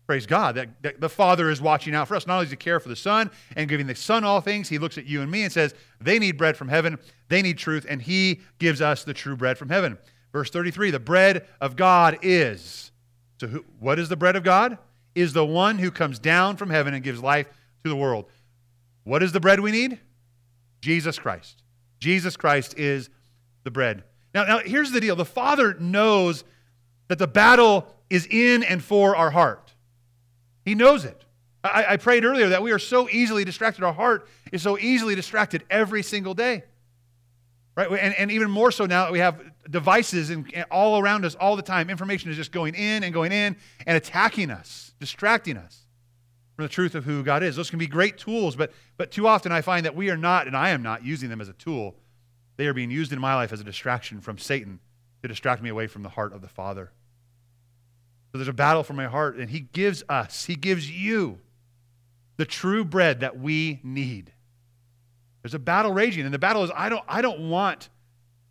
Praise 0.08 0.25
God 0.25 0.56
that, 0.56 0.70
that, 0.82 1.00
the 1.00 1.08
Father 1.08 1.50
is 1.50 1.62
watching 1.62 1.96
out 1.96 2.08
for 2.08 2.16
us. 2.16 2.28
Not 2.28 2.34
only 2.36 2.46
does 2.46 2.51
He 2.51 2.58
care 2.58 2.80
for 2.80 2.90
the 2.90 2.96
Son 2.96 3.32
and 3.56 3.70
giving 3.70 3.88
the 3.88 3.96
Son 3.96 4.24
all 4.24 4.42
things, 4.42 4.68
He 4.68 4.78
looks 4.78 4.98
at 4.98 5.06
you 5.06 5.22
and 5.22 5.32
me 5.32 5.44
and 5.44 5.54
says, 5.54 5.74
they 6.01 6.20
need 6.20 6.38
bread 6.38 6.58
from 6.58 6.68
heaven, 6.68 7.00
they 7.30 7.42
need 7.42 7.58
truth, 7.58 7.86
and 7.88 8.01
He 8.01 8.42
gives 8.60 8.82
us 8.82 9.04
the 9.04 9.13
true 9.13 9.38
bread 9.38 9.58
from 9.58 9.70
heaven. 9.70 9.98
Verse 10.34 10.50
33 10.50 10.92
the 10.92 11.00
bread 11.00 11.48
of 11.62 11.75
God 11.75 12.20
is. 12.22 12.92
So, 13.40 13.48
who, 13.48 13.66
what 13.80 14.00
is 14.00 14.10
the 14.10 14.18
bread 14.18 14.36
of 14.36 14.44
God? 14.44 14.78
Is 15.16 15.34
the 15.34 15.46
one 15.46 15.78
who 15.78 15.92
comes 15.92 16.20
down 16.20 16.58
from 16.58 16.70
heaven 16.70 16.94
and 16.94 17.04
gives 17.04 17.22
life 17.22 17.48
to 17.84 17.90
the 17.90 17.96
world. 17.96 18.25
What 19.04 19.24
is 19.24 19.32
the 19.32 19.40
bread 19.40 19.60
we 19.60 19.72
need? 19.72 20.00
Jesus 20.82 21.18
Christ. 21.18 21.63
Jesus 22.00 22.38
Christ 22.38 22.78
is 22.78 23.10
the 23.63 23.72
bread. 23.72 24.04
Now, 24.34 24.46
now 24.46 24.60
here's 24.60 24.92
the 24.92 25.02
deal 25.02 25.16
the 25.16 25.26
Father 25.26 25.74
knows 25.76 26.44
that 27.08 27.20
the 27.20 27.28
battle 27.28 27.88
is 28.10 28.28
in 28.30 28.64
and 28.64 28.84
for 28.84 29.16
our 29.16 29.32
heart. 29.32 29.74
He 30.64 30.76
knows 30.76 31.06
it. 31.06 31.24
I, 31.64 31.86
I 31.90 31.98
prayed 31.98 32.26
earlier 32.26 32.50
that 32.50 32.64
we 32.64 32.72
are 32.72 32.80
so 32.80 33.10
easily 33.10 33.44
distracted. 33.46 33.84
Our 33.84 33.94
heart 33.94 34.28
is 34.52 34.62
so 34.62 34.78
easily 34.78 35.16
distracted 35.16 35.64
every 35.70 36.04
single 36.04 36.34
day. 36.34 36.64
Right? 37.76 37.90
And, 37.90 38.16
and 38.16 38.32
even 38.32 38.50
more 38.50 38.72
so 38.72 38.86
now 38.86 39.06
that 39.06 39.12
we 39.12 39.20
have 39.20 39.42
devices 39.70 40.30
and, 40.30 40.50
and 40.54 40.66
all 40.72 41.00
around 41.02 41.24
us 41.24 41.36
all 41.36 41.56
the 41.56 41.62
time. 41.62 41.90
Information 41.90 42.30
is 42.30 42.36
just 42.36 42.52
going 42.52 42.76
in 42.76 43.04
and 43.04 43.14
going 43.14 43.32
in 43.32 43.56
and 43.86 43.98
attacking 43.98 44.52
us, 44.52 44.94
distracting 45.00 45.58
us 45.58 45.86
from 46.56 46.64
the 46.64 46.70
truth 46.70 46.96
of 46.96 47.06
who 47.06 47.24
God 47.24 47.44
is. 47.44 47.56
Those 47.56 47.70
can 47.70 47.80
be 47.80 47.88
great 47.88 48.18
tools, 48.18 48.56
but, 48.56 48.74
but 48.98 49.12
too 49.12 49.28
often 49.28 49.52
I 49.52 49.62
find 49.62 49.86
that 49.86 49.96
we 49.96 50.10
are 50.10 50.18
not, 50.18 50.48
and 50.48 50.56
I 50.56 50.72
am 50.72 50.84
not, 50.84 51.04
using 51.04 51.30
them 51.30 51.40
as 51.40 51.50
a 51.50 51.54
tool. 51.54 51.96
They 52.58 52.67
are 52.67 52.74
being 52.74 52.91
used 52.91 53.12
in 53.13 53.20
my 53.20 53.36
life 53.36 53.51
as 53.51 53.62
a 53.62 53.63
distraction 53.63 54.22
from 54.22 54.38
Satan 54.38 54.79
to 55.22 55.27
distract 55.27 55.62
me 55.62 55.70
away 55.70 55.88
from 55.88 56.03
the 56.03 56.10
heart 56.10 56.34
of 56.34 56.41
the 56.41 56.48
Father. 56.48 56.91
So 58.31 58.38
there's 58.38 58.48
a 58.48 58.53
battle 58.53 58.84
for 58.84 58.93
my 58.93 59.08
heart, 59.08 59.38
and 59.38 59.50
He 59.50 59.60
gives 59.60 60.03
us, 60.10 60.46
He 60.46 60.55
gives 60.55 60.89
you 60.89 61.39
the 62.38 62.46
true 62.46 62.84
bread 62.84 63.20
that 63.20 63.39
we 63.39 63.79
need. 63.84 64.31
There's 65.41 65.53
a 65.53 65.60
battle 65.60 65.91
raging, 65.91 66.25
and 66.25 66.34
the 66.34 66.39
battle 66.39 66.63
is 66.63 66.72
I 66.75 66.89
don't, 66.89 67.03
I 67.08 67.22
don't 67.22 67.50
want 67.50 67.89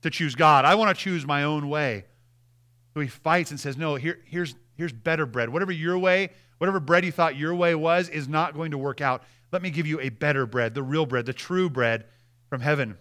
to 0.02 0.10
choose 0.10 0.34
God. 0.34 0.64
I 0.64 0.74
want 0.74 0.96
to 0.96 1.02
choose 1.02 1.26
my 1.26 1.44
own 1.44 1.68
way. 1.68 2.04
So 2.94 3.00
he 3.00 3.08
fights 3.08 3.50
and 3.50 3.60
says, 3.60 3.76
No, 3.76 3.94
here, 3.94 4.18
here's, 4.24 4.54
here's 4.76 4.92
better 4.92 5.26
bread. 5.26 5.48
Whatever 5.50 5.72
your 5.72 5.98
way, 5.98 6.30
whatever 6.58 6.80
bread 6.80 7.04
you 7.04 7.12
thought 7.12 7.36
your 7.36 7.54
way 7.54 7.74
was, 7.74 8.08
is 8.08 8.28
not 8.28 8.54
going 8.54 8.72
to 8.72 8.78
work 8.78 9.00
out. 9.00 9.22
Let 9.52 9.62
me 9.62 9.70
give 9.70 9.86
you 9.86 10.00
a 10.00 10.08
better 10.08 10.46
bread, 10.46 10.74
the 10.74 10.82
real 10.82 11.06
bread, 11.06 11.26
the 11.26 11.32
true 11.32 11.70
bread 11.70 12.04
from 12.48 12.60
heaven. 12.60 12.98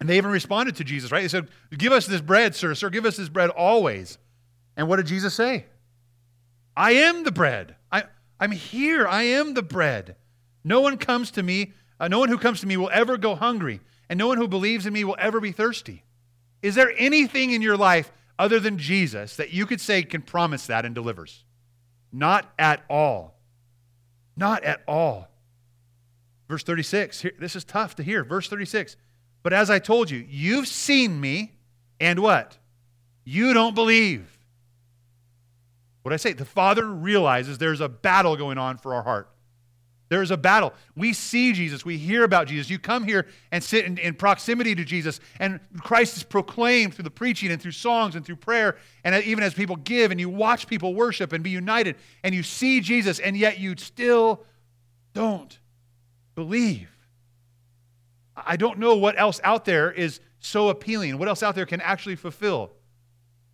And 0.00 0.08
they 0.08 0.16
even 0.16 0.30
responded 0.30 0.76
to 0.76 0.84
Jesus, 0.84 1.12
right? 1.12 1.20
They 1.20 1.28
said, 1.28 1.48
Give 1.76 1.92
us 1.92 2.06
this 2.06 2.22
bread, 2.22 2.56
sir. 2.56 2.74
Sir, 2.74 2.88
give 2.88 3.04
us 3.04 3.18
this 3.18 3.28
bread 3.28 3.50
always. 3.50 4.18
And 4.76 4.88
what 4.88 4.96
did 4.96 5.06
Jesus 5.06 5.34
say? 5.34 5.66
I 6.76 6.92
am 6.92 7.24
the 7.24 7.32
bread. 7.32 7.76
I, 7.92 8.04
I'm 8.40 8.52
here. 8.52 9.06
I 9.06 9.24
am 9.24 9.52
the 9.52 9.62
bread. 9.62 10.16
No 10.64 10.80
one 10.80 10.96
comes 10.96 11.30
to 11.32 11.42
me, 11.42 11.72
uh, 11.98 12.08
no 12.08 12.18
one 12.18 12.28
who 12.28 12.38
comes 12.38 12.60
to 12.60 12.66
me 12.66 12.76
will 12.76 12.90
ever 12.92 13.16
go 13.16 13.34
hungry, 13.34 13.80
and 14.08 14.18
no 14.18 14.26
one 14.26 14.38
who 14.38 14.48
believes 14.48 14.86
in 14.86 14.92
me 14.92 15.04
will 15.04 15.16
ever 15.18 15.40
be 15.40 15.52
thirsty. 15.52 16.04
Is 16.62 16.74
there 16.74 16.92
anything 16.98 17.52
in 17.52 17.62
your 17.62 17.76
life 17.76 18.12
other 18.38 18.60
than 18.60 18.78
Jesus 18.78 19.36
that 19.36 19.52
you 19.52 19.66
could 19.66 19.80
say 19.80 20.02
can 20.02 20.22
promise 20.22 20.66
that 20.66 20.84
and 20.84 20.94
delivers? 20.94 21.44
Not 22.12 22.50
at 22.58 22.82
all. 22.88 23.38
Not 24.36 24.64
at 24.64 24.82
all. 24.86 25.28
Verse 26.48 26.62
36, 26.62 27.20
here, 27.20 27.32
this 27.38 27.54
is 27.54 27.64
tough 27.64 27.94
to 27.96 28.02
hear. 28.02 28.24
Verse 28.24 28.48
36. 28.48 28.96
But 29.42 29.52
as 29.52 29.70
I 29.70 29.78
told 29.78 30.10
you, 30.10 30.24
you've 30.28 30.68
seen 30.68 31.20
me, 31.20 31.52
and 31.98 32.18
what? 32.18 32.58
You 33.24 33.54
don't 33.54 33.74
believe. 33.74 34.38
What 36.02 36.12
I 36.12 36.16
say, 36.16 36.32
the 36.32 36.44
Father 36.44 36.86
realizes 36.86 37.58
there's 37.58 37.80
a 37.80 37.88
battle 37.88 38.36
going 38.36 38.58
on 38.58 38.78
for 38.78 38.94
our 38.94 39.02
heart. 39.02 39.30
There 40.10 40.22
is 40.22 40.32
a 40.32 40.36
battle. 40.36 40.74
We 40.96 41.12
see 41.12 41.52
Jesus. 41.52 41.84
We 41.84 41.96
hear 41.96 42.24
about 42.24 42.48
Jesus. 42.48 42.68
You 42.68 42.80
come 42.80 43.04
here 43.04 43.28
and 43.52 43.62
sit 43.62 43.84
in, 43.84 43.96
in, 43.96 44.14
proximity 44.14 44.74
to 44.74 44.84
Jesus, 44.84 45.20
and 45.38 45.60
Christ 45.78 46.16
is 46.16 46.24
proclaimed 46.24 46.94
through 46.94 47.04
the 47.04 47.12
preaching 47.12 47.52
and 47.52 47.62
through 47.62 47.72
songs 47.72 48.16
and 48.16 48.26
through 48.26 48.36
prayer, 48.36 48.76
and 49.04 49.14
even 49.24 49.44
as 49.44 49.54
people 49.54 49.76
give, 49.76 50.10
and 50.10 50.18
you 50.18 50.28
watch 50.28 50.66
people 50.66 50.94
worship 50.94 51.32
and 51.32 51.44
be 51.44 51.50
united, 51.50 51.94
and 52.24 52.34
you 52.34 52.42
see 52.42 52.80
Jesus, 52.80 53.20
and 53.20 53.36
yet 53.36 53.60
you 53.60 53.76
still 53.76 54.44
don't 55.14 55.60
believe. 56.34 56.88
I 58.36 58.56
don't 58.56 58.78
know 58.78 58.96
what 58.96 59.18
else 59.18 59.40
out 59.44 59.64
there 59.64 59.90
is 59.90 60.20
so 60.38 60.68
appealing, 60.68 61.18
what 61.18 61.28
else 61.28 61.42
out 61.42 61.54
there 61.54 61.66
can 61.66 61.80
actually 61.80 62.16
fulfill. 62.16 62.72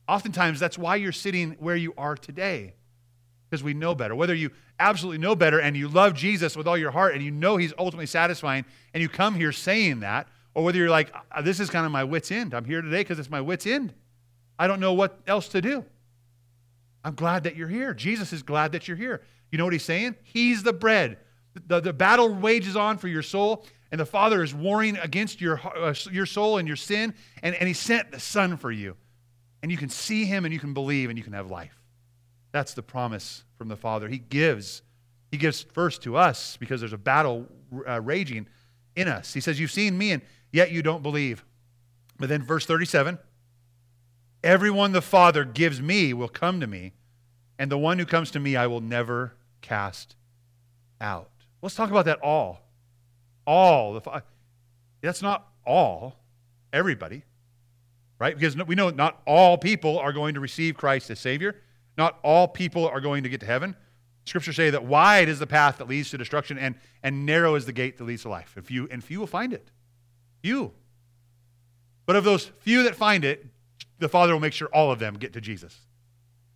Oftentimes, 0.09 0.61
that's 0.61 0.79
why 0.79 0.97
you're 0.97 1.13
sitting 1.13 1.53
where 1.59 1.77
you 1.77 1.93
are 1.99 2.15
today, 2.15 2.75
because 3.49 3.63
we 3.65 3.75
know 3.75 3.95
better. 3.95 4.15
Whether 4.15 4.35
you 4.35 4.51
absolutely 4.79 5.19
know 5.19 5.35
better 5.35 5.61
and 5.61 5.77
you 5.77 5.89
love 5.89 6.15
Jesus 6.15 6.57
with 6.57 6.69
all 6.69 6.77
your 6.77 6.91
heart 6.91 7.15
and 7.15 7.25
you 7.25 7.31
know 7.31 7.57
he's 7.57 7.73
ultimately 7.79 8.07
satisfying 8.07 8.65
and 8.95 9.03
you 9.03 9.09
come 9.09 9.35
here 9.35 9.53
saying 9.53 10.01
that, 10.01 10.29
or 10.55 10.65
whether 10.65 10.79
you're 10.79 10.91
like, 10.91 11.13
uh, 11.33 11.43
this 11.43 11.61
is 11.61 11.69
kind 11.69 11.85
of 11.85 11.93
my 11.93 12.05
wits' 12.05 12.31
end. 12.31 12.55
I'm 12.55 12.65
here 12.65 12.81
today 12.81 13.01
because 13.01 13.19
it's 13.19 13.31
my 13.31 13.41
wits' 13.41 13.67
end. 13.67 13.93
I 14.59 14.67
don't 14.67 14.81
know 14.81 14.95
what 14.95 15.19
else 15.27 15.49
to 15.49 15.61
do. 15.61 15.85
I'm 17.05 17.15
glad 17.15 17.45
that 17.45 17.57
you're 17.57 17.69
here. 17.69 17.93
Jesus 17.95 18.33
is 18.33 18.43
glad 18.43 18.73
that 18.73 18.89
you're 18.89 18.97
here. 18.97 19.23
You 19.51 19.59
know 19.59 19.65
what 19.65 19.73
he's 19.73 19.85
saying? 19.85 20.17
He's 20.23 20.63
the 20.63 20.73
bread. 20.73 21.19
The, 21.67 21.81
the 21.81 21.93
battle 21.93 22.33
wages 22.33 22.77
on 22.77 22.99
for 22.99 23.09
your 23.09 23.23
soul, 23.23 23.65
and 23.91 24.01
the 24.01 24.07
Father 24.07 24.43
is 24.43 24.55
warring 24.55 24.97
against 24.97 25.41
your, 25.41 25.61
uh, 25.65 25.95
your 26.11 26.27
soul 26.27 26.59
and 26.59 26.67
your 26.67 26.77
sin, 26.77 27.15
and, 27.43 27.55
and 27.55 27.69
he 27.69 27.75
sent 27.75 28.13
the 28.13 28.21
Son 28.21 28.57
for 28.57 28.71
you 28.71 28.97
and 29.67 29.73
you 29.73 29.79
can 29.79 29.89
see 29.89 30.25
him 30.25 30.45
and 30.45 30.55
you 30.55 30.61
can 30.61 30.75
believe 30.75 31.09
and 31.09 31.19
you 31.19 31.25
can 31.25 31.33
have 31.33 31.51
life. 31.51 31.83
That's 32.53 32.75
the 32.75 32.85
promise 32.85 33.43
from 33.59 33.67
the 33.67 33.77
Father. 33.77 34.09
He 34.09 34.19
gives. 34.19 34.83
He 35.33 35.37
gives 35.37 35.63
first 35.63 36.03
to 36.03 36.17
us 36.17 36.57
because 36.57 36.81
there's 36.81 36.93
a 36.93 36.99
battle 36.99 37.47
uh, 37.85 38.01
raging 38.01 38.47
in 38.95 39.09
us. 39.09 39.35
He 39.35 39.41
says, 39.41 39.59
You've 39.59 39.73
seen 39.73 39.99
me, 39.99 40.13
and 40.13 40.23
yet 40.53 40.71
you 40.71 40.83
don't 40.83 41.03
believe. 41.03 41.45
But 42.17 42.29
then, 42.29 42.45
verse 42.45 42.65
37 42.65 43.19
Everyone 44.45 44.93
the 44.93 45.03
Father 45.03 45.45
gives 45.45 45.83
me 45.83 46.13
will 46.13 46.29
come 46.29 46.61
to 46.61 46.69
me, 46.69 46.93
and 47.59 47.69
the 47.69 47.77
one 47.77 47.99
who 47.99 48.07
comes 48.07 48.31
to 48.31 48.39
me 48.39 48.55
I 48.55 48.69
will 48.69 48.81
never 48.81 49.35
cast 49.63 50.15
out. 51.01 51.31
Let's 51.61 51.75
talk 51.75 51.91
about 51.91 52.05
that 52.05 52.21
all. 52.21 52.61
All. 53.47 53.95
The, 53.95 54.23
that's 55.01 55.23
not 55.23 55.49
all, 55.65 56.17
everybody 56.73 57.23
right? 58.19 58.37
Because 58.37 58.57
we 58.67 58.75
know 58.75 58.91
not 58.91 59.21
all 59.27 59.59
people 59.59 59.99
are 59.99 60.13
going 60.13 60.35
to 60.35 60.41
receive 60.41 60.77
Christ 60.77 61.11
as 61.11 61.21
Savior. 61.21 61.57
Not 61.97 62.19
all 62.23 62.49
people 62.49 62.87
are 62.89 63.01
going 63.01 63.23
to 63.23 63.29
get 63.29 63.41
to 63.41 63.47
heaven. 63.47 63.77
Scriptures 64.25 64.57
say 64.57 64.71
that 64.71 64.85
wide 64.85 65.29
is 65.29 65.39
the 65.39 65.47
path 65.47 65.79
that 65.79 65.89
leads 65.89 66.11
to 66.11 66.19
destruction, 66.19 66.59
and, 66.59 66.75
and 67.03 67.25
narrow 67.25 67.55
is 67.55 67.65
the 67.65 67.73
gate 67.73 67.97
that 67.99 68.05
leads 68.05 68.23
to 68.23 68.29
life. 68.29 68.55
And 68.57 68.67
few, 68.67 68.89
and 68.91 69.03
few 69.03 69.21
will 69.21 69.27
find 69.27 69.53
it. 69.53 69.71
Few. 70.43 70.73
But 72.07 72.17
of 72.17 72.25
those 72.25 72.51
few 72.61 72.83
that 72.85 72.97
find 72.97 73.25
it, 73.25 73.47
the 73.99 74.09
Father 74.09 74.33
will 74.33 74.41
make 74.41 74.53
sure 74.53 74.69
all 74.69 74.91
of 74.91 74.99
them 74.99 75.15
get 75.15 75.33
to 75.35 75.41
Jesus. 75.41 75.79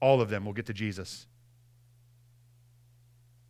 All 0.01 0.21
of 0.21 0.31
them 0.31 0.45
will 0.45 0.53
get 0.53 0.67
to 0.67 0.73
Jesus. 0.73 1.27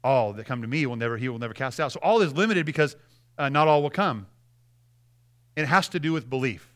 All 0.03 0.33
that 0.33 0.47
come 0.47 0.63
to 0.63 0.69
me 0.69 0.87
will 0.87 0.97
never, 0.97 1.17
he 1.17 1.29
will 1.29 1.39
never 1.39 1.55
cast 1.55 1.81
out. 1.81 1.93
So 1.93 2.01
all 2.03 2.21
is 2.23 2.33
limited 2.33 2.67
because 2.67 2.97
uh, 3.41 3.49
not 3.49 3.67
all 3.67 3.83
will 3.83 3.91
come. 3.91 4.27
It 5.57 5.67
has 5.67 5.89
to 5.91 5.99
do 5.99 6.13
with 6.13 6.29
belief 6.29 6.75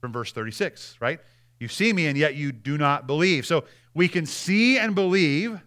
from 0.00 0.12
verse 0.12 0.32
36, 0.32 0.96
right? 1.00 1.20
You 1.60 1.68
see 1.68 1.92
me 1.92 2.06
and 2.06 2.18
yet 2.18 2.34
you 2.34 2.50
do 2.50 2.76
not 2.76 3.06
believe. 3.06 3.46
So 3.46 3.64
we 3.94 4.08
can 4.08 4.26
see 4.26 4.78
and 4.78 4.94
believe, 4.94 5.60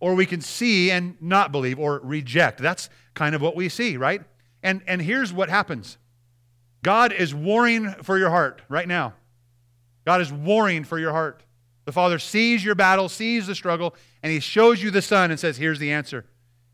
or 0.00 0.14
we 0.14 0.24
can 0.24 0.40
see 0.40 0.90
and 0.90 1.20
not 1.20 1.52
believe, 1.52 1.78
or 1.78 2.00
reject. 2.02 2.60
That's 2.60 2.88
kind 3.12 3.34
of 3.34 3.42
what 3.42 3.54
we 3.54 3.68
see, 3.68 3.98
right? 3.98 4.22
And, 4.62 4.82
and 4.86 5.02
here's 5.02 5.32
what 5.32 5.50
happens 5.50 5.98
God 6.82 7.12
is 7.12 7.34
warring 7.34 7.90
for 8.02 8.18
your 8.18 8.30
heart 8.30 8.62
right 8.68 8.88
now. 8.88 9.14
God 10.06 10.20
is 10.20 10.32
warring 10.32 10.84
for 10.84 10.98
your 10.98 11.12
heart. 11.12 11.42
The 11.84 11.92
Father 11.92 12.18
sees 12.18 12.64
your 12.64 12.74
battle, 12.74 13.10
sees 13.10 13.46
the 13.46 13.54
struggle, 13.54 13.94
and 14.22 14.32
He 14.32 14.40
shows 14.40 14.82
you 14.82 14.90
the 14.90 15.02
Son 15.02 15.30
and 15.30 15.38
says, 15.38 15.58
Here's 15.58 15.78
the 15.78 15.92
answer. 15.92 16.24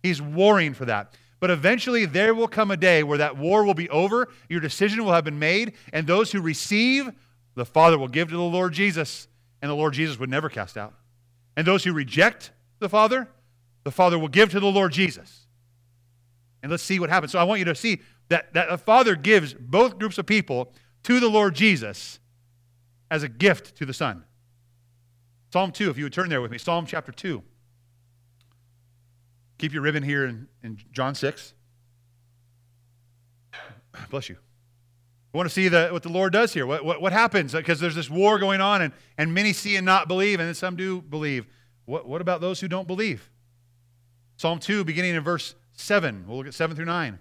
He's 0.02 0.22
warring 0.22 0.74
for 0.74 0.84
that. 0.84 1.14
But 1.40 1.50
eventually, 1.50 2.04
there 2.04 2.34
will 2.34 2.48
come 2.48 2.70
a 2.70 2.76
day 2.76 3.02
where 3.02 3.18
that 3.18 3.36
war 3.36 3.64
will 3.64 3.74
be 3.74 3.88
over, 3.88 4.28
your 4.48 4.60
decision 4.60 5.04
will 5.04 5.12
have 5.12 5.24
been 5.24 5.38
made, 5.38 5.72
and 5.92 6.06
those 6.06 6.30
who 6.30 6.40
receive, 6.42 7.10
the 7.54 7.64
Father 7.64 7.98
will 7.98 8.08
give 8.08 8.28
to 8.28 8.36
the 8.36 8.42
Lord 8.42 8.74
Jesus, 8.74 9.26
and 9.62 9.70
the 9.70 9.74
Lord 9.74 9.94
Jesus 9.94 10.18
would 10.18 10.30
never 10.30 10.50
cast 10.50 10.76
out. 10.76 10.94
And 11.56 11.66
those 11.66 11.82
who 11.82 11.92
reject 11.94 12.52
the 12.78 12.88
Father, 12.88 13.28
the 13.84 13.90
Father 13.90 14.18
will 14.18 14.28
give 14.28 14.50
to 14.50 14.60
the 14.60 14.70
Lord 14.70 14.92
Jesus. 14.92 15.46
And 16.62 16.70
let's 16.70 16.82
see 16.82 17.00
what 17.00 17.08
happens. 17.08 17.32
So 17.32 17.38
I 17.38 17.44
want 17.44 17.58
you 17.58 17.64
to 17.64 17.74
see 17.74 18.02
that, 18.28 18.52
that 18.52 18.68
the 18.68 18.78
Father 18.78 19.16
gives 19.16 19.54
both 19.54 19.98
groups 19.98 20.18
of 20.18 20.26
people 20.26 20.72
to 21.04 21.20
the 21.20 21.28
Lord 21.28 21.54
Jesus 21.54 22.20
as 23.10 23.22
a 23.22 23.28
gift 23.28 23.76
to 23.76 23.86
the 23.86 23.94
Son. 23.94 24.24
Psalm 25.52 25.72
2, 25.72 25.90
if 25.90 25.98
you 25.98 26.04
would 26.04 26.12
turn 26.12 26.28
there 26.28 26.42
with 26.42 26.50
me, 26.50 26.58
Psalm 26.58 26.86
chapter 26.86 27.12
2. 27.12 27.42
Keep 29.60 29.74
your 29.74 29.82
ribbon 29.82 30.02
here 30.02 30.24
in, 30.24 30.48
in 30.62 30.78
John 30.90 31.14
6. 31.14 31.52
Bless 34.08 34.30
you. 34.30 34.36
We 35.34 35.36
want 35.36 35.50
to 35.50 35.54
see 35.54 35.68
the, 35.68 35.90
what 35.92 36.02
the 36.02 36.08
Lord 36.08 36.32
does 36.32 36.54
here. 36.54 36.64
What, 36.64 36.82
what, 36.82 37.02
what 37.02 37.12
happens? 37.12 37.54
Uh, 37.54 37.58
because 37.58 37.78
there's 37.78 37.94
this 37.94 38.08
war 38.08 38.38
going 38.38 38.62
on, 38.62 38.80
and, 38.80 38.94
and 39.18 39.34
many 39.34 39.52
see 39.52 39.76
and 39.76 39.84
not 39.84 40.08
believe, 40.08 40.40
and 40.40 40.56
some 40.56 40.76
do 40.76 41.02
believe. 41.02 41.46
What, 41.84 42.08
what 42.08 42.22
about 42.22 42.40
those 42.40 42.58
who 42.60 42.68
don't 42.68 42.88
believe? 42.88 43.28
Psalm 44.38 44.60
2, 44.60 44.82
beginning 44.82 45.14
in 45.14 45.22
verse 45.22 45.54
7. 45.74 46.24
We'll 46.26 46.38
look 46.38 46.46
at 46.46 46.54
7 46.54 46.74
through 46.74 46.86
9. 46.86 47.18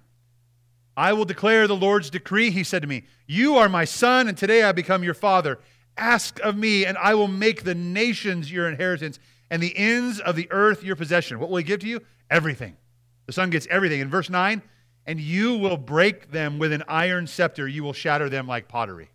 I 0.95 1.11
will 1.11 1.25
declare 1.25 1.67
the 1.67 1.75
Lord's 1.75 2.09
decree, 2.09 2.51
he 2.51 2.63
said 2.63 2.83
to 2.83 2.87
me. 2.87 3.03
You 3.27 3.57
are 3.57 3.67
my 3.67 3.83
son, 3.83 4.29
and 4.29 4.37
today 4.37 4.63
I 4.63 4.71
become 4.71 5.03
your 5.03 5.13
father. 5.13 5.59
Ask 5.97 6.39
of 6.39 6.55
me, 6.55 6.85
and 6.85 6.97
I 6.99 7.15
will 7.15 7.27
make 7.27 7.65
the 7.65 7.75
nations 7.75 8.49
your 8.49 8.69
inheritance, 8.69 9.19
and 9.51 9.61
the 9.61 9.77
ends 9.77 10.21
of 10.21 10.37
the 10.37 10.47
earth 10.51 10.85
your 10.85 10.95
possession. 10.95 11.37
What 11.37 11.49
will 11.49 11.57
he 11.57 11.65
give 11.65 11.81
to 11.81 11.87
you? 11.87 11.99
Everything. 12.29 12.77
The 13.25 13.33
son 13.33 13.49
gets 13.49 13.67
everything. 13.69 13.99
In 13.99 14.09
verse 14.09 14.29
9, 14.29 14.61
and 15.05 15.19
you 15.19 15.57
will 15.57 15.77
break 15.77 16.31
them 16.31 16.59
with 16.59 16.71
an 16.71 16.83
iron 16.87 17.27
scepter. 17.27 17.67
You 17.67 17.83
will 17.83 17.93
shatter 17.93 18.29
them 18.29 18.47
like 18.47 18.67
pottery. 18.67 19.09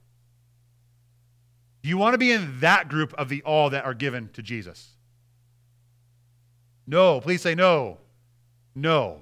Do 1.83 1.89
you 1.89 1.99
want 1.99 2.15
to 2.15 2.19
be 2.19 2.33
in 2.33 2.61
that 2.61 2.89
group 2.89 3.13
of 3.15 3.29
the 3.29 3.43
all 3.43 3.71
that 3.71 3.85
are 3.85 3.95
given 3.95 4.31
to 4.33 4.43
Jesus? 4.43 4.89
No. 6.87 7.21
Please 7.21 7.43
say 7.43 7.55
no. 7.55 7.99
No. 8.75 9.21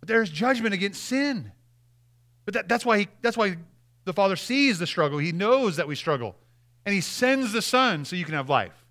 But 0.00 0.08
there's 0.08 0.30
judgment 0.30 0.74
against 0.74 1.02
sin. 1.02 1.52
But 2.44 2.54
that, 2.54 2.68
that's, 2.68 2.84
why 2.84 2.98
he, 3.00 3.08
that's 3.20 3.36
why 3.36 3.56
the 4.04 4.12
Father 4.12 4.36
sees 4.36 4.78
the 4.78 4.86
struggle. 4.86 5.18
He 5.18 5.32
knows 5.32 5.76
that 5.76 5.88
we 5.88 5.94
struggle. 5.94 6.36
And 6.86 6.94
He 6.94 7.00
sends 7.00 7.52
the 7.52 7.62
Son 7.62 8.04
so 8.04 8.16
you 8.16 8.24
can 8.24 8.34
have 8.34 8.48
life. 8.48 8.83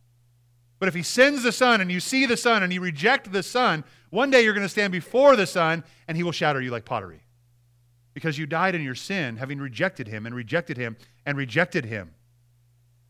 But 0.83 0.89
if 0.89 0.95
He 0.95 1.03
sends 1.03 1.43
the 1.43 1.53
Son 1.53 1.79
and 1.79 1.89
you 1.89 2.01
see 2.01 2.25
the 2.25 2.35
Son 2.35 2.61
and 2.61 2.73
you 2.73 2.81
reject 2.81 3.31
the 3.31 3.41
Son, 3.41 3.85
one 4.09 4.29
day 4.29 4.43
you're 4.43 4.53
going 4.53 4.65
to 4.65 4.69
stand 4.69 4.91
before 4.91 5.37
the 5.37 5.47
Son, 5.47 5.81
and 6.09 6.17
he 6.17 6.23
will 6.23 6.33
shatter 6.33 6.59
you 6.59 6.71
like 6.71 6.83
pottery. 6.83 7.23
Because 8.13 8.37
you 8.37 8.45
died 8.45 8.75
in 8.75 8.81
your 8.81 8.93
sin, 8.93 9.37
having 9.37 9.59
rejected 9.59 10.09
him 10.09 10.25
and 10.25 10.35
rejected 10.35 10.75
him 10.75 10.97
and 11.25 11.37
rejected 11.37 11.85
him. 11.85 12.11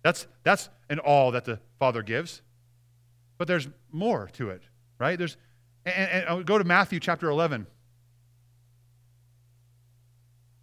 That's, 0.04 0.28
that's 0.44 0.70
an 0.88 1.00
all 1.00 1.32
that 1.32 1.46
the 1.46 1.60
Father 1.80 2.04
gives. 2.04 2.44
But 3.40 3.48
there's 3.48 3.68
more 3.92 4.30
to 4.34 4.52
it, 4.52 4.62
right? 5.00 5.18
There's, 5.18 5.36
and, 5.84 6.12
and 6.12 6.30
I'll 6.30 6.44
go 6.44 6.60
to 6.60 6.64
Matthew 6.64 7.00
chapter 7.00 7.28
11. 7.28 7.66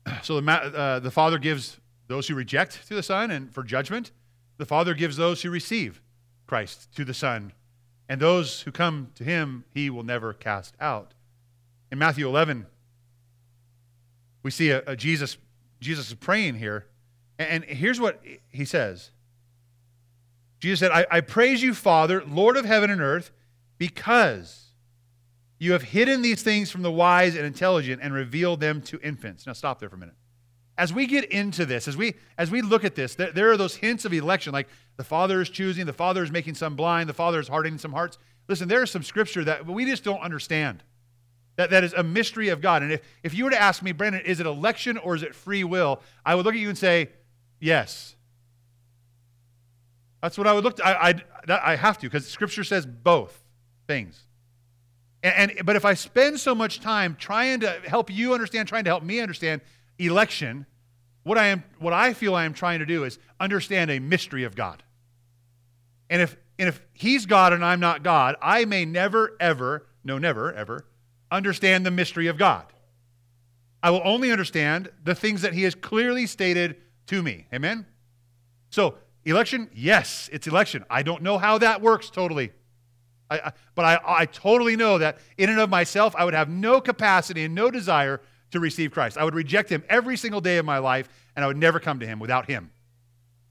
So 0.23 0.41
the, 0.41 0.49
uh, 0.49 1.01
the 1.01 1.11
Father 1.11 1.39
gives 1.39 1.81
those 2.07 2.29
who 2.29 2.37
reject 2.37 2.87
to 2.87 2.95
the 2.95 3.03
Son 3.03 3.33
and 3.33 3.53
for 3.53 3.65
judgment. 3.65 4.13
The 4.59 4.65
Father 4.65 4.95
gives 4.95 5.17
those 5.17 5.43
who 5.43 5.51
receive 5.51 6.01
Christ 6.51 6.93
to 6.97 7.05
the 7.05 7.15
Son 7.15 7.53
and 8.09 8.21
those 8.21 8.63
who 8.63 8.73
come 8.73 9.13
to 9.15 9.23
him, 9.23 9.65
he 9.73 9.89
will 9.89 10.03
never 10.03 10.33
cast 10.33 10.75
out. 10.81 11.15
In 11.93 11.99
Matthew 11.99 12.27
11, 12.27 12.67
we 14.43 14.51
see 14.51 14.71
a, 14.71 14.83
a 14.85 14.97
Jesus, 14.97 15.37
Jesus 15.81 16.09
is 16.09 16.15
praying 16.15 16.57
here. 16.57 16.89
And, 17.39 17.63
here's 17.63 18.01
what 18.01 18.21
he 18.49 18.65
says 18.65 19.13
Jesus 20.59 20.81
said, 20.81 20.91
I, 20.91 21.07
I 21.09 21.21
praise 21.21 21.63
you, 21.63 21.73
Father, 21.73 22.25
Lord 22.27 22.57
of 22.57 22.65
heaven 22.65 22.91
and 22.91 23.01
earth, 23.01 23.31
because 23.79 24.73
you 25.61 25.71
have 25.71 25.83
hidden 25.83 26.21
these 26.21 26.43
things 26.43 26.69
from 26.69 26.83
the 26.83 26.91
wise 26.91 27.37
and 27.37 27.47
intelligent 27.47 28.03
and 28.03 28.13
revealed 28.13 28.59
them 28.59 28.83
to 28.83 29.01
infants. 29.03 29.47
Now, 29.47 29.53
stop 29.53 29.79
there 29.79 29.89
for 29.89 29.95
a 29.95 30.01
minute 30.01 30.17
as 30.81 30.95
we 30.95 31.07
get 31.07 31.27
into 31.27 31.67
this, 31.67 31.87
as 31.87 31.95
we 31.95 32.15
as 32.39 32.51
we 32.51 32.63
look 32.63 32.85
at 32.85 32.95
this, 32.95 33.15
there, 33.15 33.31
there, 33.31 33.53
are 33.53 33.59
those 33.59 33.77
hints 33.77 34.07
of 34.07 34.15
election, 34.15 34.51
like 34.55 34.67
the 34.97 35.05
Father 35.05 35.43
is 35.43 35.51
choosing, 35.51 35.85
the 35.85 35.93
Father 35.93 36.23
is 36.25 36.31
making 36.31 36.55
some 36.55 36.75
blind, 36.75 37.07
the 37.07 37.15
Father 37.15 37.39
is 37.39 37.49
hardening 37.49 37.79
some 37.79 37.93
hearts. 37.93 38.17
Listen, 38.49 38.67
there 38.67 38.83
is 38.83 38.91
some 38.91 39.03
scripture 39.03 39.45
that 39.45 39.67
we 39.67 39.85
just 39.85 40.03
don't 40.05 40.23
understand. 40.23 40.83
That, 41.57 41.69
that 41.69 41.85
is 41.85 41.93
a 41.93 42.03
mystery 42.03 42.49
of 42.49 42.63
God. 42.63 42.83
And 42.83 42.93
if, 42.93 43.03
if 43.23 43.35
you 43.35 43.45
were 43.45 43.51
to 43.51 43.61
ask 43.61 43.83
me, 43.83 43.93
Brandon, 43.93 44.23
is 44.25 44.41
it 44.41 44.47
election 44.47 44.97
or 44.97 45.15
is 45.15 45.23
it 45.23 45.35
free 45.35 45.65
will? 45.65 46.01
I 46.25 46.35
would 46.35 46.47
look 46.47 46.55
at 46.55 46.61
you 46.61 46.71
and 46.71 46.79
say, 46.79 47.11
yes. 47.61 48.17
That's 50.23 50.39
what 50.39 50.47
I 50.47 50.55
would 50.55 50.65
look 50.65 50.81
I, 50.83 51.21
I, 51.47 51.73
I 51.73 51.77
have 51.77 51.99
to, 51.99 52.07
because 52.07 52.27
scripture 52.27 52.65
says 52.65 52.87
both 52.87 53.39
things. 53.87 54.23
And, 55.23 55.51
and, 55.51 55.67
but 55.67 55.77
if 55.77 55.85
I 55.85 55.93
spend 55.93 56.41
so 56.41 56.55
much 56.55 56.81
time 56.81 57.17
trying 57.21 57.61
to 57.61 57.71
help 57.87 58.11
you 58.11 58.33
understand, 58.33 58.67
trying 58.67 58.85
to 58.85 58.91
help 58.91 59.03
me 59.03 59.21
understand 59.21 59.61
election, 60.01 60.67
what 61.23 61.39
I, 61.39 61.49
am, 61.49 61.65
what 61.79 61.93
I 61.93 62.15
feel 62.15 62.35
I 62.35 62.45
am 62.45 62.55
trying 62.55 62.79
to 62.79 62.87
do 62.87 63.05
is 63.05 63.19
understand 63.39 63.91
a 63.91 63.99
mystery 63.99 64.45
of 64.45 64.55
God. 64.55 64.83
And 66.09 66.23
if, 66.23 66.37
and 66.59 66.69
if 66.69 66.81
He's 66.93 67.27
God 67.27 67.53
and 67.53 67.65
I'm 67.65 67.81
not 67.81 68.03
God, 68.03 68.37
I 68.41 68.65
may 68.65 68.85
never, 68.85 69.37
ever, 69.39 69.87
no, 70.03 70.19
never, 70.19 70.53
ever, 70.53 70.87
understand 71.31 71.85
the 71.85 71.91
mystery 71.91 72.27
of 72.27 72.39
God. 72.39 72.65
I 73.83 73.91
will 73.91 74.03
only 74.05 74.31
understand 74.31 74.91
the 75.05 75.15
things 75.15 75.43
that 75.43 75.53
He 75.53 75.63
has 75.63 75.75
clearly 75.75 76.27
stated 76.27 76.77
to 77.07 77.23
me. 77.23 77.47
Amen? 77.53 77.87
So, 78.71 78.95
election, 79.25 79.71
yes, 79.75 80.29
it's 80.33 80.47
election. 80.47 80.85
I 80.91 81.03
don't 81.03 81.23
know 81.23 81.39
how 81.39 81.59
that 81.59 81.81
works 81.81 82.11
totally. 82.11 82.53
I, 83.31 83.39
I, 83.39 83.53
but 83.75 83.85
I, 83.85 84.01
I 84.05 84.27
totally 84.27 84.77
know 84.77 84.99
that 84.99 85.19
in 85.39 85.51
and 85.51 85.61
of 85.61 85.71
myself, 85.71 86.15
I 86.17 86.25
would 86.25 86.35
have 86.35 86.49
no 86.49 86.81
capacity 86.81 87.45
and 87.45 87.55
no 87.55 87.71
desire 87.71 88.21
to 88.51 88.61
receive 88.61 88.91
Christ. 88.91 89.17
I 89.17 89.25
would 89.25 89.35
reject 89.35 89.71
him 89.71 89.85
every 89.89 90.17
single 90.17 90.41
day 90.41 90.59
of 90.59 90.65
my 90.65 90.79
life, 90.79 91.09
and 91.37 91.45
I 91.45 91.49
would 91.49 91.57
never 91.57 91.81
come 91.81 92.01
to 92.01 92.07
him 92.07 92.19
without 92.19 92.47
him. 92.47 92.71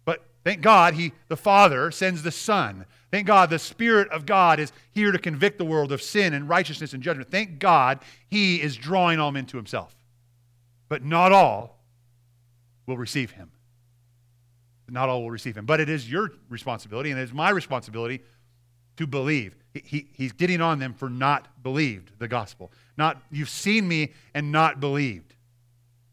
But 0.06 0.26
thank 0.44 0.62
God, 0.62 0.94
he, 0.94 1.14
the 1.28 1.38
Father 1.38 1.92
sends 1.92 2.24
the 2.24 2.32
Son. 2.32 2.86
Thank 3.12 3.26
God, 3.26 3.50
the 3.50 3.60
Spirit 3.60 4.10
of 4.10 4.26
God 4.26 4.60
is 4.60 4.72
here 4.92 5.12
to 5.12 5.18
convict 5.18 5.58
the 5.58 5.66
world 5.66 5.92
of 5.92 6.02
sin 6.02 6.34
and 6.34 6.48
righteousness 6.48 6.94
and 6.94 7.02
judgment. 7.02 7.32
Thank 7.32 7.60
God, 7.60 8.00
he 8.30 8.62
is 8.62 8.76
drawing 8.76 9.20
all 9.20 9.32
men 9.32 9.46
to 9.48 9.58
himself. 9.58 9.96
But 10.90 11.04
not 11.04 11.32
all 11.32 11.80
will 12.86 12.98
receive 12.98 13.32
him. 13.32 13.52
Not 14.90 15.08
all 15.08 15.22
will 15.22 15.32
receive 15.32 15.56
him. 15.56 15.66
But 15.66 15.80
it 15.80 15.90
is 15.90 16.10
your 16.10 16.32
responsibility, 16.50 17.12
and 17.12 17.20
it 17.20 17.24
is 17.24 17.34
my 17.34 17.52
responsibility 17.52 18.22
to 18.98 19.08
believe. 19.08 19.56
He, 19.74 19.84
he, 19.86 20.08
he's 20.14 20.32
getting 20.32 20.62
on 20.62 20.80
them 20.80 20.94
for 20.94 21.10
not 21.10 21.62
believed 21.64 22.12
the 22.20 22.28
gospel. 22.28 22.72
Not, 22.98 23.22
you've 23.32 23.50
seen 23.50 23.88
me 23.88 24.14
and 24.34 24.52
not 24.52 24.80
believed. 24.80 25.36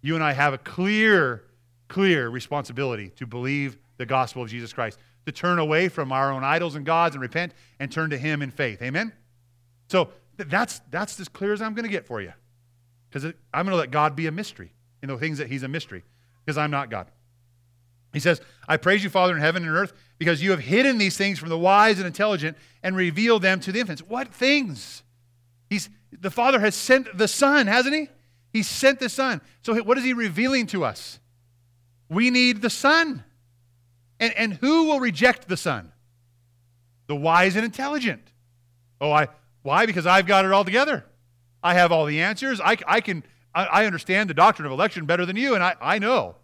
You 0.02 0.14
and 0.14 0.22
I 0.22 0.32
have 0.32 0.52
a 0.52 0.58
clear, 0.58 1.44
clear 1.88 2.28
responsibility 2.28 3.10
to 3.16 3.26
believe 3.26 3.76
the 3.96 4.06
gospel 4.06 4.42
of 4.42 4.48
Jesus 4.48 4.72
Christ, 4.72 4.98
to 5.24 5.32
turn 5.32 5.58
away 5.58 5.88
from 5.88 6.12
our 6.12 6.30
own 6.30 6.44
idols 6.44 6.76
and 6.76 6.84
gods 6.84 7.14
and 7.14 7.22
repent 7.22 7.52
and 7.80 7.90
turn 7.90 8.10
to 8.10 8.18
Him 8.18 8.42
in 8.42 8.50
faith. 8.50 8.82
Amen? 8.82 9.12
So 9.88 10.10
that's, 10.36 10.80
that's 10.90 11.18
as 11.18 11.28
clear 11.28 11.52
as 11.52 11.62
I'm 11.62 11.74
going 11.74 11.86
to 11.86 11.90
get 11.90 12.06
for 12.06 12.20
you. 12.20 12.32
Because 13.08 13.24
I'm 13.24 13.64
going 13.64 13.72
to 13.72 13.76
let 13.76 13.90
God 13.90 14.14
be 14.14 14.26
a 14.26 14.32
mystery 14.32 14.72
in 15.02 15.08
the 15.08 15.16
things 15.16 15.38
that 15.38 15.48
He's 15.48 15.62
a 15.62 15.68
mystery, 15.68 16.04
because 16.44 16.58
I'm 16.58 16.70
not 16.70 16.90
God. 16.90 17.10
He 18.16 18.20
says, 18.20 18.40
I 18.66 18.78
praise 18.78 19.04
you, 19.04 19.10
Father 19.10 19.34
in 19.34 19.42
heaven 19.42 19.62
and 19.62 19.76
earth, 19.76 19.92
because 20.16 20.42
you 20.42 20.50
have 20.52 20.60
hidden 20.60 20.96
these 20.96 21.18
things 21.18 21.38
from 21.38 21.50
the 21.50 21.58
wise 21.58 21.98
and 21.98 22.06
intelligent 22.06 22.56
and 22.82 22.96
revealed 22.96 23.42
them 23.42 23.60
to 23.60 23.72
the 23.72 23.78
infants. 23.78 24.00
What 24.00 24.32
things? 24.32 25.02
He's, 25.68 25.90
the 26.18 26.30
Father 26.30 26.58
has 26.60 26.74
sent 26.74 27.18
the 27.18 27.28
Son, 27.28 27.66
hasn't 27.66 27.94
He? 27.94 28.08
He 28.54 28.62
sent 28.62 29.00
the 29.00 29.10
Son. 29.10 29.42
So, 29.60 29.76
what 29.82 29.98
is 29.98 30.04
He 30.04 30.14
revealing 30.14 30.66
to 30.68 30.82
us? 30.82 31.20
We 32.08 32.30
need 32.30 32.62
the 32.62 32.70
Son. 32.70 33.22
And, 34.18 34.32
and 34.32 34.54
who 34.54 34.86
will 34.86 34.98
reject 34.98 35.46
the 35.46 35.58
Son? 35.58 35.92
The 37.08 37.16
wise 37.16 37.54
and 37.54 37.66
intelligent. 37.66 38.32
Oh, 38.98 39.12
I, 39.12 39.28
why? 39.60 39.84
Because 39.84 40.06
I've 40.06 40.26
got 40.26 40.46
it 40.46 40.52
all 40.52 40.64
together. 40.64 41.04
I 41.62 41.74
have 41.74 41.92
all 41.92 42.06
the 42.06 42.22
answers. 42.22 42.62
I, 42.62 42.78
I 42.86 43.02
can, 43.02 43.24
I, 43.54 43.66
I 43.66 43.84
understand 43.84 44.30
the 44.30 44.34
doctrine 44.34 44.64
of 44.64 44.72
election 44.72 45.04
better 45.04 45.26
than 45.26 45.36
you, 45.36 45.54
and 45.54 45.62
I, 45.62 45.76
I 45.82 45.98
know. 45.98 46.36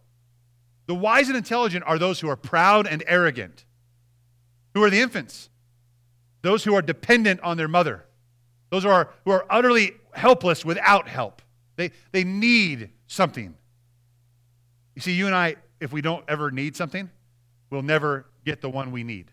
The 0.86 0.94
wise 0.94 1.28
and 1.28 1.36
intelligent 1.36 1.84
are 1.86 1.98
those 1.98 2.20
who 2.20 2.28
are 2.28 2.36
proud 2.36 2.86
and 2.86 3.04
arrogant. 3.06 3.64
Who 4.74 4.82
are 4.82 4.90
the 4.90 5.00
infants? 5.00 5.48
Those 6.42 6.64
who 6.64 6.74
are 6.74 6.82
dependent 6.82 7.40
on 7.40 7.56
their 7.56 7.68
mother. 7.68 8.04
Those 8.70 8.82
who 8.84 8.88
are, 8.88 9.10
who 9.24 9.30
are 9.30 9.46
utterly 9.48 9.92
helpless 10.12 10.64
without 10.64 11.08
help. 11.08 11.42
They, 11.76 11.92
they 12.10 12.24
need 12.24 12.90
something. 13.06 13.54
You 14.94 15.02
see, 15.02 15.12
you 15.12 15.26
and 15.26 15.34
I, 15.34 15.56
if 15.80 15.92
we 15.92 16.02
don't 16.02 16.24
ever 16.28 16.50
need 16.50 16.76
something, 16.76 17.10
we'll 17.70 17.82
never 17.82 18.26
get 18.44 18.60
the 18.60 18.70
one 18.70 18.92
we 18.92 19.04
need. 19.04 19.30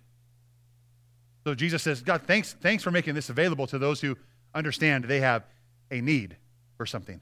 So 1.45 1.55
Jesus 1.55 1.81
says, 1.81 2.01
God, 2.01 2.23
thanks, 2.27 2.53
thanks 2.61 2.83
for 2.83 2.91
making 2.91 3.15
this 3.15 3.29
available 3.29 3.65
to 3.67 3.79
those 3.79 4.01
who 4.01 4.17
understand 4.53 5.05
they 5.05 5.21
have 5.21 5.45
a 5.89 6.01
need 6.01 6.37
for 6.77 6.85
something. 6.85 7.19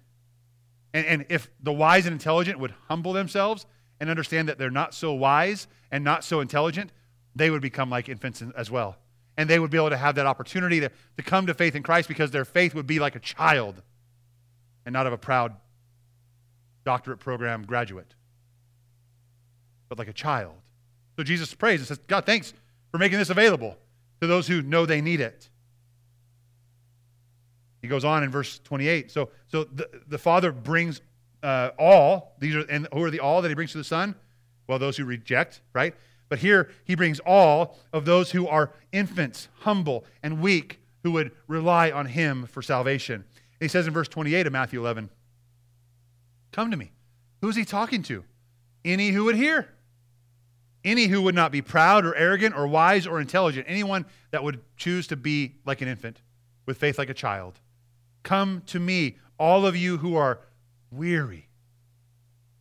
And, 0.94 1.06
and 1.06 1.26
if 1.30 1.50
the 1.62 1.74
wise 1.74 2.06
and 2.06 2.14
intelligent 2.14 2.60
would 2.60 2.74
humble 2.88 3.14
themselves 3.14 3.66
and 4.00 4.10
understand 4.10 4.50
that 4.50 4.58
they're 4.58 4.70
not 4.70 4.94
so 4.94 5.14
wise 5.14 5.68
and 5.92 6.04
not 6.04 6.24
so 6.24 6.40
intelligent, 6.40 6.92
they 7.36 7.50
would 7.50 7.62
become 7.62 7.90
like 7.90 8.10
infants 8.10 8.44
as 8.56 8.70
well 8.70 8.98
and 9.38 9.48
they 9.48 9.60
would 9.60 9.70
be 9.70 9.78
able 9.78 9.92
to 9.92 9.98
have 9.98 10.16
that 10.16 10.26
opportunity 10.26 10.80
to, 10.80 10.92
to 11.16 11.24
come 11.24 11.46
to 11.46 11.54
faith 11.54 11.76
in 11.76 11.84
Christ 11.84 12.08
because 12.08 12.32
their 12.32 12.44
faith 12.44 12.74
would 12.74 12.88
be 12.88 13.00
like 13.00 13.16
a 13.16 13.20
child 13.20 13.82
and 14.86 14.92
not 14.92 15.06
of 15.06 15.14
a 15.14 15.18
proud 15.18 15.56
doctorate 16.84 17.20
program 17.20 17.64
graduate. 17.64 18.16
but 19.90 19.98
like 19.98 20.08
a 20.08 20.14
child. 20.14 20.56
So 21.16 21.24
Jesus 21.24 21.54
prays 21.54 21.80
and 21.80 21.88
says, 21.88 22.00
God, 22.08 22.26
thanks 22.26 22.54
for 22.92 22.98
making 22.98 23.20
this 23.20 23.30
available 23.30 23.78
to 24.22 24.28
those 24.28 24.48
who 24.48 24.62
know 24.62 24.86
they 24.86 25.02
need 25.02 25.22
it. 25.22 25.50
He 27.82 27.88
goes 27.88 28.04
on 28.04 28.24
in 28.24 28.32
verse 28.32 28.60
28. 28.60 29.12
So, 29.12 29.30
so 29.48 29.66
the, 29.66 29.88
the 30.08 30.18
Father 30.18 30.52
brings 30.52 31.02
uh, 31.44 31.72
all. 31.78 32.36
These 32.40 32.56
are 32.56 32.62
and 32.62 32.88
who 32.94 33.04
are 33.04 33.12
the 33.12 33.20
all 33.20 33.42
that 33.42 33.50
he 33.50 33.56
brings 33.56 33.72
to 33.72 33.78
the 33.78 33.84
Son? 33.84 34.16
Well, 34.68 34.80
those 34.80 34.98
who 34.98 35.06
reject, 35.06 35.62
right? 35.74 35.96
But 36.30 36.40
here 36.40 36.70
he 36.84 36.96
brings 36.96 37.20
all 37.20 37.78
of 37.94 38.06
those 38.06 38.32
who 38.32 38.48
are 38.48 38.74
infants, 38.92 39.48
humble 39.60 40.06
and 40.22 40.42
weak, 40.42 40.82
who 41.04 41.12
would 41.12 41.32
rely 41.48 41.90
on 41.90 42.08
him 42.08 42.46
for 42.48 42.62
salvation. 42.62 43.24
He 43.60 43.68
says 43.68 43.88
in 43.88 43.94
verse 43.94 44.08
28 44.08 44.48
of 44.48 44.54
Matthew 44.54 44.80
11, 44.80 45.10
Come 46.52 46.72
to 46.72 46.78
me. 46.78 46.92
Who's 47.42 47.56
he 47.56 47.66
talking 47.66 48.04
to? 48.04 48.24
Any 48.84 49.10
who 49.10 49.26
would 49.26 49.36
hear. 49.36 49.70
Any 50.84 51.06
who 51.06 51.22
would 51.22 51.36
not 51.36 51.52
be 51.52 51.62
proud 51.62 52.06
or 52.06 52.16
arrogant 52.16 52.56
or 52.56 52.68
wise 52.68 53.08
or 53.08 53.20
intelligent. 53.20 53.66
Anyone 53.70 54.06
that 54.32 54.44
would 54.44 54.62
choose 54.76 55.08
to 55.08 55.16
be 55.16 55.56
like 55.66 55.82
an 55.82 55.88
infant 55.88 56.22
with 56.66 56.78
faith 56.78 56.98
like 56.98 57.10
a 57.10 57.14
child. 57.14 57.60
Come 58.24 58.64
to 58.68 58.80
me, 58.80 59.18
all 59.40 59.66
of 59.66 59.76
you 59.76 59.98
who 59.98 60.16
are 60.16 60.42
weary 60.92 61.48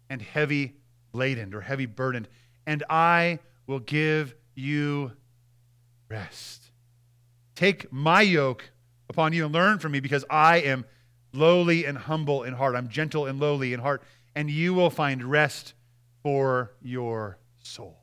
and 0.09 0.23
heavy 0.23 0.77
laden 1.13 1.55
or 1.55 1.61
heavy 1.61 1.87
burdened, 1.87 2.29
and 2.67 2.85
I 2.89 3.41
will 3.67 3.81
give 3.81 4.35
you 4.55 5.13
rest. 6.09 6.71
Take 7.55 7.93
my 7.93 8.23
yoke 8.23 8.71
upon 9.09 9.33
you 9.33 9.45
and 9.45 9.55
learn 9.55 9.79
from 9.79 9.93
me 9.93 10.01
because 10.01 10.25
I 10.31 10.59
am 10.59 10.85
lowly 11.33 11.85
and 11.85 11.97
humble 11.99 12.43
in 12.43 12.55
heart. 12.55 12.77
I'm 12.77 12.89
gentle 12.89 13.27
and 13.27 13.41
lowly 13.41 13.73
in 13.73 13.81
heart, 13.81 14.03
and 14.35 14.51
you 14.51 14.75
will 14.75 14.91
find 14.91 15.25
rest 15.25 15.75
for 16.23 16.73
your 16.83 17.39
souls. 17.63 17.95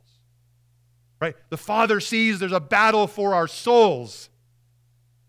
Right? 1.19 1.35
The 1.49 1.57
Father 1.57 1.99
sees 1.99 2.39
there's 2.39 2.51
a 2.51 2.59
battle 2.59 3.07
for 3.07 3.33
our 3.33 3.47
souls. 3.47 4.29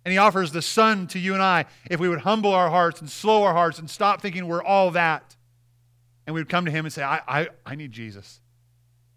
And 0.04 0.12
he 0.12 0.18
offers 0.18 0.52
the 0.52 0.62
Son 0.62 1.06
to 1.08 1.18
you 1.18 1.32
and 1.32 1.42
I 1.42 1.64
if 1.90 1.98
we 1.98 2.08
would 2.08 2.20
humble 2.20 2.52
our 2.52 2.68
hearts 2.68 3.00
and 3.00 3.08
slow 3.08 3.42
our 3.44 3.54
hearts 3.54 3.78
and 3.78 3.88
stop 3.88 4.20
thinking 4.20 4.46
we're 4.46 4.62
all 4.62 4.90
that. 4.90 5.36
And 6.26 6.34
we 6.34 6.40
would 6.40 6.48
come 6.48 6.66
to 6.66 6.70
him 6.70 6.84
and 6.84 6.92
say, 6.92 7.02
I, 7.02 7.20
I, 7.26 7.48
I 7.64 7.74
need 7.74 7.92
Jesus. 7.92 8.40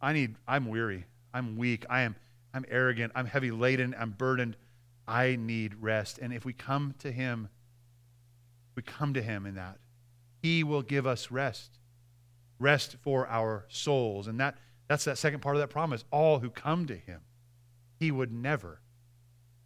I 0.02 0.14
need, 0.14 0.36
I'm 0.48 0.68
weary. 0.68 1.06
I'm 1.34 1.58
weak. 1.58 1.86
I 1.90 2.02
am, 2.02 2.16
I'm 2.54 2.66
arrogant. 2.70 3.12
I'm 3.16 3.26
heavy 3.26 3.52
laden. 3.52 3.96
I'm 4.00 4.12
burdened. 4.12 4.56
I 5.08 5.36
need 5.36 5.76
rest. 5.82 6.20
And 6.20 6.34
if 6.34 6.46
we 6.46 6.54
come 6.54 6.96
to 7.00 7.12
him, 7.12 7.50
we 8.76 8.82
come 8.82 9.14
to 9.14 9.22
him 9.22 9.46
in 9.46 9.56
that. 9.56 9.80
He 10.42 10.64
will 10.64 10.84
give 10.84 11.06
us 11.06 11.32
rest. 11.32 11.80
Rest 12.60 12.96
for 13.02 13.28
our 13.28 13.66
souls. 13.68 14.28
And 14.28 14.40
that, 14.40 14.58
that's 14.88 15.04
that 15.04 15.18
second 15.18 15.42
part 15.42 15.56
of 15.56 15.62
that 15.62 15.70
promise. 15.70 16.06
All 16.12 16.40
who 16.40 16.50
come 16.50 16.86
to 16.88 16.96
him, 16.96 17.22
he 18.00 18.10
would 18.10 18.32
never, 18.32 18.80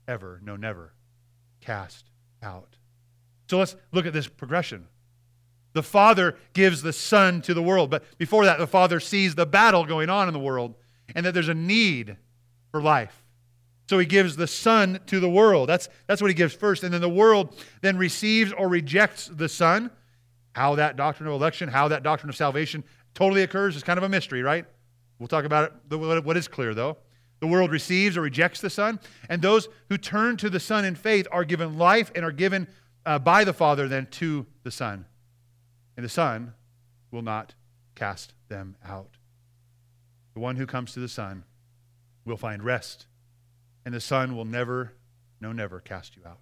ever, 0.08 0.40
no, 0.44 0.56
never 0.56 0.94
cast 1.62 2.06
out. 2.44 2.76
So 3.50 3.60
let's 3.60 3.76
look 3.92 4.06
at 4.06 4.14
this 4.14 4.28
progression. 4.28 4.88
The 5.74 5.84
Father 5.84 6.36
gives 6.54 6.82
the 6.82 6.94
Son 6.94 7.42
to 7.44 7.54
the 7.54 7.62
world. 7.62 7.90
But 7.90 8.04
before 8.18 8.46
that, 8.46 8.60
the 8.60 8.68
Father 8.68 9.00
sees 9.00 9.36
the 9.36 9.46
battle 9.46 9.86
going 9.86 10.10
on 10.10 10.28
in 10.28 10.34
the 10.34 10.40
world 10.40 10.76
and 11.16 11.26
that 11.26 11.34
there's 11.34 11.50
a 11.50 11.54
need 11.54 12.18
for 12.72 12.82
life. 12.82 13.24
So 13.90 14.00
he 14.00 14.06
gives 14.06 14.36
the 14.36 14.48
Son 14.48 15.00
to 15.08 15.20
the 15.20 15.30
world. 15.30 15.70
That's, 15.70 15.90
that's 16.08 16.22
what 16.22 16.30
he 16.30 16.36
gives 16.36 16.54
first. 16.54 16.84
And 16.84 16.94
then 16.94 17.02
the 17.02 17.10
world 17.10 17.58
then 17.82 17.98
receives 17.98 18.54
or 18.54 18.68
rejects 18.68 19.28
the 19.28 19.50
Son. 19.50 19.92
How 20.54 20.76
that 20.76 20.98
doctrine 20.98 21.28
of 21.28 21.34
election, 21.34 21.70
how 21.70 21.88
that 21.90 22.04
doctrine 22.04 22.30
of 22.30 22.36
salvation 22.36 22.84
totally 23.14 23.44
occurs 23.44 23.76
is 23.76 23.84
kind 23.84 23.98
of 23.98 24.04
a 24.04 24.10
mystery, 24.10 24.44
right? 24.44 24.66
We'll 25.20 25.28
talk 25.28 25.46
about 25.46 25.74
it. 25.90 26.24
What 26.24 26.36
is 26.36 26.48
clear, 26.48 26.74
though, 26.74 26.98
the 27.42 27.48
world 27.48 27.72
receives 27.72 28.16
or 28.16 28.22
rejects 28.22 28.62
the 28.62 28.70
Son, 28.70 29.00
and 29.28 29.42
those 29.42 29.68
who 29.90 29.98
turn 29.98 30.38
to 30.38 30.50
the 30.50 30.60
Son 30.60 30.86
in 30.86 30.96
faith 30.96 31.28
are 31.32 31.44
given 31.44 31.78
life 31.78 32.12
and 32.16 32.24
are 32.24 32.32
given 32.32 32.68
uh, 33.06 33.20
by 33.20 33.44
the 33.44 33.52
Father 33.52 33.88
then 33.88 34.06
to 34.12 34.46
the 34.64 34.72
Son. 34.72 35.06
And 35.98 36.06
the 36.06 36.10
Son 36.10 36.54
will 37.10 37.24
not 37.24 37.56
cast 37.96 38.34
them 38.48 38.76
out. 38.86 39.18
The 40.36 40.40
one 40.40 40.56
who 40.56 40.68
comes 40.68 40.94
to 40.94 41.00
the 41.00 41.10
Son 41.10 41.44
will 42.26 42.38
find 42.38 42.64
rest, 42.64 43.08
and 43.86 43.94
the 43.94 44.00
Son 44.00 44.36
will 44.36 44.46
never, 44.46 44.94
no, 45.42 45.52
never 45.52 45.80
cast 45.80 46.16
you 46.16 46.22
out. 46.28 46.42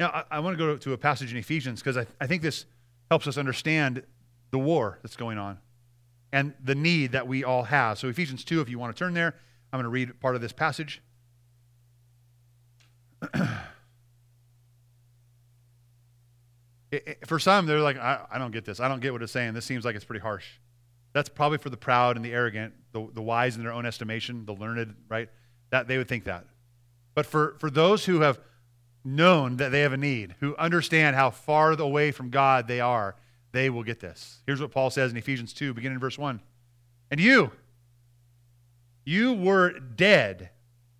Now, 0.00 0.08
I, 0.08 0.36
I 0.36 0.40
want 0.40 0.58
to 0.58 0.58
go 0.58 0.76
to 0.76 0.92
a 0.92 0.98
passage 0.98 1.30
in 1.30 1.38
Ephesians 1.38 1.80
because 1.80 1.96
I, 1.96 2.06
I 2.20 2.26
think 2.26 2.42
this 2.42 2.66
helps 3.08 3.28
us 3.28 3.38
understand 3.38 4.02
the 4.50 4.58
war 4.58 4.98
that's 5.02 5.16
going 5.16 5.38
on 5.38 5.58
and 6.32 6.54
the 6.62 6.74
need 6.74 7.12
that 7.12 7.28
we 7.28 7.44
all 7.44 7.62
have. 7.64 7.98
So, 7.98 8.08
Ephesians 8.08 8.44
2, 8.44 8.60
if 8.60 8.68
you 8.68 8.78
want 8.78 8.94
to 8.94 8.98
turn 8.98 9.14
there, 9.14 9.36
I'm 9.72 9.78
going 9.78 9.84
to 9.84 9.90
read 9.90 10.20
part 10.20 10.34
of 10.34 10.40
this 10.40 10.52
passage. 10.52 11.02
for 17.26 17.38
some, 17.38 17.66
they're 17.66 17.80
like, 17.80 17.96
I, 17.96 18.26
I, 18.30 18.38
don't 18.38 18.50
get 18.50 18.64
this. 18.64 18.80
I 18.80 18.88
don't 18.88 19.00
get 19.00 19.12
what 19.12 19.22
it's 19.22 19.32
saying. 19.32 19.54
This 19.54 19.64
seems 19.64 19.84
like 19.84 19.94
it's 19.94 20.04
pretty 20.04 20.22
harsh. 20.22 20.46
That's 21.12 21.28
probably 21.28 21.58
for 21.58 21.70
the 21.70 21.76
proud 21.76 22.16
and 22.16 22.24
the 22.24 22.32
arrogant, 22.32 22.74
the, 22.92 23.08
the 23.12 23.22
wise 23.22 23.56
in 23.56 23.62
their 23.62 23.72
own 23.72 23.86
estimation, 23.86 24.44
the 24.46 24.54
learned, 24.54 24.94
right? 25.08 25.28
That 25.70 25.88
they 25.88 25.98
would 25.98 26.08
think 26.08 26.24
that. 26.24 26.46
But 27.14 27.26
for, 27.26 27.56
for 27.58 27.70
those 27.70 28.04
who 28.04 28.20
have 28.20 28.40
known 29.04 29.56
that 29.56 29.72
they 29.72 29.80
have 29.80 29.92
a 29.92 29.96
need, 29.96 30.34
who 30.40 30.56
understand 30.56 31.16
how 31.16 31.30
far 31.30 31.72
away 31.72 32.12
from 32.12 32.30
God 32.30 32.68
they 32.68 32.80
are, 32.80 33.16
they 33.52 33.70
will 33.70 33.82
get 33.82 34.00
this. 34.00 34.38
Here's 34.46 34.60
what 34.60 34.70
Paul 34.70 34.90
says 34.90 35.10
in 35.10 35.16
Ephesians 35.16 35.52
2, 35.52 35.74
beginning 35.74 35.96
in 35.96 36.00
verse 36.00 36.18
1. 36.18 36.40
And 37.10 37.20
you, 37.20 37.50
you 39.04 39.32
were 39.32 39.78
dead 39.78 40.50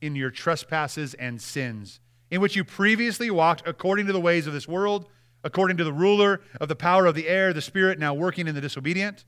in 0.01 0.17
your 0.17 0.31
trespasses 0.31 1.15
and 1.15 1.41
sins, 1.41 2.01
in 2.31 2.41
which 2.41 2.57
you 2.57 2.65
previously 2.65 3.31
walked 3.31 3.67
according 3.67 4.07
to 4.07 4.13
the 4.13 4.21
ways 4.21 4.47
of 4.47 4.53
this 4.53 4.69
world, 4.69 5.07
according 5.45 5.77
to 5.77 5.85
the 5.85 5.93
ruler 5.93 6.41
of 6.61 6.69
the 6.69 6.77
power 6.77 7.07
of 7.07 7.15
the 7.15 7.29
air, 7.29 7.53
the 7.53 7.61
spirit 7.61 7.99
now 7.99 8.15
working 8.15 8.47
in 8.47 8.55
the 8.55 8.61
disobedient. 8.61 9.25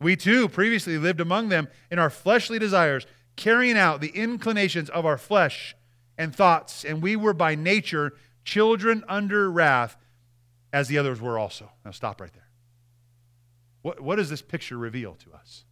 We 0.00 0.16
too 0.16 0.48
previously 0.48 0.98
lived 0.98 1.20
among 1.20 1.48
them 1.48 1.68
in 1.90 1.98
our 1.98 2.10
fleshly 2.10 2.58
desires, 2.58 3.06
carrying 3.36 3.76
out 3.76 4.00
the 4.00 4.08
inclinations 4.08 4.90
of 4.90 5.06
our 5.06 5.18
flesh 5.18 5.74
and 6.18 6.34
thoughts, 6.34 6.84
and 6.84 7.02
we 7.02 7.16
were 7.16 7.34
by 7.34 7.54
nature 7.54 8.14
children 8.44 9.04
under 9.08 9.50
wrath, 9.50 9.96
as 10.72 10.88
the 10.88 10.98
others 10.98 11.20
were 11.20 11.38
also. 11.38 11.70
Now 11.84 11.90
stop 11.90 12.20
right 12.20 12.32
there. 12.32 12.48
What, 13.82 14.00
what 14.00 14.16
does 14.16 14.30
this 14.30 14.42
picture 14.42 14.76
reveal 14.76 15.14
to 15.14 15.32
us? 15.32 15.64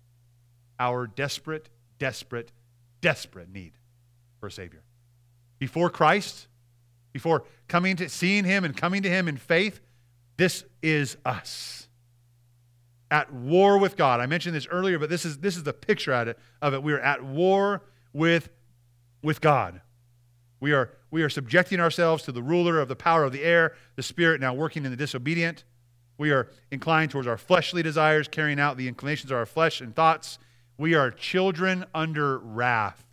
Our 0.78 1.06
desperate 1.06 1.68
desperate, 2.04 2.52
desperate 3.00 3.48
need 3.48 3.72
for 4.38 4.48
a 4.48 4.50
Savior. 4.50 4.82
Before 5.58 5.88
Christ, 5.88 6.48
before 7.14 7.44
coming 7.66 7.96
to 7.96 8.10
seeing 8.10 8.44
Him 8.44 8.62
and 8.62 8.76
coming 8.76 9.02
to 9.04 9.08
Him 9.08 9.26
in 9.26 9.38
faith, 9.38 9.80
this 10.36 10.66
is 10.82 11.16
us. 11.24 11.88
At 13.10 13.32
war 13.32 13.78
with 13.78 13.96
God. 13.96 14.20
I 14.20 14.26
mentioned 14.26 14.54
this 14.54 14.66
earlier, 14.66 14.98
but 14.98 15.08
this 15.08 15.24
is, 15.24 15.38
this 15.38 15.56
is 15.56 15.62
the 15.62 15.72
picture 15.72 16.12
of 16.12 16.28
it, 16.28 16.38
of 16.60 16.74
it. 16.74 16.82
We 16.82 16.92
are 16.92 17.00
at 17.00 17.24
war 17.24 17.80
with, 18.12 18.50
with 19.22 19.40
God. 19.40 19.80
We 20.60 20.74
are, 20.74 20.90
we 21.10 21.22
are 21.22 21.30
subjecting 21.30 21.80
ourselves 21.80 22.22
to 22.24 22.32
the 22.32 22.42
ruler 22.42 22.80
of 22.80 22.88
the 22.88 22.96
power 22.96 23.24
of 23.24 23.32
the 23.32 23.44
air, 23.44 23.76
the 23.96 24.02
Spirit 24.02 24.42
now 24.42 24.52
working 24.52 24.84
in 24.84 24.90
the 24.90 24.96
disobedient. 24.98 25.64
We 26.18 26.32
are 26.32 26.50
inclined 26.70 27.12
towards 27.12 27.26
our 27.26 27.38
fleshly 27.38 27.82
desires, 27.82 28.28
carrying 28.28 28.60
out 28.60 28.76
the 28.76 28.88
inclinations 28.88 29.30
of 29.30 29.38
our 29.38 29.46
flesh 29.46 29.80
and 29.80 29.96
thoughts. 29.96 30.38
We 30.76 30.94
are 30.94 31.10
children 31.10 31.84
under 31.94 32.38
wrath, 32.38 33.04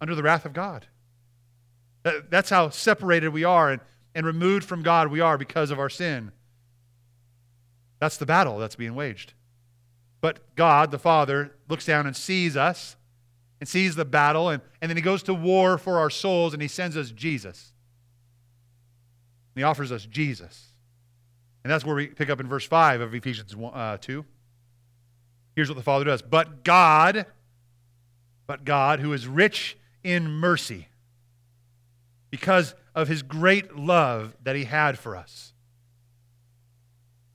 under 0.00 0.14
the 0.14 0.22
wrath 0.22 0.44
of 0.44 0.52
God. 0.52 0.86
That's 2.02 2.50
how 2.50 2.70
separated 2.70 3.28
we 3.28 3.44
are 3.44 3.70
and, 3.70 3.80
and 4.14 4.24
removed 4.24 4.64
from 4.64 4.82
God 4.82 5.08
we 5.08 5.20
are 5.20 5.38
because 5.38 5.70
of 5.70 5.78
our 5.78 5.90
sin. 5.90 6.32
That's 7.98 8.16
the 8.16 8.26
battle 8.26 8.58
that's 8.58 8.76
being 8.76 8.94
waged. 8.94 9.34
But 10.20 10.54
God, 10.56 10.90
the 10.90 10.98
Father, 10.98 11.52
looks 11.68 11.86
down 11.86 12.06
and 12.06 12.16
sees 12.16 12.56
us 12.56 12.96
and 13.60 13.68
sees 13.68 13.94
the 13.94 14.06
battle, 14.06 14.48
and, 14.48 14.62
and 14.80 14.88
then 14.88 14.96
He 14.96 15.02
goes 15.02 15.22
to 15.24 15.34
war 15.34 15.78
for 15.78 15.98
our 15.98 16.10
souls 16.10 16.52
and 16.54 16.62
He 16.62 16.68
sends 16.68 16.96
us 16.96 17.10
Jesus. 17.10 17.72
And 19.54 19.60
He 19.60 19.64
offers 19.64 19.92
us 19.92 20.06
Jesus. 20.06 20.68
And 21.62 21.70
that's 21.70 21.84
where 21.84 21.94
we 21.94 22.06
pick 22.06 22.30
up 22.30 22.40
in 22.40 22.48
verse 22.48 22.66
5 22.66 23.02
of 23.02 23.14
Ephesians 23.14 23.54
1, 23.54 23.74
uh, 23.74 23.96
2. 23.98 24.24
Here's 25.54 25.68
what 25.68 25.76
the 25.76 25.82
Father 25.82 26.04
does. 26.04 26.22
But 26.22 26.64
God, 26.64 27.26
but 28.46 28.64
God, 28.64 29.00
who 29.00 29.12
is 29.12 29.26
rich 29.26 29.76
in 30.02 30.30
mercy, 30.30 30.88
because 32.30 32.74
of 32.94 33.08
his 33.08 33.22
great 33.22 33.76
love 33.76 34.36
that 34.42 34.56
he 34.56 34.64
had 34.64 34.98
for 34.98 35.16
us. 35.16 35.52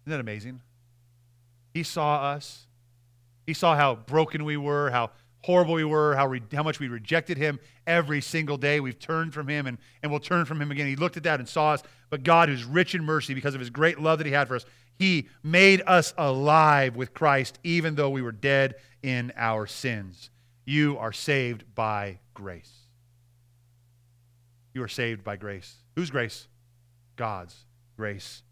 Isn't 0.03 0.11
that 0.11 0.19
amazing? 0.19 0.61
He 1.73 1.83
saw 1.83 2.31
us. 2.31 2.67
He 3.45 3.53
saw 3.53 3.75
how 3.75 3.95
broken 3.95 4.45
we 4.45 4.57
were, 4.57 4.89
how 4.89 5.11
horrible 5.43 5.75
we 5.75 5.83
were, 5.83 6.15
how, 6.15 6.25
re- 6.27 6.41
how 6.53 6.63
much 6.63 6.79
we 6.79 6.87
rejected 6.87 7.37
him 7.37 7.59
every 7.85 8.21
single 8.21 8.57
day. 8.57 8.79
We've 8.79 8.97
turned 8.97 9.33
from 9.33 9.47
him 9.47 9.67
and, 9.67 9.77
and 10.01 10.11
we'll 10.11 10.19
turn 10.19 10.45
from 10.45 10.61
him 10.61 10.71
again. 10.71 10.87
He 10.87 10.95
looked 10.95 11.17
at 11.17 11.23
that 11.23 11.39
and 11.39 11.47
saw 11.47 11.73
us. 11.73 11.83
But 12.09 12.23
God, 12.23 12.49
who's 12.49 12.63
rich 12.63 12.95
in 12.95 13.03
mercy 13.03 13.33
because 13.33 13.53
of 13.53 13.59
his 13.59 13.69
great 13.69 13.99
love 13.99 14.17
that 14.19 14.25
he 14.25 14.33
had 14.33 14.47
for 14.47 14.55
us, 14.55 14.65
He 14.97 15.27
made 15.43 15.81
us 15.85 16.13
alive 16.17 16.95
with 16.95 17.13
Christ, 17.13 17.59
even 17.63 17.95
though 17.95 18.09
we 18.09 18.21
were 18.21 18.31
dead 18.31 18.75
in 19.03 19.33
our 19.35 19.67
sins. 19.67 20.29
You 20.65 20.97
are 20.97 21.11
saved 21.11 21.63
by 21.75 22.19
grace. 22.33 22.71
You 24.73 24.83
are 24.83 24.87
saved 24.87 25.23
by 25.23 25.35
grace. 25.35 25.75
Whose 25.95 26.09
grace? 26.09 26.47
God's 27.15 27.65
grace. 27.97 28.43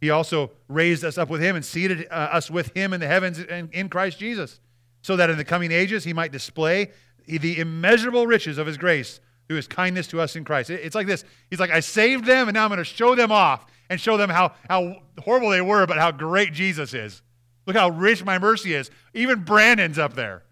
He 0.00 0.10
also 0.10 0.52
raised 0.68 1.04
us 1.04 1.18
up 1.18 1.28
with 1.28 1.40
him 1.40 1.56
and 1.56 1.64
seated 1.64 2.06
uh, 2.10 2.14
us 2.14 2.50
with 2.50 2.74
him 2.76 2.92
in 2.92 3.00
the 3.00 3.06
heavens 3.06 3.38
in, 3.38 3.68
in 3.72 3.88
Christ 3.88 4.18
Jesus, 4.18 4.60
so 5.02 5.16
that 5.16 5.30
in 5.30 5.36
the 5.36 5.44
coming 5.44 5.72
ages 5.72 6.04
he 6.04 6.12
might 6.12 6.32
display 6.32 6.90
the 7.26 7.58
immeasurable 7.58 8.26
riches 8.26 8.58
of 8.58 8.66
his 8.66 8.78
grace 8.78 9.20
through 9.46 9.56
his 9.56 9.66
kindness 9.66 10.06
to 10.08 10.20
us 10.20 10.36
in 10.36 10.44
Christ. 10.44 10.70
It's 10.70 10.94
like 10.94 11.06
this 11.06 11.24
He's 11.50 11.60
like, 11.60 11.70
I 11.70 11.80
saved 11.80 12.26
them, 12.26 12.48
and 12.48 12.54
now 12.54 12.64
I'm 12.64 12.70
going 12.70 12.78
to 12.78 12.84
show 12.84 13.14
them 13.14 13.32
off 13.32 13.66
and 13.90 14.00
show 14.00 14.16
them 14.16 14.30
how, 14.30 14.52
how 14.68 14.96
horrible 15.18 15.50
they 15.50 15.60
were, 15.60 15.86
but 15.86 15.98
how 15.98 16.10
great 16.10 16.52
Jesus 16.52 16.94
is. 16.94 17.22
Look 17.66 17.76
how 17.76 17.90
rich 17.90 18.24
my 18.24 18.38
mercy 18.38 18.74
is. 18.74 18.90
Even 19.14 19.44
Brandon's 19.44 19.98
up 19.98 20.14
there. 20.14 20.42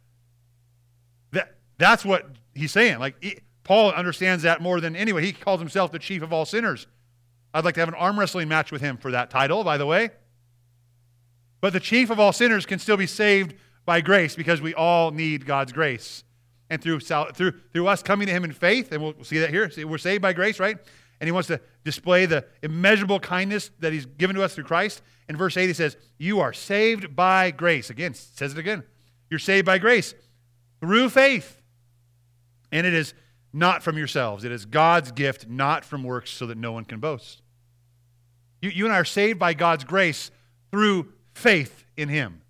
That, 1.32 1.56
that's 1.78 2.04
what 2.04 2.26
he's 2.54 2.72
saying. 2.72 2.98
Like, 2.98 3.16
he, 3.20 3.38
Paul 3.64 3.90
understands 3.92 4.42
that 4.44 4.60
more 4.60 4.80
than 4.80 4.94
anyone. 4.94 5.22
He 5.22 5.32
calls 5.32 5.60
himself 5.60 5.92
the 5.92 5.98
chief 5.98 6.22
of 6.22 6.32
all 6.32 6.44
sinners. 6.44 6.86
I'd 7.52 7.64
like 7.64 7.74
to 7.74 7.80
have 7.80 7.88
an 7.88 7.94
arm 7.94 8.18
wrestling 8.18 8.48
match 8.48 8.70
with 8.70 8.82
him 8.82 8.96
for 8.96 9.10
that 9.12 9.30
title, 9.30 9.64
by 9.64 9.78
the 9.78 9.86
way. 9.86 10.10
But 11.60 11.72
the 11.72 11.80
chief 11.80 12.10
of 12.10 12.20
all 12.20 12.32
sinners 12.32 12.66
can 12.66 12.78
still 12.78 12.96
be 12.96 13.06
saved 13.06 13.54
by 13.84 14.00
grace 14.02 14.36
because 14.36 14.60
we 14.60 14.74
all 14.74 15.10
need 15.10 15.46
God's 15.46 15.72
grace. 15.72 16.22
And 16.68 16.82
through, 16.82 17.00
through, 17.00 17.54
through 17.72 17.86
us 17.86 18.02
coming 18.02 18.26
to 18.26 18.32
him 18.32 18.44
in 18.44 18.52
faith, 18.52 18.92
and 18.92 19.02
we'll 19.02 19.24
see 19.24 19.38
that 19.38 19.50
here, 19.50 19.70
we're 19.86 19.98
saved 19.98 20.20
by 20.20 20.32
grace, 20.32 20.60
right? 20.60 20.76
And 21.20 21.28
he 21.28 21.32
wants 21.32 21.48
to 21.48 21.60
display 21.84 22.26
the 22.26 22.44
immeasurable 22.62 23.20
kindness 23.20 23.70
that 23.80 23.92
he's 23.92 24.06
given 24.06 24.36
to 24.36 24.42
us 24.42 24.54
through 24.54 24.64
Christ. 24.64 25.02
In 25.28 25.36
verse 25.36 25.56
8, 25.56 25.66
he 25.66 25.72
says, 25.72 25.96
You 26.18 26.40
are 26.40 26.52
saved 26.52 27.16
by 27.16 27.50
grace. 27.50 27.90
Again, 27.90 28.14
says 28.14 28.52
it 28.52 28.58
again. 28.58 28.84
You're 29.30 29.38
saved 29.38 29.66
by 29.66 29.78
grace 29.78 30.14
through 30.80 31.10
faith. 31.10 31.60
And 32.70 32.86
it 32.86 32.94
is 32.94 33.14
not 33.52 33.82
from 33.82 33.96
yourselves, 33.96 34.44
it 34.44 34.52
is 34.52 34.66
God's 34.66 35.12
gift, 35.12 35.48
not 35.48 35.84
from 35.84 36.04
works, 36.04 36.30
so 36.30 36.46
that 36.46 36.58
no 36.58 36.72
one 36.72 36.84
can 36.84 37.00
boast. 37.00 37.40
You, 38.60 38.70
you 38.70 38.84
and 38.84 38.92
I 38.92 38.98
are 38.98 39.04
saved 39.04 39.38
by 39.38 39.54
God's 39.54 39.84
grace 39.84 40.30
through 40.70 41.12
faith 41.32 41.84
in 41.96 42.10
Him. 42.10 42.42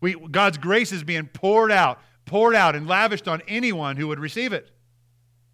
We, 0.00 0.14
God's 0.14 0.56
grace 0.56 0.92
is 0.92 1.04
being 1.04 1.26
poured 1.26 1.72
out, 1.72 2.00
poured 2.24 2.54
out, 2.54 2.76
and 2.76 2.86
lavished 2.86 3.28
on 3.28 3.42
anyone 3.46 3.96
who 3.96 4.08
would 4.08 4.20
receive 4.20 4.52
it. 4.52 4.70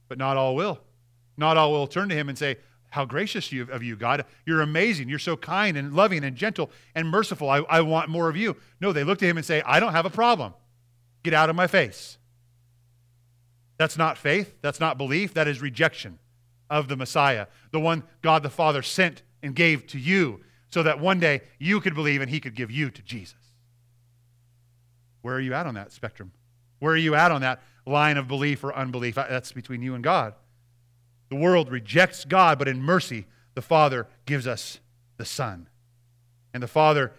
But 0.06 0.18
not 0.18 0.36
all 0.36 0.54
will. 0.54 0.80
Not 1.36 1.56
all 1.56 1.72
will 1.72 1.86
turn 1.86 2.08
to 2.08 2.14
Him 2.14 2.28
and 2.28 2.38
say, 2.38 2.56
How 2.90 3.04
gracious 3.04 3.52
of 3.52 3.82
you, 3.82 3.96
God. 3.96 4.24
You're 4.46 4.60
amazing. 4.60 5.08
You're 5.08 5.18
so 5.18 5.36
kind 5.36 5.76
and 5.76 5.94
loving 5.94 6.24
and 6.24 6.36
gentle 6.36 6.70
and 6.94 7.08
merciful. 7.08 7.48
I, 7.48 7.58
I 7.68 7.80
want 7.80 8.08
more 8.08 8.28
of 8.28 8.36
you. 8.36 8.56
No, 8.80 8.92
they 8.92 9.04
look 9.04 9.18
to 9.18 9.26
Him 9.26 9.36
and 9.36 9.44
say, 9.46 9.62
I 9.62 9.80
don't 9.80 9.92
have 9.92 10.06
a 10.06 10.10
problem. 10.10 10.54
Get 11.22 11.34
out 11.34 11.50
of 11.50 11.56
my 11.56 11.66
face. 11.66 12.18
That's 13.76 13.98
not 13.98 14.18
faith. 14.18 14.54
That's 14.60 14.80
not 14.80 14.98
belief. 14.98 15.34
That 15.34 15.48
is 15.48 15.60
rejection 15.60 16.18
of 16.70 16.88
the 16.88 16.96
Messiah, 16.96 17.46
the 17.72 17.80
one 17.80 18.04
God 18.22 18.42
the 18.42 18.50
Father 18.50 18.82
sent 18.82 19.22
and 19.42 19.54
gave 19.54 19.86
to 19.88 19.98
you 19.98 20.40
so 20.70 20.82
that 20.82 20.98
one 20.98 21.20
day 21.20 21.42
you 21.58 21.80
could 21.80 21.94
believe 21.94 22.20
and 22.20 22.30
he 22.30 22.40
could 22.40 22.54
give 22.54 22.70
you 22.70 22.90
to 22.90 23.02
Jesus. 23.02 23.36
Where 25.22 25.34
are 25.34 25.40
you 25.40 25.54
at 25.54 25.66
on 25.66 25.74
that 25.74 25.92
spectrum? 25.92 26.32
Where 26.80 26.92
are 26.92 26.98
you 26.98 27.14
at 27.14 27.30
on 27.30 27.42
that 27.42 27.62
line 27.86 28.16
of 28.16 28.28
belief 28.28 28.64
or 28.64 28.74
unbelief? 28.74 29.14
That's 29.14 29.52
between 29.52 29.82
you 29.82 29.94
and 29.94 30.02
God. 30.02 30.34
The 31.34 31.40
world 31.40 31.68
rejects 31.68 32.24
God, 32.24 32.60
but 32.60 32.68
in 32.68 32.80
mercy, 32.80 33.26
the 33.54 33.60
Father 33.60 34.06
gives 34.24 34.46
us 34.46 34.78
the 35.16 35.24
Son. 35.24 35.68
And 36.52 36.62
the 36.62 36.68
Father 36.68 37.12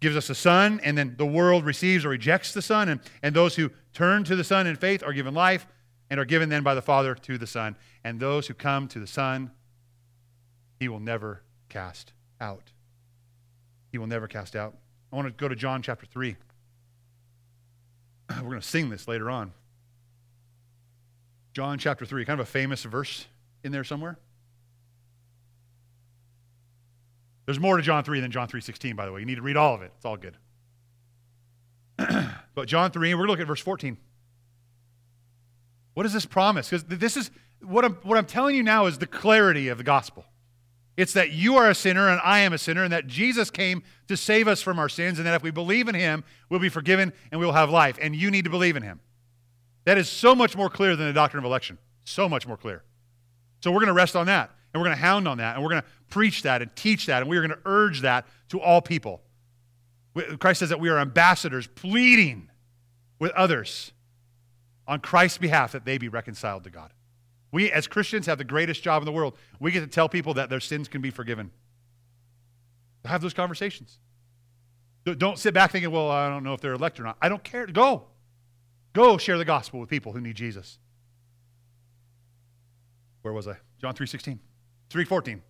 gives 0.00 0.16
us 0.16 0.28
the 0.28 0.34
Son, 0.34 0.80
and 0.82 0.96
then 0.96 1.16
the 1.18 1.26
world 1.26 1.66
receives 1.66 2.06
or 2.06 2.08
rejects 2.08 2.54
the 2.54 2.62
Son. 2.62 2.88
And, 2.88 3.00
and 3.22 3.36
those 3.36 3.56
who 3.56 3.72
turn 3.92 4.24
to 4.24 4.36
the 4.36 4.42
Son 4.42 4.66
in 4.66 4.74
faith 4.76 5.02
are 5.02 5.12
given 5.12 5.34
life 5.34 5.66
and 6.08 6.18
are 6.18 6.24
given 6.24 6.48
then 6.48 6.62
by 6.62 6.74
the 6.74 6.80
Father 6.80 7.14
to 7.14 7.36
the 7.36 7.46
Son. 7.46 7.76
And 8.04 8.18
those 8.18 8.46
who 8.46 8.54
come 8.54 8.88
to 8.88 8.98
the 8.98 9.06
Son 9.06 9.50
he 10.78 10.88
will 10.88 10.98
never 10.98 11.42
cast 11.68 12.14
out. 12.40 12.72
He 13.92 13.98
will 13.98 14.06
never 14.06 14.28
cast 14.28 14.56
out. 14.56 14.74
I 15.12 15.16
want 15.16 15.28
to 15.28 15.32
go 15.32 15.46
to 15.46 15.54
John 15.54 15.82
chapter 15.82 16.06
3. 16.06 16.36
We're 18.36 18.40
going 18.40 18.60
to 18.62 18.66
sing 18.66 18.88
this 18.88 19.06
later 19.06 19.30
on. 19.30 19.52
John 21.52 21.78
chapter 21.78 22.04
3, 22.04 22.24
kind 22.24 22.40
of 22.40 22.46
a 22.46 22.50
famous 22.50 22.84
verse 22.84 23.26
in 23.64 23.72
there 23.72 23.84
somewhere. 23.84 24.18
There's 27.46 27.58
more 27.58 27.76
to 27.76 27.82
John 27.82 28.04
3 28.04 28.20
than 28.20 28.30
John 28.30 28.46
3:16 28.46 28.94
by 28.94 29.06
the 29.06 29.12
way. 29.12 29.20
You 29.20 29.26
need 29.26 29.36
to 29.36 29.42
read 29.42 29.56
all 29.56 29.74
of 29.74 29.82
it. 29.82 29.92
It's 29.96 30.04
all 30.04 30.16
good. 30.16 30.36
but 32.54 32.68
John 32.68 32.92
3, 32.92 33.12
we're 33.14 33.18
going 33.18 33.26
to 33.26 33.32
look 33.32 33.40
at 33.40 33.46
verse 33.46 33.60
14. 33.60 33.96
What 35.94 36.06
is 36.06 36.12
this 36.12 36.26
promise? 36.26 36.70
Because 36.70 36.84
this 36.84 37.16
is 37.16 37.30
what 37.60 37.84
I'm, 37.84 37.94
what 38.04 38.16
I'm 38.16 38.26
telling 38.26 38.54
you 38.54 38.62
now 38.62 38.86
is 38.86 38.98
the 38.98 39.06
clarity 39.06 39.68
of 39.68 39.78
the 39.78 39.84
gospel. 39.84 40.24
It's 40.96 41.12
that 41.14 41.32
you 41.32 41.56
are 41.56 41.68
a 41.68 41.74
sinner 41.74 42.08
and 42.08 42.20
I 42.22 42.40
am 42.40 42.52
a 42.52 42.58
sinner, 42.58 42.84
and 42.84 42.92
that 42.92 43.06
Jesus 43.06 43.50
came 43.50 43.82
to 44.08 44.16
save 44.16 44.46
us 44.46 44.62
from 44.62 44.78
our 44.78 44.88
sins, 44.88 45.18
and 45.18 45.26
that 45.26 45.34
if 45.34 45.42
we 45.42 45.50
believe 45.50 45.88
in 45.88 45.94
him, 45.94 46.24
we'll 46.48 46.60
be 46.60 46.68
forgiven 46.68 47.12
and 47.30 47.40
we'll 47.40 47.52
have 47.52 47.70
life. 47.70 47.98
And 48.00 48.14
you 48.14 48.30
need 48.30 48.44
to 48.44 48.50
believe 48.50 48.76
in 48.76 48.82
him. 48.82 49.00
That 49.90 49.98
is 49.98 50.08
so 50.08 50.36
much 50.36 50.56
more 50.56 50.70
clear 50.70 50.94
than 50.94 51.08
the 51.08 51.12
doctrine 51.12 51.40
of 51.40 51.44
election. 51.44 51.76
So 52.04 52.28
much 52.28 52.46
more 52.46 52.56
clear. 52.56 52.84
So 53.58 53.72
we're 53.72 53.80
going 53.80 53.88
to 53.88 53.92
rest 53.92 54.14
on 54.14 54.26
that, 54.26 54.52
and 54.72 54.80
we're 54.80 54.86
going 54.86 54.96
to 54.96 55.02
hound 55.02 55.26
on 55.26 55.38
that, 55.38 55.56
and 55.56 55.64
we're 55.64 55.70
going 55.70 55.82
to 55.82 55.88
preach 56.10 56.42
that 56.42 56.62
and 56.62 56.70
teach 56.76 57.06
that, 57.06 57.22
and 57.22 57.28
we're 57.28 57.44
going 57.44 57.50
to 57.50 57.58
urge 57.64 58.02
that 58.02 58.24
to 58.50 58.60
all 58.60 58.80
people. 58.80 59.20
Christ 60.38 60.60
says 60.60 60.68
that 60.68 60.78
we 60.78 60.90
are 60.90 60.98
ambassadors 61.00 61.66
pleading 61.66 62.50
with 63.18 63.32
others 63.32 63.90
on 64.86 65.00
Christ's 65.00 65.38
behalf 65.38 65.72
that 65.72 65.84
they 65.84 65.98
be 65.98 66.08
reconciled 66.08 66.62
to 66.62 66.70
God. 66.70 66.92
We, 67.50 67.72
as 67.72 67.88
Christians, 67.88 68.26
have 68.26 68.38
the 68.38 68.44
greatest 68.44 68.84
job 68.84 69.02
in 69.02 69.06
the 69.06 69.12
world. 69.12 69.34
We 69.58 69.72
get 69.72 69.80
to 69.80 69.88
tell 69.88 70.08
people 70.08 70.34
that 70.34 70.50
their 70.50 70.60
sins 70.60 70.86
can 70.86 71.00
be 71.00 71.10
forgiven. 71.10 71.50
Have 73.06 73.22
those 73.22 73.34
conversations. 73.34 73.98
Don't 75.04 75.36
sit 75.36 75.52
back 75.52 75.72
thinking, 75.72 75.90
well, 75.90 76.12
I 76.12 76.28
don't 76.28 76.44
know 76.44 76.54
if 76.54 76.60
they're 76.60 76.74
elect 76.74 77.00
or 77.00 77.02
not. 77.02 77.16
I 77.20 77.28
don't 77.28 77.42
care. 77.42 77.66
Go. 77.66 78.04
Go 78.92 79.18
share 79.18 79.38
the 79.38 79.44
gospel 79.44 79.80
with 79.80 79.88
people 79.88 80.12
who 80.12 80.20
need 80.20 80.34
Jesus. 80.34 80.78
Where 83.22 83.32
was 83.32 83.46
I? 83.46 83.56
John 83.80 83.94
3.16. 83.94 84.38
3.14. 84.90 85.40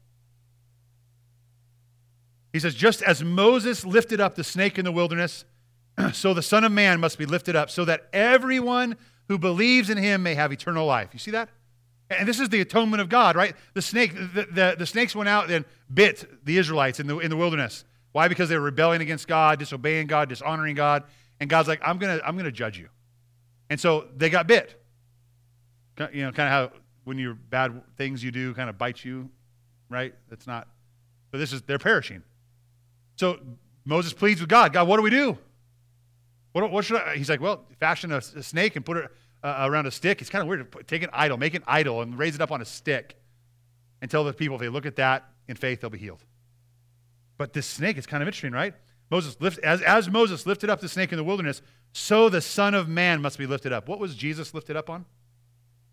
He 2.52 2.58
says, 2.58 2.74
just 2.74 3.02
as 3.02 3.22
Moses 3.22 3.84
lifted 3.84 4.20
up 4.20 4.34
the 4.34 4.44
snake 4.44 4.78
in 4.78 4.84
the 4.84 4.92
wilderness, 4.92 5.44
so 6.12 6.34
the 6.34 6.42
Son 6.42 6.64
of 6.64 6.72
Man 6.72 7.00
must 7.00 7.18
be 7.18 7.26
lifted 7.26 7.56
up, 7.56 7.70
so 7.70 7.84
that 7.84 8.08
everyone 8.12 8.96
who 9.28 9.38
believes 9.38 9.90
in 9.90 9.96
him 9.96 10.22
may 10.22 10.34
have 10.34 10.52
eternal 10.52 10.86
life. 10.86 11.10
You 11.12 11.18
see 11.18 11.30
that? 11.30 11.48
And 12.10 12.26
this 12.26 12.40
is 12.40 12.48
the 12.48 12.60
atonement 12.60 13.00
of 13.00 13.08
God, 13.08 13.36
right? 13.36 13.54
The 13.74 13.82
snake, 13.82 14.14
the, 14.14 14.48
the, 14.50 14.74
the, 14.80 14.86
snakes 14.86 15.14
went 15.14 15.28
out 15.28 15.48
and 15.48 15.64
bit 15.92 16.44
the 16.44 16.58
Israelites 16.58 16.98
in 16.98 17.06
the, 17.06 17.18
in 17.20 17.30
the 17.30 17.36
wilderness. 17.36 17.84
Why? 18.10 18.26
Because 18.26 18.48
they 18.48 18.56
were 18.56 18.64
rebelling 18.64 19.00
against 19.00 19.28
God, 19.28 19.60
disobeying 19.60 20.08
God, 20.08 20.28
dishonoring 20.28 20.74
God. 20.74 21.04
And 21.38 21.48
God's 21.48 21.68
like, 21.68 21.80
I'm 21.84 21.98
going 21.98 22.18
to 22.18 22.26
I'm 22.26 22.36
gonna 22.36 22.50
judge 22.50 22.76
you. 22.76 22.88
And 23.70 23.80
so 23.80 24.08
they 24.16 24.28
got 24.28 24.46
bit. 24.46 24.76
You 26.12 26.22
know, 26.22 26.32
kind 26.32 26.48
of 26.48 26.72
how 26.72 26.72
when 27.04 27.18
your 27.18 27.34
bad 27.34 27.82
things 27.96 28.22
you 28.22 28.30
do 28.30 28.52
kind 28.54 28.68
of 28.68 28.76
bite 28.76 29.04
you, 29.04 29.30
right? 29.88 30.14
That's 30.28 30.46
not, 30.46 30.68
but 31.30 31.38
this 31.38 31.52
is, 31.52 31.62
they're 31.62 31.78
perishing. 31.78 32.22
So 33.16 33.38
Moses 33.84 34.12
pleads 34.12 34.40
with 34.40 34.50
God, 34.50 34.72
God, 34.72 34.88
what 34.88 34.96
do 34.96 35.02
we 35.02 35.10
do? 35.10 35.38
What, 36.52 36.70
what 36.70 36.84
should 36.84 37.00
I? 37.00 37.16
He's 37.16 37.30
like, 37.30 37.40
well, 37.40 37.64
fashion 37.78 38.12
a, 38.12 38.16
a 38.16 38.42
snake 38.42 38.76
and 38.76 38.84
put 38.84 38.96
it 38.96 39.10
uh, 39.42 39.66
around 39.68 39.86
a 39.86 39.90
stick. 39.90 40.20
It's 40.20 40.30
kind 40.30 40.42
of 40.42 40.48
weird 40.48 40.60
to 40.60 40.64
put, 40.64 40.88
take 40.88 41.02
an 41.02 41.10
idol, 41.12 41.36
make 41.36 41.54
an 41.54 41.62
idol, 41.66 42.02
and 42.02 42.18
raise 42.18 42.34
it 42.34 42.40
up 42.40 42.50
on 42.50 42.60
a 42.60 42.64
stick 42.64 43.16
and 44.02 44.10
tell 44.10 44.24
the 44.24 44.32
people 44.32 44.56
if 44.56 44.60
they 44.60 44.68
look 44.68 44.86
at 44.86 44.96
that 44.96 45.28
in 45.48 45.56
faith, 45.56 45.80
they'll 45.80 45.90
be 45.90 45.98
healed. 45.98 46.24
But 47.38 47.52
this 47.52 47.66
snake 47.66 47.98
is 47.98 48.06
kind 48.06 48.22
of 48.22 48.28
interesting, 48.28 48.52
right? 48.52 48.74
Moses 49.10 49.36
lift, 49.40 49.58
as, 49.60 49.82
as 49.82 50.08
Moses 50.08 50.46
lifted 50.46 50.70
up 50.70 50.80
the 50.80 50.88
snake 50.88 51.12
in 51.12 51.18
the 51.18 51.24
wilderness, 51.24 51.62
so 51.92 52.28
the 52.28 52.40
Son 52.40 52.74
of 52.74 52.88
Man 52.88 53.20
must 53.20 53.38
be 53.38 53.46
lifted 53.46 53.72
up. 53.72 53.88
What 53.88 53.98
was 53.98 54.14
Jesus 54.14 54.54
lifted 54.54 54.76
up 54.76 54.88
on? 54.88 55.04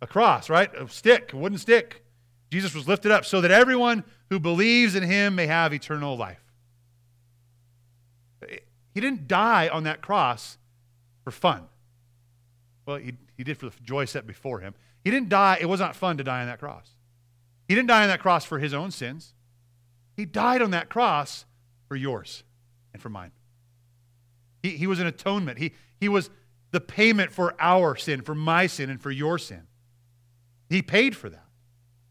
A 0.01 0.07
cross, 0.07 0.49
right? 0.49 0.73
A 0.75 0.87
stick, 0.87 1.33
a 1.33 1.37
wooden 1.37 1.57
stick. 1.57 2.03
Jesus 2.51 2.73
was 2.73 2.87
lifted 2.87 3.11
up 3.11 3.25
so 3.25 3.41
that 3.41 3.51
everyone 3.51 4.03
who 4.29 4.39
believes 4.39 4.95
in 4.95 5.03
him 5.03 5.35
may 5.35 5.47
have 5.47 5.73
eternal 5.73 6.15
life. 6.15 6.43
He 8.93 9.01
didn't 9.01 9.27
die 9.27 9.67
on 9.67 9.83
that 9.83 10.01
cross 10.01 10.57
for 11.23 11.31
fun. 11.31 11.63
Well, 12.85 12.97
he, 12.97 13.13
he 13.35 13.43
did 13.43 13.57
for 13.57 13.69
the 13.69 13.75
joy 13.83 14.05
set 14.05 14.25
before 14.25 14.59
him. 14.59 14.73
He 15.03 15.11
didn't 15.11 15.29
die, 15.29 15.57
it 15.59 15.65
was 15.65 15.79
not 15.79 15.95
fun 15.95 16.17
to 16.17 16.23
die 16.23 16.41
on 16.41 16.47
that 16.47 16.59
cross. 16.59 16.89
He 17.67 17.75
didn't 17.75 17.89
die 17.89 18.03
on 18.03 18.07
that 18.07 18.21
cross 18.21 18.45
for 18.45 18.59
his 18.59 18.73
own 18.73 18.91
sins. 18.91 19.33
He 20.15 20.25
died 20.25 20.61
on 20.61 20.71
that 20.71 20.89
cross 20.89 21.45
for 21.87 21.95
yours 21.95 22.43
and 22.93 23.01
for 23.01 23.09
mine. 23.09 23.31
He, 24.63 24.71
he 24.71 24.87
was 24.87 24.99
an 24.99 25.07
atonement. 25.07 25.59
He, 25.59 25.73
he 25.99 26.09
was 26.09 26.29
the 26.71 26.81
payment 26.81 27.31
for 27.31 27.55
our 27.59 27.95
sin, 27.95 28.21
for 28.21 28.35
my 28.35 28.67
sin, 28.67 28.89
and 28.89 29.01
for 29.01 29.11
your 29.11 29.37
sin. 29.37 29.63
He 30.69 30.81
paid 30.81 31.15
for 31.15 31.29
that. 31.29 31.45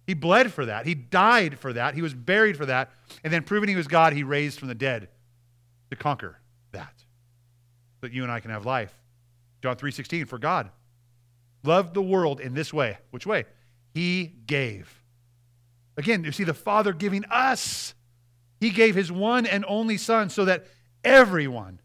He 0.06 0.14
bled 0.14 0.52
for 0.52 0.66
that. 0.66 0.86
He 0.86 0.94
died 0.94 1.58
for 1.58 1.72
that. 1.72 1.94
He 1.94 2.02
was 2.02 2.14
buried 2.14 2.56
for 2.56 2.66
that. 2.66 2.90
And 3.24 3.32
then, 3.32 3.42
proving 3.42 3.68
he 3.68 3.76
was 3.76 3.88
God, 3.88 4.12
he 4.12 4.22
raised 4.22 4.58
from 4.58 4.68
the 4.68 4.74
dead 4.74 5.08
to 5.90 5.96
conquer 5.96 6.38
that. 6.72 6.94
So 6.96 8.02
that 8.02 8.12
you 8.12 8.22
and 8.22 8.30
I 8.30 8.40
can 8.40 8.50
have 8.50 8.64
life. 8.64 8.94
John 9.62 9.76
3:16, 9.76 10.26
for 10.26 10.38
God 10.38 10.70
loved 11.64 11.94
the 11.94 12.02
world 12.02 12.40
in 12.40 12.54
this 12.54 12.72
way. 12.72 12.98
Which 13.10 13.26
way? 13.26 13.44
He 13.92 14.26
gave. 14.46 15.02
Again, 15.96 16.24
you 16.24 16.32
see 16.32 16.44
the 16.44 16.54
Father 16.54 16.92
giving 16.92 17.24
us. 17.24 17.94
He 18.60 18.70
gave 18.70 18.94
his 18.94 19.10
one 19.10 19.44
and 19.46 19.64
only 19.66 19.96
Son 19.96 20.30
so 20.30 20.44
that 20.44 20.66
everyone 21.02 21.80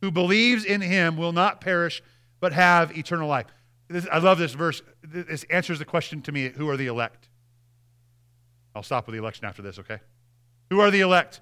who 0.00 0.10
believes 0.10 0.64
in 0.64 0.80
him 0.80 1.16
will 1.16 1.32
not 1.32 1.60
perish 1.60 2.02
but 2.40 2.52
have 2.52 2.96
eternal 2.96 3.28
life. 3.28 3.46
This, 3.88 4.06
I 4.10 4.18
love 4.18 4.38
this 4.38 4.52
verse. 4.52 4.82
This 5.02 5.44
answers 5.44 5.78
the 5.78 5.84
question 5.84 6.22
to 6.22 6.32
me 6.32 6.48
who 6.48 6.68
are 6.68 6.76
the 6.76 6.86
elect? 6.86 7.28
I'll 8.74 8.82
stop 8.82 9.06
with 9.06 9.14
the 9.14 9.18
election 9.18 9.44
after 9.44 9.62
this, 9.62 9.78
okay? 9.78 9.98
Who 10.70 10.80
are 10.80 10.90
the 10.90 11.00
elect? 11.00 11.40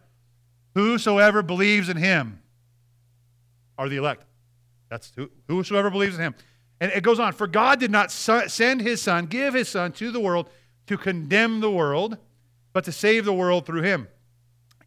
Whosoever 0.74 1.42
believes 1.42 1.88
in 1.88 1.96
him 1.96 2.40
are 3.76 3.88
the 3.88 3.96
elect. 3.96 4.24
That's 4.88 5.12
who, 5.16 5.30
whosoever 5.48 5.90
believes 5.90 6.14
in 6.14 6.22
him. 6.22 6.34
And 6.80 6.92
it 6.92 7.02
goes 7.02 7.18
on 7.18 7.32
For 7.32 7.46
God 7.46 7.80
did 7.80 7.90
not 7.90 8.10
send 8.10 8.80
his 8.80 9.02
son, 9.02 9.26
give 9.26 9.54
his 9.54 9.68
son 9.68 9.92
to 9.92 10.10
the 10.10 10.20
world 10.20 10.48
to 10.86 10.96
condemn 10.96 11.60
the 11.60 11.70
world, 11.70 12.16
but 12.72 12.84
to 12.84 12.92
save 12.92 13.24
the 13.24 13.32
world 13.32 13.66
through 13.66 13.82
him. 13.82 14.08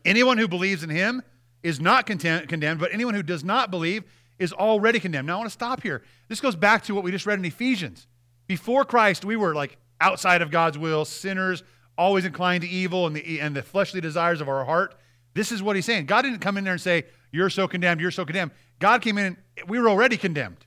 Anyone 0.06 0.38
who 0.38 0.48
believes 0.48 0.84
in 0.84 0.90
him 0.90 1.24
is 1.64 1.80
not 1.80 2.06
condemned, 2.06 2.80
but 2.80 2.94
anyone 2.94 3.14
who 3.14 3.24
does 3.24 3.44
not 3.44 3.72
believe 3.72 4.04
is 4.38 4.54
already 4.54 5.00
condemned. 5.00 5.28
Now, 5.28 5.36
I 5.36 5.38
want 5.38 5.50
to 5.50 5.54
stop 5.54 5.84
here. 5.84 6.04
This 6.28 6.40
goes 6.40 6.56
back 6.56 6.84
to 6.84 6.96
what 6.96 7.04
we 7.04 7.12
just 7.12 7.26
read 7.26 7.40
in 7.40 7.46
Ephesians. 7.46 8.08
Before 8.48 8.86
Christ, 8.86 9.26
we 9.26 9.36
were 9.36 9.54
like 9.54 9.78
outside 10.02 10.42
of 10.42 10.50
God's 10.50 10.78
will, 10.78 11.06
sinners, 11.06 11.64
always 11.98 12.26
inclined 12.26 12.64
to 12.64 12.70
evil 12.70 13.06
and 13.06 13.16
the, 13.16 13.42
and 13.42 13.56
the 13.56 13.62
fleshly 13.62 14.00
desires 14.00 14.40
of 14.40 14.48
our 14.48 14.64
heart. 14.64 14.96
This 15.34 15.52
is 15.52 15.62
what 15.62 15.76
he's 15.76 15.86
saying. 15.86 16.06
God 16.06 16.22
didn't 16.22 16.40
come 16.40 16.58
in 16.58 16.64
there 16.64 16.74
and 16.74 16.82
say, 16.82 17.06
You're 17.32 17.50
so 17.50 17.68
condemned, 17.68 18.02
you're 18.02 18.12
so 18.12 18.26
condemned. 18.26 18.52
God 18.80 19.02
came 19.02 19.18
in 19.18 19.38
and 19.58 19.70
we 19.70 19.80
were 19.80 19.90
already 19.90 20.18
condemned. 20.18 20.66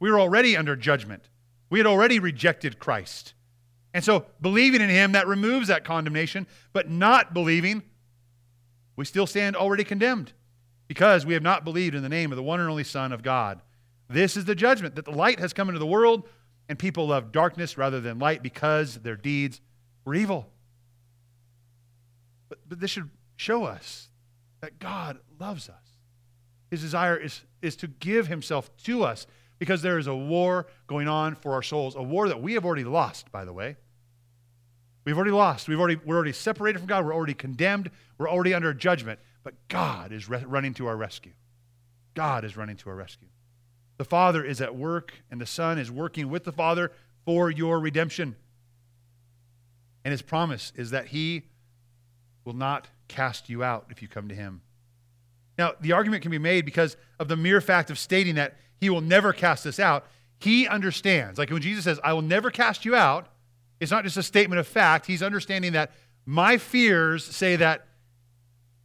We 0.00 0.10
were 0.10 0.18
already 0.18 0.56
under 0.56 0.74
judgment. 0.74 1.28
We 1.70 1.78
had 1.78 1.86
already 1.86 2.18
rejected 2.18 2.78
Christ. 2.78 3.34
And 3.92 4.04
so, 4.04 4.26
believing 4.40 4.80
in 4.80 4.90
him, 4.90 5.12
that 5.12 5.26
removes 5.26 5.68
that 5.68 5.84
condemnation, 5.84 6.46
but 6.72 6.90
not 6.90 7.34
believing, 7.34 7.82
we 8.98 9.04
still 9.04 9.28
stand 9.28 9.54
already 9.54 9.84
condemned 9.84 10.32
because 10.88 11.24
we 11.24 11.34
have 11.34 11.42
not 11.42 11.64
believed 11.64 11.94
in 11.94 12.02
the 12.02 12.08
name 12.08 12.32
of 12.32 12.36
the 12.36 12.42
one 12.42 12.58
and 12.58 12.68
only 12.68 12.82
Son 12.82 13.12
of 13.12 13.22
God. 13.22 13.62
This 14.10 14.36
is 14.36 14.44
the 14.44 14.56
judgment 14.56 14.96
that 14.96 15.04
the 15.04 15.12
light 15.12 15.38
has 15.38 15.52
come 15.52 15.68
into 15.68 15.78
the 15.78 15.86
world, 15.86 16.28
and 16.68 16.76
people 16.76 17.06
love 17.06 17.30
darkness 17.30 17.78
rather 17.78 18.00
than 18.00 18.18
light 18.18 18.42
because 18.42 18.96
their 18.96 19.14
deeds 19.14 19.60
were 20.04 20.16
evil. 20.16 20.48
But, 22.48 22.58
but 22.68 22.80
this 22.80 22.90
should 22.90 23.08
show 23.36 23.62
us 23.62 24.08
that 24.62 24.80
God 24.80 25.20
loves 25.38 25.68
us. 25.68 25.76
His 26.68 26.80
desire 26.80 27.16
is, 27.16 27.42
is 27.62 27.76
to 27.76 27.86
give 27.86 28.26
himself 28.26 28.76
to 28.78 29.04
us 29.04 29.28
because 29.60 29.80
there 29.80 29.98
is 29.98 30.08
a 30.08 30.16
war 30.16 30.66
going 30.88 31.06
on 31.06 31.36
for 31.36 31.52
our 31.52 31.62
souls, 31.62 31.94
a 31.94 32.02
war 32.02 32.26
that 32.26 32.42
we 32.42 32.54
have 32.54 32.64
already 32.64 32.82
lost, 32.82 33.30
by 33.30 33.44
the 33.44 33.52
way. 33.52 33.76
We've 35.04 35.16
already 35.16 35.30
lost. 35.30 35.68
We've 35.68 35.78
already, 35.78 36.00
we're 36.04 36.16
already 36.16 36.32
separated 36.32 36.78
from 36.78 36.88
God. 36.88 37.04
We're 37.04 37.14
already 37.14 37.34
condemned. 37.34 37.90
We're 38.18 38.28
already 38.28 38.54
under 38.54 38.74
judgment. 38.74 39.20
But 39.42 39.54
God 39.68 40.12
is 40.12 40.28
re- 40.28 40.44
running 40.46 40.74
to 40.74 40.86
our 40.86 40.96
rescue. 40.96 41.32
God 42.14 42.44
is 42.44 42.56
running 42.56 42.76
to 42.78 42.90
our 42.90 42.96
rescue. 42.96 43.28
The 43.96 44.04
Father 44.04 44.44
is 44.44 44.60
at 44.60 44.76
work, 44.76 45.12
and 45.30 45.40
the 45.40 45.46
Son 45.46 45.78
is 45.78 45.90
working 45.90 46.28
with 46.28 46.44
the 46.44 46.52
Father 46.52 46.92
for 47.24 47.50
your 47.50 47.80
redemption. 47.80 48.36
And 50.04 50.12
his 50.12 50.22
promise 50.22 50.72
is 50.76 50.90
that 50.90 51.06
he 51.08 51.44
will 52.44 52.54
not 52.54 52.88
cast 53.08 53.48
you 53.48 53.62
out 53.62 53.86
if 53.90 54.02
you 54.02 54.08
come 54.08 54.28
to 54.28 54.34
him. 54.34 54.62
Now, 55.58 55.72
the 55.80 55.92
argument 55.92 56.22
can 56.22 56.30
be 56.30 56.38
made 56.38 56.64
because 56.64 56.96
of 57.18 57.28
the 57.28 57.36
mere 57.36 57.60
fact 57.60 57.90
of 57.90 57.98
stating 57.98 58.36
that 58.36 58.56
he 58.80 58.90
will 58.90 59.00
never 59.00 59.32
cast 59.32 59.66
us 59.66 59.80
out. 59.80 60.06
He 60.38 60.68
understands. 60.68 61.38
Like 61.38 61.50
when 61.50 61.62
Jesus 61.62 61.84
says, 61.84 61.98
I 62.04 62.12
will 62.12 62.22
never 62.22 62.50
cast 62.50 62.84
you 62.84 62.94
out, 62.94 63.26
it's 63.80 63.90
not 63.90 64.04
just 64.04 64.16
a 64.16 64.22
statement 64.22 64.58
of 64.58 64.66
fact. 64.66 65.06
He's 65.06 65.22
understanding 65.22 65.72
that 65.72 65.92
my 66.26 66.58
fears 66.58 67.24
say 67.24 67.56
that 67.56 67.86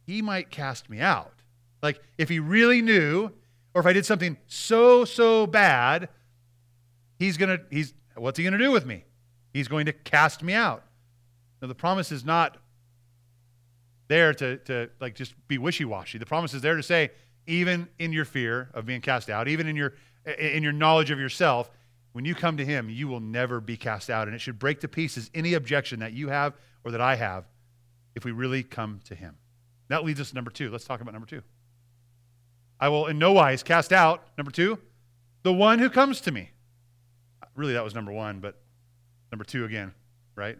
he 0.06 0.22
might 0.22 0.50
cast 0.50 0.88
me 0.88 1.00
out. 1.00 1.32
Like 1.82 2.00
if 2.18 2.28
he 2.28 2.38
really 2.38 2.82
knew, 2.82 3.30
or 3.74 3.80
if 3.80 3.86
I 3.86 3.92
did 3.92 4.06
something 4.06 4.36
so, 4.46 5.04
so 5.04 5.46
bad, 5.46 6.08
he's 7.18 7.36
going 7.36 7.58
to, 7.58 7.64
he's, 7.70 7.94
what's 8.16 8.38
he 8.38 8.44
going 8.44 8.52
to 8.52 8.58
do 8.58 8.70
with 8.70 8.86
me? 8.86 9.04
He's 9.52 9.68
going 9.68 9.86
to 9.86 9.92
cast 9.92 10.42
me 10.42 10.52
out. 10.52 10.84
Now, 11.60 11.68
the 11.68 11.74
promise 11.74 12.12
is 12.12 12.24
not 12.24 12.58
there 14.08 14.34
to, 14.34 14.58
to 14.58 14.90
like 15.00 15.14
just 15.14 15.34
be 15.48 15.58
wishy-washy. 15.58 16.18
The 16.18 16.26
promise 16.26 16.54
is 16.54 16.62
there 16.62 16.76
to 16.76 16.82
say, 16.82 17.10
even 17.46 17.88
in 17.98 18.12
your 18.12 18.24
fear 18.24 18.70
of 18.74 18.86
being 18.86 19.00
cast 19.00 19.30
out, 19.30 19.48
even 19.48 19.66
in 19.66 19.76
your 19.76 19.94
in 20.38 20.62
your 20.62 20.72
knowledge 20.72 21.10
of 21.10 21.18
yourself, 21.18 21.70
when 22.14 22.24
you 22.24 22.36
come 22.36 22.56
to 22.58 22.64
him, 22.64 22.88
you 22.88 23.08
will 23.08 23.18
never 23.18 23.60
be 23.60 23.76
cast 23.76 24.08
out. 24.08 24.28
And 24.28 24.36
it 24.36 24.40
should 24.40 24.56
break 24.56 24.78
to 24.80 24.88
pieces 24.88 25.32
any 25.34 25.54
objection 25.54 25.98
that 25.98 26.12
you 26.12 26.28
have 26.28 26.54
or 26.84 26.92
that 26.92 27.00
I 27.00 27.16
have 27.16 27.44
if 28.14 28.24
we 28.24 28.30
really 28.30 28.62
come 28.62 29.00
to 29.06 29.16
him. 29.16 29.34
That 29.88 30.04
leads 30.04 30.20
us 30.20 30.28
to 30.28 30.36
number 30.36 30.52
two. 30.52 30.70
Let's 30.70 30.84
talk 30.84 31.00
about 31.00 31.12
number 31.12 31.26
two. 31.26 31.42
I 32.78 32.88
will 32.88 33.08
in 33.08 33.18
no 33.18 33.32
wise 33.32 33.64
cast 33.64 33.92
out, 33.92 34.28
number 34.38 34.52
two, 34.52 34.78
the 35.42 35.52
one 35.52 35.80
who 35.80 35.90
comes 35.90 36.20
to 36.20 36.30
me. 36.30 36.50
Really, 37.56 37.72
that 37.72 37.82
was 37.82 37.96
number 37.96 38.12
one, 38.12 38.38
but 38.38 38.62
number 39.32 39.44
two 39.44 39.64
again, 39.64 39.92
right? 40.36 40.56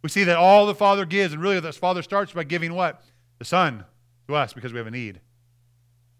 We 0.00 0.08
see 0.08 0.24
that 0.24 0.38
all 0.38 0.64
the 0.64 0.74
Father 0.74 1.04
gives, 1.04 1.34
and 1.34 1.42
really 1.42 1.60
the 1.60 1.74
Father 1.74 2.02
starts 2.02 2.32
by 2.32 2.44
giving 2.44 2.72
what? 2.72 3.02
The 3.38 3.44
Son 3.44 3.84
to 4.28 4.34
us 4.34 4.54
because 4.54 4.72
we 4.72 4.78
have 4.78 4.86
a 4.86 4.90
need. 4.90 5.20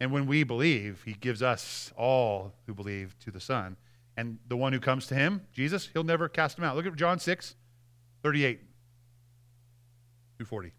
And 0.00 0.12
when 0.12 0.26
we 0.26 0.44
believe, 0.44 1.02
He 1.06 1.14
gives 1.14 1.42
us 1.42 1.92
all 1.96 2.52
who 2.66 2.74
believe 2.74 3.18
to 3.20 3.30
the 3.30 3.40
Son. 3.40 3.78
And 4.16 4.38
the 4.46 4.56
one 4.56 4.72
who 4.72 4.80
comes 4.80 5.06
to 5.08 5.14
Him, 5.14 5.42
Jesus, 5.52 5.88
He'll 5.92 6.04
never 6.04 6.28
cast 6.28 6.58
him 6.58 6.64
out. 6.64 6.76
Look 6.76 6.86
at 6.86 6.96
John 6.96 7.18
6, 7.18 7.54
38 8.22 8.60
through 10.36 10.46
40. 10.46 10.72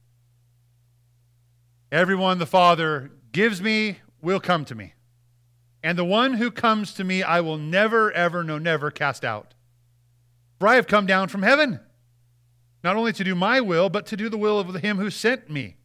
Everyone 1.92 2.40
the 2.40 2.46
Father 2.46 3.12
gives 3.32 3.62
me 3.62 4.00
will 4.22 4.40
come 4.40 4.66
to 4.66 4.76
me. 4.76 4.94
And 5.84 5.98
the 5.98 6.06
one 6.06 6.34
who 6.34 6.50
comes 6.50 6.94
to 6.94 7.04
me, 7.04 7.24
I 7.24 7.42
will 7.42 7.58
never, 7.58 8.12
ever, 8.12 8.44
no, 8.44 8.58
never 8.58 8.90
cast 8.90 9.26
out. 9.26 9.54
For 10.60 10.68
I 10.68 10.76
have 10.76 10.88
come 10.88 11.06
down 11.06 11.28
from 11.28 11.44
heaven 11.44 11.80
not 12.84 12.98
only 12.98 13.14
to 13.14 13.24
do 13.24 13.34
my 13.34 13.62
will, 13.62 13.90
but 13.90 14.06
to 14.08 14.18
do 14.18 14.30
the 14.30 14.38
will 14.38 14.60
of 14.60 14.76
him 14.76 14.98
who 14.98 15.10
sent 15.10 15.50
me. 15.50 15.78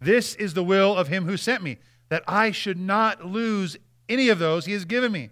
This 0.00 0.34
is 0.36 0.54
the 0.54 0.64
will 0.64 0.96
of 0.96 1.08
him 1.08 1.24
who 1.24 1.36
sent 1.36 1.62
me, 1.62 1.78
that 2.08 2.22
I 2.26 2.52
should 2.52 2.78
not 2.78 3.26
lose 3.26 3.76
any 4.08 4.28
of 4.28 4.38
those 4.38 4.64
he 4.64 4.72
has 4.72 4.84
given 4.84 5.12
me, 5.12 5.30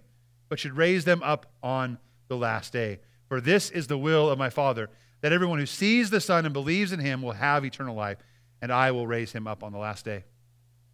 but 0.48 0.58
should 0.58 0.76
raise 0.76 1.04
them 1.04 1.22
up 1.22 1.46
on 1.62 1.98
the 2.28 2.36
last 2.36 2.72
day. 2.72 3.00
For 3.28 3.40
this 3.40 3.70
is 3.70 3.86
the 3.86 3.98
will 3.98 4.30
of 4.30 4.38
my 4.38 4.50
Father, 4.50 4.88
that 5.20 5.32
everyone 5.32 5.58
who 5.58 5.66
sees 5.66 6.10
the 6.10 6.20
Son 6.20 6.44
and 6.44 6.52
believes 6.52 6.92
in 6.92 7.00
him 7.00 7.22
will 7.22 7.32
have 7.32 7.64
eternal 7.64 7.94
life, 7.94 8.18
and 8.62 8.72
I 8.72 8.90
will 8.92 9.06
raise 9.06 9.32
him 9.32 9.46
up 9.46 9.62
on 9.62 9.72
the 9.72 9.78
last 9.78 10.04
day. 10.04 10.24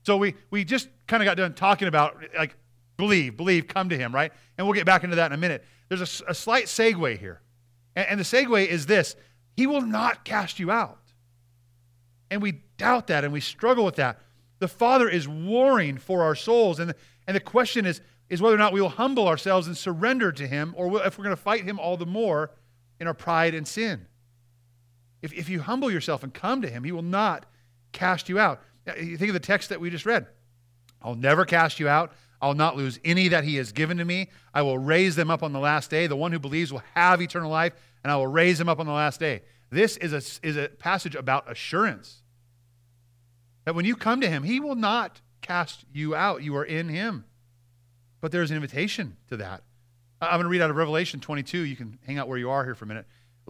So 0.03 0.17
we, 0.17 0.35
we 0.51 0.65
just 0.65 0.89
kind 1.07 1.23
of 1.23 1.27
got 1.27 1.37
done 1.37 1.55
talking 1.55 1.89
about, 1.89 2.23
like, 2.37 2.57
believe, 2.97 3.37
believe, 3.37 3.69
come 3.69 3.89
to 3.89 3.97
him, 3.97 4.15
right? 4.15 4.33
And 4.57 4.67
we'll 4.67 4.75
get 4.75 4.87
back 4.87 5.05
into 5.05 5.17
that 5.17 5.27
in 5.27 5.33
a 5.33 5.41
minute. 5.41 5.65
There's 5.89 6.21
a, 6.21 6.31
a 6.31 6.35
slight 6.35 6.67
segue 6.67 7.19
here. 7.19 7.41
And, 7.97 8.07
and 8.09 8.21
the 8.21 8.25
segue 8.25 8.67
is 8.67 8.87
this 8.87 9.17
he 9.57 9.67
will 9.67 9.83
not 9.83 10.25
cast 10.25 10.59
you 10.59 10.71
out. 10.71 10.99
And 12.31 12.43
we 12.43 12.63
doubt 12.77 13.07
that 13.09 13.25
and 13.25 13.33
we 13.33 13.41
struggle 13.41 13.85
with 13.85 13.97
that. 13.97 14.21
The 14.59 14.69
Father 14.69 15.09
is 15.09 15.29
warring 15.29 15.99
for 15.99 16.23
our 16.23 16.35
souls. 16.35 16.81
And 16.81 16.91
the, 16.91 16.97
and 17.27 17.35
the 17.35 17.41
question 17.41 17.87
is, 17.87 18.01
is 18.29 18.41
whether 18.41 18.55
or 18.55 18.59
not 18.59 18.73
we 18.73 18.81
will 18.81 18.89
humble 18.89 19.29
ourselves 19.29 19.67
and 19.67 19.77
surrender 19.77 20.33
to 20.33 20.47
Him, 20.47 20.75
or 20.77 21.05
if 21.07 21.19
we're 21.19 21.25
going 21.25 21.37
to 21.37 21.43
fight 21.43 21.65
Him 21.65 21.79
all 21.79 21.97
the 21.97 22.07
more 22.07 22.51
in 23.01 23.07
our 23.07 23.15
pride 23.15 23.55
and 23.55 23.67
sin. 23.67 24.07
If, 25.23 25.33
if 25.33 25.49
you 25.49 25.61
humble 25.61 25.91
yourself 25.91 26.23
and 26.23 26.33
come 26.33 26.63
to 26.63 26.69
Him, 26.69 26.85
He 26.85 26.93
will 26.93 27.03
not 27.03 27.47
cast 27.93 28.29
you 28.29 28.39
out. 28.39 28.63
Uh, 28.89 28.95
you 28.97 29.17
think 29.17 29.31
of 29.31 29.35
the 29.35 29.41
text 29.41 29.69
that 29.71 29.81
we 29.81 29.91
just 29.91 30.07
read 30.07 30.27
I'll 31.03 31.15
never 31.15 31.45
cast 31.45 31.81
you 31.81 31.89
out. 31.89 32.13
I'll 32.41 32.55
not 32.55 32.77
lose 32.77 32.99
any 33.05 33.29
that 33.29 33.45
He 33.45 33.57
has 33.57 33.73
given 33.73 33.99
to 33.99 34.05
me. 34.05 34.31
I 34.53 34.63
will 34.63 34.79
raise 34.79 35.17
them 35.17 35.31
up 35.31 35.43
on 35.43 35.53
the 35.53 35.61
last 35.61 35.91
day. 35.91 36.07
The 36.07 36.17
one 36.17 36.33
who 36.33 36.39
believes 36.39 36.73
will 36.73 36.83
have 36.95 37.21
eternal 37.21 37.51
life 37.51 37.75
and 38.05 38.13
I 38.13 38.17
will 38.17 38.27
raise 38.27 38.61
him 38.61 38.69
up 38.69 38.79
on 38.79 38.87
the 38.87 38.93
last 38.93 39.19
day. 39.19 39.43
This 39.71 39.97
is 39.97 40.13
a, 40.13 40.47
is 40.47 40.57
a 40.57 40.69
passage 40.69 41.15
about 41.15 41.51
assurance. 41.51 42.21
That 43.65 43.75
when 43.75 43.87
you 43.87 43.97
come 43.97 44.21
to 44.21 44.29
him, 44.29 44.43
he 44.45 44.61
will 44.61 44.75
not 44.75 45.23
cast 45.41 45.87
you 45.91 46.15
out. 46.15 46.43
You 46.43 46.55
are 46.57 46.65
in 46.65 46.91
him. 46.91 47.25
But 48.25 48.33
there's 48.33 48.51
an 48.51 48.57
invitation 48.57 49.19
to 49.29 49.37
that. 49.37 49.65
I'm 50.19 50.31
going 50.31 50.45
to 50.45 50.49
read 50.49 50.63
out 50.63 50.71
of 50.71 50.77
Revelation 50.77 51.21
22. 51.21 51.59
You 51.59 51.77
can 51.77 51.99
hang 52.07 52.17
out 52.17 52.27
where 52.27 52.39
you 52.39 52.49
are 52.49 52.65
here 52.65 52.75
for 52.75 52.87
a 52.87 52.89
minute. 52.89 53.07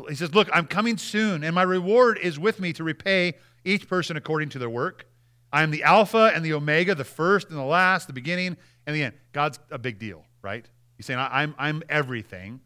He 0.09 0.17
says, 0.17 0.35
Look, 0.35 0.49
I'm 0.53 0.67
coming 0.67 0.99
soon, 0.99 1.45
and 1.45 1.55
my 1.55 1.63
reward 1.63 2.19
is 2.21 2.41
with 2.41 2.59
me 2.59 2.73
to 2.73 2.83
repay 2.83 3.35
each 3.65 3.87
person 3.87 4.17
according 4.17 4.49
to 4.49 4.59
their 4.59 4.69
work. 4.69 5.07
I 5.53 5.63
am 5.63 5.71
the 5.71 5.85
Alpha 5.85 6.33
and 6.35 6.45
the 6.45 6.55
Omega, 6.55 6.97
the 6.97 7.05
first 7.05 7.51
and 7.51 7.57
the 7.57 7.63
last, 7.63 8.09
the 8.09 8.13
beginning 8.13 8.57
and 8.85 8.97
the 8.97 9.05
end. 9.05 9.15
God's 9.33 9.61
a 9.71 9.79
big 9.79 10.01
deal, 10.01 10.25
right? 10.43 10.69
He's 10.97 11.07
saying, 11.07 11.21
I'm, 11.21 11.55
I'm 11.57 11.85
everything. 11.89 12.61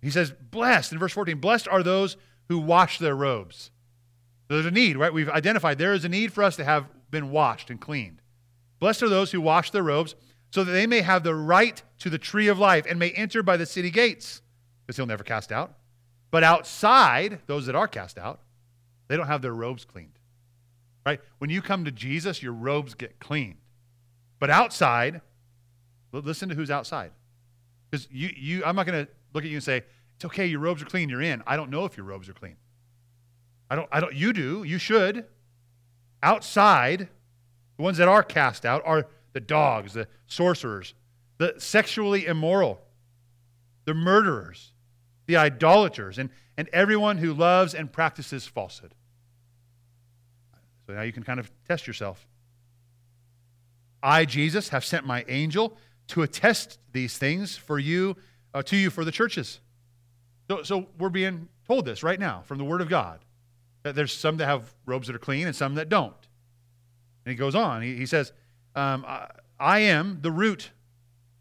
He 0.00 0.10
says, 0.10 0.30
Blessed, 0.30 0.92
in 0.92 1.00
verse 1.00 1.12
14, 1.12 1.40
blessed 1.40 1.66
are 1.66 1.82
those 1.82 2.16
who 2.48 2.60
wash 2.60 3.00
their 3.00 3.16
robes. 3.16 3.72
There's 4.46 4.64
a 4.64 4.70
need, 4.70 4.96
right? 4.96 5.12
We've 5.12 5.28
identified 5.28 5.78
there 5.78 5.92
is 5.92 6.04
a 6.04 6.08
need 6.08 6.32
for 6.32 6.44
us 6.44 6.54
to 6.54 6.64
have 6.64 6.86
been 7.10 7.32
washed 7.32 7.68
and 7.68 7.80
cleaned. 7.80 8.22
Blessed 8.78 9.02
are 9.02 9.08
those 9.08 9.32
who 9.32 9.40
wash 9.40 9.72
their 9.72 9.82
robes 9.82 10.14
so 10.50 10.64
that 10.64 10.72
they 10.72 10.86
may 10.86 11.00
have 11.00 11.22
the 11.22 11.34
right 11.34 11.82
to 12.00 12.10
the 12.10 12.18
tree 12.18 12.48
of 12.48 12.58
life 12.58 12.84
and 12.88 12.98
may 12.98 13.10
enter 13.10 13.42
by 13.42 13.56
the 13.56 13.66
city 13.66 13.90
gates, 13.90 14.42
because 14.84 14.96
he'll 14.96 15.06
never 15.06 15.24
cast 15.24 15.52
out. 15.52 15.74
But 16.30 16.44
outside, 16.44 17.40
those 17.46 17.66
that 17.66 17.74
are 17.74 17.88
cast 17.88 18.18
out, 18.18 18.40
they 19.08 19.16
don't 19.16 19.26
have 19.26 19.42
their 19.42 19.54
robes 19.54 19.84
cleaned. 19.84 20.18
Right? 21.06 21.20
When 21.38 21.50
you 21.50 21.62
come 21.62 21.84
to 21.84 21.90
Jesus, 21.90 22.42
your 22.42 22.52
robes 22.52 22.94
get 22.94 23.18
cleaned. 23.18 23.56
But 24.38 24.50
outside, 24.50 25.20
listen 26.12 26.48
to 26.48 26.54
who's 26.54 26.70
outside. 26.70 27.12
Because 27.90 28.08
you, 28.10 28.30
you, 28.36 28.64
I'm 28.64 28.76
not 28.76 28.86
going 28.86 29.06
to 29.06 29.10
look 29.32 29.44
at 29.44 29.50
you 29.50 29.56
and 29.56 29.64
say, 29.64 29.82
it's 30.16 30.24
okay, 30.24 30.46
your 30.46 30.60
robes 30.60 30.82
are 30.82 30.86
clean, 30.86 31.08
you're 31.08 31.22
in. 31.22 31.42
I 31.46 31.56
don't 31.56 31.70
know 31.70 31.84
if 31.84 31.96
your 31.96 32.06
robes 32.06 32.28
are 32.28 32.34
clean. 32.34 32.56
I 33.70 33.76
don't, 33.76 33.88
I 33.90 34.00
don't, 34.00 34.14
you 34.14 34.32
do, 34.32 34.64
you 34.64 34.78
should. 34.78 35.24
Outside, 36.22 37.08
the 37.76 37.82
ones 37.82 37.96
that 37.98 38.08
are 38.08 38.22
cast 38.22 38.66
out 38.66 38.82
are 38.84 39.06
the 39.32 39.40
dogs, 39.40 39.92
the 39.92 40.08
sorcerers, 40.26 40.94
the 41.38 41.54
sexually 41.58 42.26
immoral, 42.26 42.80
the 43.84 43.94
murderers, 43.94 44.72
the 45.26 45.36
idolaters, 45.36 46.18
and, 46.18 46.30
and 46.56 46.68
everyone 46.72 47.18
who 47.18 47.32
loves 47.32 47.74
and 47.74 47.92
practices 47.92 48.46
falsehood. 48.46 48.94
So 50.86 50.94
now 50.94 51.02
you 51.02 51.12
can 51.12 51.22
kind 51.22 51.38
of 51.40 51.50
test 51.68 51.86
yourself. 51.86 52.26
I, 54.02 54.24
Jesus, 54.24 54.70
have 54.70 54.84
sent 54.84 55.06
my 55.06 55.24
angel 55.28 55.76
to 56.08 56.22
attest 56.22 56.78
these 56.92 57.16
things 57.16 57.56
for 57.56 57.78
you, 57.78 58.16
uh, 58.52 58.62
to 58.62 58.76
you 58.76 58.90
for 58.90 59.04
the 59.04 59.12
churches. 59.12 59.60
So, 60.48 60.62
so 60.62 60.88
we're 60.98 61.10
being 61.10 61.48
told 61.66 61.84
this 61.84 62.02
right 62.02 62.18
now 62.18 62.42
from 62.44 62.58
the 62.58 62.64
Word 62.64 62.80
of 62.80 62.88
God 62.88 63.20
that 63.84 63.94
there's 63.94 64.12
some 64.12 64.36
that 64.38 64.46
have 64.46 64.74
robes 64.84 65.06
that 65.06 65.14
are 65.14 65.20
clean 65.20 65.46
and 65.46 65.54
some 65.54 65.76
that 65.76 65.88
don't. 65.88 66.12
And 67.24 67.30
he 67.30 67.36
goes 67.36 67.54
on. 67.54 67.82
He, 67.82 67.96
he 67.96 68.06
says, 68.06 68.32
um, 68.74 69.04
I, 69.06 69.28
I 69.58 69.78
am 69.80 70.18
the 70.22 70.30
root 70.30 70.70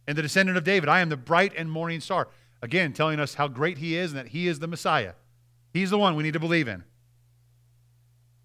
and 0.07 0.17
the 0.17 0.21
descendant 0.21 0.57
of 0.57 0.63
David. 0.63 0.89
I 0.89 0.99
am 0.99 1.09
the 1.09 1.17
bright 1.17 1.53
and 1.55 1.69
morning 1.69 2.01
star. 2.01 2.27
Again, 2.61 2.93
telling 2.93 3.19
us 3.19 3.36
how 3.36 3.47
great 3.47 3.77
he 3.77 3.95
is 3.95 4.11
and 4.11 4.19
that 4.19 4.27
he 4.27 4.47
is 4.47 4.59
the 4.59 4.67
Messiah. 4.67 5.13
He's 5.73 5.91
the 5.91 5.97
one 5.97 6.15
we 6.15 6.23
need 6.23 6.34
to 6.34 6.39
believe 6.39 6.67
in. 6.67 6.84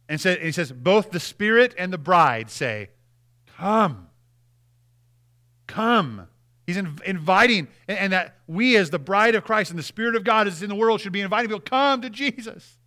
And, 0.09 0.21
so, 0.21 0.31
and 0.31 0.43
he 0.43 0.53
says, 0.53 0.71
both 0.71 1.11
the 1.11 1.21
Spirit 1.21 1.75
and 1.79 1.93
the 1.93 1.99
bride 1.99 2.51
say, 2.51 2.91
Come. 3.57 4.09
Come. 5.67 6.29
He's 6.67 6.77
in, 6.77 6.99
inviting, 7.05 7.69
and, 7.89 7.99
and, 7.99 8.13
that 8.13 8.37
we, 8.47 8.77
as 8.77 8.91
the 8.91 8.99
bride 8.99 9.35
of 9.35 9.45
Christ 9.45 9.71
and 9.71 9.79
the 9.79 9.85
Spirit 9.85 10.17
of 10.17 10.25
God 10.25 10.47
is 10.47 10.63
in 10.63 10.69
the 10.69 10.75
world, 10.75 11.01
should 11.01 11.13
be 11.13 11.21
inviting 11.21 11.49
people, 11.49 11.61
come 11.61 12.01
to 12.03 12.11
Jesus. 12.11 12.79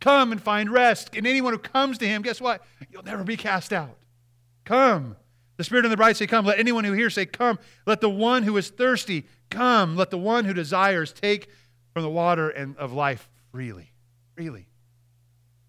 Come 0.00 0.32
and 0.32 0.40
find 0.40 0.70
rest. 0.70 1.10
And 1.14 1.26
anyone 1.26 1.52
who 1.52 1.58
comes 1.58 1.98
to 1.98 2.06
him, 2.06 2.22
guess 2.22 2.40
what? 2.40 2.62
You'll 2.90 3.02
never 3.02 3.24
be 3.24 3.36
cast 3.36 3.72
out. 3.72 3.96
Come. 4.68 5.16
The 5.56 5.64
Spirit 5.64 5.86
and 5.86 5.92
the 5.92 5.96
bride 5.96 6.18
say, 6.18 6.26
Come. 6.26 6.44
Let 6.44 6.58
anyone 6.58 6.84
who 6.84 6.92
hears 6.92 7.14
say, 7.14 7.24
Come. 7.24 7.58
Let 7.86 8.02
the 8.02 8.10
one 8.10 8.42
who 8.42 8.54
is 8.58 8.68
thirsty 8.68 9.26
come. 9.48 9.96
Let 9.96 10.10
the 10.10 10.18
one 10.18 10.44
who 10.44 10.52
desires 10.52 11.10
take 11.10 11.48
from 11.94 12.02
the 12.02 12.10
water 12.10 12.50
and 12.50 12.76
of 12.76 12.92
life 12.92 13.30
freely. 13.50 13.92
Freely. 14.36 14.68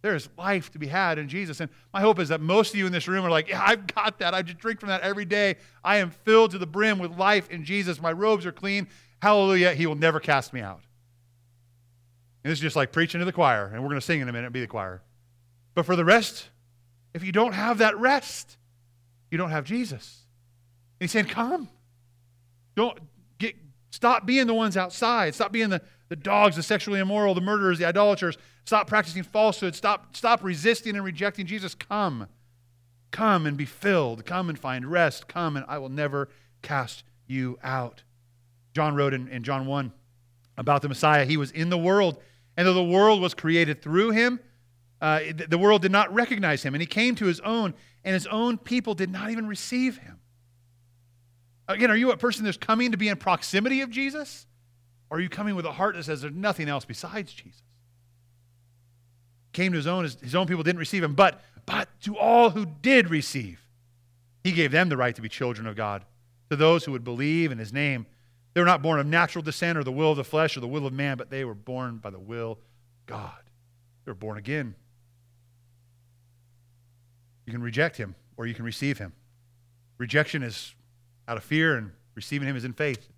There 0.01 0.15
is 0.15 0.27
life 0.37 0.71
to 0.71 0.79
be 0.79 0.87
had 0.87 1.17
in 1.17 1.29
Jesus. 1.29 1.61
And 1.61 1.71
my 1.93 2.01
hope 2.01 2.19
is 2.19 2.27
that 2.27 2.41
most 2.41 2.73
of 2.73 2.75
you 2.75 2.85
in 2.85 2.91
this 2.91 3.07
room 3.07 3.25
are 3.25 3.29
like, 3.29 3.47
Yeah, 3.47 3.63
I've 3.65 3.87
got 3.87 4.19
that. 4.19 4.33
I 4.33 4.41
just 4.41 4.57
drink 4.57 4.81
from 4.81 4.89
that 4.89 4.99
every 4.99 5.25
day. 5.25 5.55
I 5.81 5.97
am 5.97 6.11
filled 6.11 6.51
to 6.51 6.57
the 6.57 6.67
brim 6.67 6.99
with 6.99 7.17
life 7.17 7.49
in 7.49 7.63
Jesus. 7.63 8.01
My 8.01 8.11
robes 8.11 8.45
are 8.45 8.51
clean. 8.51 8.89
Hallelujah. 9.21 9.73
He 9.75 9.87
will 9.87 9.95
never 9.95 10.19
cast 10.19 10.51
me 10.51 10.59
out. 10.59 10.81
And 12.43 12.51
this 12.51 12.57
is 12.57 12.61
just 12.61 12.75
like 12.75 12.91
preaching 12.91 13.19
to 13.19 13.25
the 13.25 13.31
choir, 13.31 13.67
and 13.67 13.81
we're 13.81 13.89
going 13.89 14.01
to 14.01 14.05
sing 14.05 14.19
in 14.19 14.27
a 14.27 14.33
minute 14.33 14.51
be 14.51 14.59
the 14.59 14.67
choir. 14.67 15.01
But 15.73 15.85
for 15.85 15.95
the 15.95 16.05
rest, 16.05 16.49
if 17.13 17.23
you 17.23 17.31
don't 17.31 17.53
have 17.53 17.77
that 17.77 17.97
rest, 17.97 18.57
you 19.31 19.37
don't 19.37 19.51
have 19.51 19.65
Jesus. 19.65 20.23
And 20.99 21.05
he's 21.05 21.11
saying, 21.11 21.25
Come. 21.25 21.69
Don't 22.75 22.97
get 23.37 23.55
stop 23.91 24.25
being 24.25 24.47
the 24.47 24.53
ones 24.53 24.77
outside. 24.77 25.35
Stop 25.35 25.51
being 25.51 25.69
the, 25.69 25.81
the 26.07 26.15
dogs, 26.15 26.55
the 26.55 26.63
sexually 26.63 26.99
immoral, 26.99 27.33
the 27.33 27.41
murderers, 27.41 27.79
the 27.79 27.85
idolaters. 27.85 28.37
Stop 28.65 28.87
practicing 28.87 29.23
falsehood. 29.23 29.75
Stop, 29.75 30.15
stop 30.15 30.43
resisting 30.43 30.95
and 30.95 31.03
rejecting 31.03 31.45
Jesus. 31.45 31.73
Come. 31.75 32.27
Come 33.11 33.45
and 33.45 33.57
be 33.57 33.65
filled. 33.65 34.25
Come 34.25 34.49
and 34.49 34.57
find 34.57 34.85
rest. 34.85 35.27
Come 35.27 35.57
and 35.57 35.65
I 35.67 35.79
will 35.79 35.89
never 35.89 36.29
cast 36.61 37.03
you 37.27 37.57
out. 37.63 38.03
John 38.73 38.95
wrote 38.95 39.13
in, 39.13 39.27
in 39.27 39.43
John 39.43 39.65
1 39.65 39.91
about 40.57 40.81
the 40.81 40.89
Messiah. 40.89 41.25
He 41.25 41.37
was 41.37 41.51
in 41.51 41.69
the 41.69 41.77
world, 41.77 42.21
and 42.55 42.67
though 42.67 42.73
the 42.73 42.83
world 42.83 43.21
was 43.21 43.33
created 43.33 43.81
through 43.81 44.11
him, 44.11 44.39
uh, 45.01 45.21
the 45.47 45.57
world 45.57 45.81
did 45.81 45.91
not 45.91 46.13
recognize 46.13 46.61
him. 46.61 46.75
And 46.75 46.81
he 46.81 46.87
came 46.87 47.15
to 47.15 47.25
his 47.25 47.39
own, 47.41 47.73
and 48.03 48.13
his 48.13 48.27
own 48.27 48.57
people 48.57 48.93
did 48.93 49.09
not 49.09 49.29
even 49.31 49.47
receive 49.47 49.97
him. 49.97 50.19
Again, 51.67 51.91
are 51.91 51.95
you 51.95 52.11
a 52.11 52.17
person 52.17 52.45
that's 52.45 52.57
coming 52.57 52.91
to 52.91 52.97
be 52.97 53.09
in 53.09 53.17
proximity 53.17 53.81
of 53.81 53.91
Jesus? 53.91 54.47
Or 55.09 55.17
are 55.17 55.21
you 55.21 55.29
coming 55.29 55.55
with 55.55 55.65
a 55.65 55.71
heart 55.71 55.95
that 55.95 56.03
says 56.03 56.21
there's 56.21 56.33
nothing 56.33 56.69
else 56.69 56.85
besides 56.85 57.33
Jesus? 57.33 57.61
came 59.53 59.71
to 59.71 59.77
his 59.77 59.87
own, 59.87 60.03
his, 60.03 60.15
his 60.21 60.35
own 60.35 60.47
people 60.47 60.63
didn't 60.63 60.79
receive 60.79 61.03
him, 61.03 61.13
but, 61.13 61.41
but 61.65 61.89
to 62.01 62.17
all 62.17 62.49
who 62.51 62.65
did 62.65 63.09
receive, 63.09 63.59
he 64.43 64.51
gave 64.51 64.71
them 64.71 64.89
the 64.89 64.97
right 64.97 65.15
to 65.15 65.21
be 65.21 65.29
children 65.29 65.67
of 65.67 65.75
God. 65.75 66.05
To 66.49 66.55
those 66.55 66.85
who 66.85 66.91
would 66.93 67.03
believe 67.03 67.51
in 67.51 67.57
his 67.57 67.73
name, 67.73 68.05
they 68.53 68.61
were 68.61 68.65
not 68.65 68.81
born 68.81 68.99
of 68.99 69.05
natural 69.05 69.43
descent 69.43 69.77
or 69.77 69.83
the 69.83 69.91
will 69.91 70.11
of 70.11 70.17
the 70.17 70.23
flesh 70.23 70.57
or 70.57 70.61
the 70.61 70.67
will 70.67 70.85
of 70.85 70.93
man, 70.93 71.17
but 71.17 71.29
they 71.29 71.45
were 71.45 71.53
born 71.53 71.97
by 71.97 72.09
the 72.09 72.19
will 72.19 72.53
of 72.53 72.57
God. 73.05 73.43
They 74.05 74.11
were 74.11 74.15
born 74.15 74.37
again. 74.37 74.75
You 77.49 77.53
can 77.53 77.63
reject 77.63 77.97
him 77.97 78.13
or 78.37 78.45
you 78.45 78.53
can 78.53 78.63
receive 78.63 78.99
him. 78.99 79.11
Rejection 79.97 80.43
is 80.43 80.75
out 81.27 81.35
of 81.35 81.43
fear, 81.43 81.75
and 81.77 81.93
receiving 82.13 82.47
him 82.47 82.55
is 82.55 82.63
in 82.63 82.73
faith. 82.73 83.09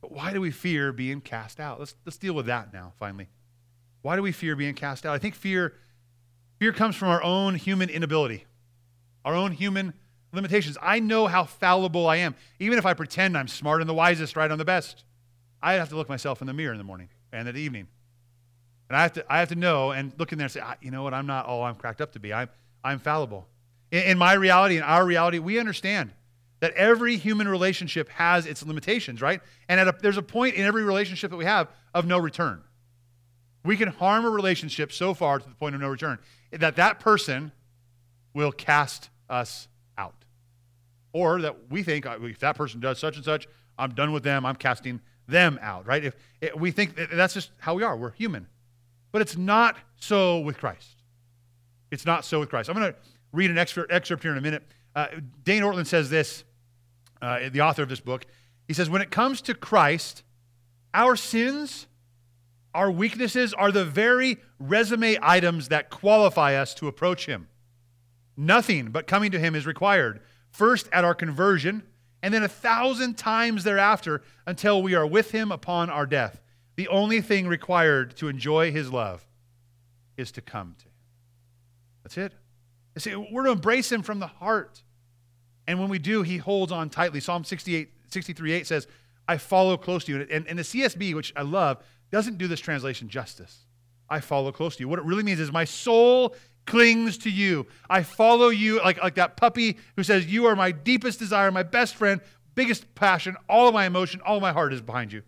But 0.00 0.12
why 0.12 0.32
do 0.32 0.40
we 0.40 0.52
fear 0.52 0.92
being 0.92 1.20
cast 1.20 1.58
out? 1.58 1.80
Let's, 1.80 1.96
let's 2.04 2.18
deal 2.18 2.34
with 2.34 2.46
that 2.46 2.72
now, 2.72 2.92
finally. 3.00 3.26
Why 4.02 4.14
do 4.14 4.22
we 4.22 4.30
fear 4.30 4.54
being 4.54 4.74
cast 4.74 5.04
out? 5.04 5.12
I 5.12 5.18
think 5.18 5.34
fear, 5.34 5.74
fear 6.60 6.72
comes 6.72 6.94
from 6.94 7.08
our 7.08 7.20
own 7.20 7.56
human 7.56 7.90
inability, 7.90 8.44
our 9.24 9.34
own 9.34 9.50
human 9.50 9.92
limitations. 10.32 10.78
I 10.80 11.00
know 11.00 11.26
how 11.26 11.42
fallible 11.42 12.06
I 12.06 12.18
am. 12.18 12.36
Even 12.60 12.78
if 12.78 12.86
I 12.86 12.94
pretend 12.94 13.36
I'm 13.36 13.48
smart 13.48 13.80
and 13.80 13.90
the 13.90 13.94
wisest, 13.94 14.36
right 14.36 14.52
on 14.52 14.58
the 14.58 14.64
best, 14.64 15.02
I 15.60 15.72
have 15.72 15.88
to 15.88 15.96
look 15.96 16.08
myself 16.08 16.40
in 16.42 16.46
the 16.46 16.54
mirror 16.54 16.70
in 16.70 16.78
the 16.78 16.84
morning 16.84 17.08
and 17.32 17.48
at 17.48 17.56
evening. 17.56 17.88
And 18.88 18.96
I 18.96 19.02
have 19.02 19.14
to, 19.14 19.26
I 19.28 19.40
have 19.40 19.48
to 19.48 19.56
know 19.56 19.90
and 19.90 20.12
look 20.16 20.30
in 20.30 20.38
there 20.38 20.44
and 20.44 20.52
say, 20.52 20.60
ah, 20.62 20.76
you 20.80 20.92
know 20.92 21.02
what, 21.02 21.12
I'm 21.12 21.26
not 21.26 21.46
all 21.46 21.64
I'm 21.64 21.74
cracked 21.74 22.00
up 22.00 22.12
to 22.12 22.20
be. 22.20 22.32
I'm, 22.32 22.48
I'm 22.86 23.00
fallible. 23.00 23.48
In, 23.90 24.02
in 24.02 24.18
my 24.18 24.34
reality, 24.34 24.76
in 24.76 24.82
our 24.82 25.04
reality, 25.04 25.38
we 25.38 25.58
understand 25.58 26.12
that 26.60 26.72
every 26.72 27.16
human 27.16 27.48
relationship 27.48 28.08
has 28.10 28.46
its 28.46 28.64
limitations, 28.64 29.20
right? 29.20 29.40
And 29.68 29.88
a, 29.88 29.94
there's 30.00 30.16
a 30.16 30.22
point 30.22 30.54
in 30.54 30.64
every 30.64 30.84
relationship 30.84 31.30
that 31.30 31.36
we 31.36 31.44
have 31.44 31.68
of 31.92 32.06
no 32.06 32.18
return. 32.18 32.62
We 33.64 33.76
can 33.76 33.88
harm 33.88 34.24
a 34.24 34.30
relationship 34.30 34.92
so 34.92 35.12
far 35.12 35.38
to 35.38 35.48
the 35.48 35.54
point 35.54 35.74
of 35.74 35.80
no 35.80 35.88
return 35.88 36.18
that 36.52 36.76
that 36.76 37.00
person 37.00 37.52
will 38.32 38.52
cast 38.52 39.10
us 39.28 39.68
out. 39.98 40.24
Or 41.12 41.40
that 41.42 41.70
we 41.70 41.82
think 41.82 42.06
uh, 42.06 42.18
if 42.22 42.38
that 42.38 42.56
person 42.56 42.80
does 42.80 42.98
such 42.98 43.16
and 43.16 43.24
such, 43.24 43.48
I'm 43.78 43.90
done 43.94 44.12
with 44.12 44.22
them, 44.22 44.46
I'm 44.46 44.56
casting 44.56 45.00
them 45.26 45.58
out, 45.60 45.86
right? 45.86 46.04
If, 46.04 46.14
if 46.40 46.54
we 46.54 46.70
think 46.70 46.96
that 46.96 47.10
that's 47.10 47.34
just 47.34 47.50
how 47.58 47.74
we 47.74 47.82
are, 47.82 47.96
we're 47.96 48.12
human. 48.12 48.46
But 49.10 49.22
it's 49.22 49.36
not 49.36 49.76
so 49.98 50.38
with 50.38 50.58
Christ. 50.58 50.95
It's 51.90 52.06
not 52.06 52.24
so 52.24 52.40
with 52.40 52.48
Christ. 52.48 52.68
I'm 52.68 52.76
going 52.76 52.92
to 52.92 52.98
read 53.32 53.50
an 53.50 53.58
excerpt, 53.58 53.92
excerpt 53.92 54.22
here 54.22 54.32
in 54.32 54.38
a 54.38 54.42
minute. 54.42 54.62
Uh, 54.94 55.06
Dane 55.44 55.62
Ortlund 55.62 55.86
says 55.86 56.10
this, 56.10 56.44
uh, 57.22 57.48
the 57.50 57.60
author 57.60 57.82
of 57.82 57.88
this 57.88 58.00
book. 58.00 58.24
He 58.66 58.74
says, 58.74 58.90
When 58.90 59.02
it 59.02 59.10
comes 59.10 59.40
to 59.42 59.54
Christ, 59.54 60.22
our 60.92 61.16
sins 61.16 61.86
our 62.76 62.90
weaknesses 62.90 63.54
are 63.54 63.72
the 63.72 63.86
very 63.86 64.36
resume 64.58 65.16
items 65.22 65.68
that 65.68 65.88
qualify 65.88 66.54
us 66.56 66.74
to 66.74 66.88
approach 66.88 67.24
Him. 67.24 67.48
Nothing 68.36 68.90
but 68.90 69.06
coming 69.06 69.30
to 69.30 69.38
Him 69.38 69.54
is 69.54 69.64
required, 69.64 70.20
first 70.50 70.86
at 70.92 71.02
our 71.02 71.14
conversion, 71.14 71.84
and 72.22 72.34
then 72.34 72.42
a 72.42 72.48
thousand 72.48 73.16
times 73.16 73.64
thereafter 73.64 74.20
until 74.46 74.82
we 74.82 74.94
are 74.94 75.06
with 75.06 75.30
Him 75.30 75.50
upon 75.50 75.88
our 75.88 76.04
death. 76.04 76.42
The 76.74 76.88
only 76.88 77.22
thing 77.22 77.48
required 77.48 78.14
to 78.18 78.28
enjoy 78.28 78.70
His 78.72 78.92
love 78.92 79.26
is 80.18 80.30
to 80.32 80.42
come 80.42 80.74
to 80.80 80.84
Him. 80.84 80.92
That's 82.06 82.18
it. 82.18 82.32
See, 82.98 83.16
we're 83.16 83.42
to 83.46 83.50
embrace 83.50 83.90
Him 83.90 84.02
from 84.02 84.20
the 84.20 84.28
heart. 84.28 84.84
And 85.66 85.80
when 85.80 85.88
we 85.88 85.98
do, 85.98 86.22
He 86.22 86.36
holds 86.36 86.70
on 86.70 86.88
tightly. 86.88 87.18
Psalm 87.18 87.42
68, 87.42 87.88
63 88.06 88.52
8 88.52 88.66
says, 88.66 88.86
I 89.26 89.38
follow 89.38 89.76
close 89.76 90.04
to 90.04 90.12
you. 90.12 90.26
And, 90.30 90.46
and 90.46 90.56
the 90.56 90.62
CSB, 90.62 91.14
which 91.14 91.32
I 91.34 91.42
love, 91.42 91.82
doesn't 92.12 92.38
do 92.38 92.46
this 92.46 92.60
translation 92.60 93.08
justice. 93.08 93.64
I 94.08 94.20
follow 94.20 94.52
close 94.52 94.76
to 94.76 94.84
you. 94.84 94.88
What 94.88 95.00
it 95.00 95.04
really 95.04 95.24
means 95.24 95.40
is 95.40 95.50
my 95.50 95.64
soul 95.64 96.36
clings 96.64 97.18
to 97.18 97.30
you. 97.30 97.66
I 97.90 98.04
follow 98.04 98.50
you 98.50 98.78
like, 98.78 99.02
like 99.02 99.16
that 99.16 99.36
puppy 99.36 99.78
who 99.96 100.04
says, 100.04 100.26
You 100.26 100.46
are 100.46 100.54
my 100.54 100.70
deepest 100.70 101.18
desire, 101.18 101.50
my 101.50 101.64
best 101.64 101.96
friend, 101.96 102.20
biggest 102.54 102.94
passion, 102.94 103.36
all 103.48 103.66
of 103.66 103.74
my 103.74 103.86
emotion, 103.86 104.20
all 104.24 104.36
of 104.36 104.42
my 104.42 104.52
heart 104.52 104.72
is 104.72 104.80
behind 104.80 105.12
you. 105.12 105.22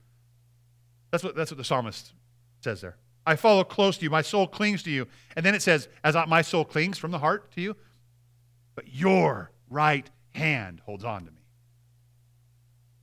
That's 1.11 1.25
what, 1.25 1.35
that's 1.35 1.51
what 1.51 1.59
the 1.59 1.65
psalmist 1.65 2.13
says 2.61 2.81
there. 2.81 2.99
I 3.29 3.37
follow 3.37 3.63
close 3.63 3.99
to 3.99 4.05
you. 4.05 4.11
My 4.11 4.23
soul 4.23 4.47
clings 4.47 4.83
to 4.85 4.91
you. 4.91 5.07
And 5.37 5.45
then 5.45 5.55
it 5.55 5.61
says, 5.61 5.89
as 6.03 6.17
my 6.27 6.41
soul 6.41 6.65
clings 6.65 6.97
from 6.97 7.11
the 7.11 7.19
heart 7.19 7.53
to 7.53 7.61
you, 7.61 7.77
but 8.75 8.95
your 8.95 9.51
right 9.69 10.09
hand 10.31 10.81
holds 10.87 11.05
on 11.05 11.27
to 11.27 11.31
me. 11.31 11.43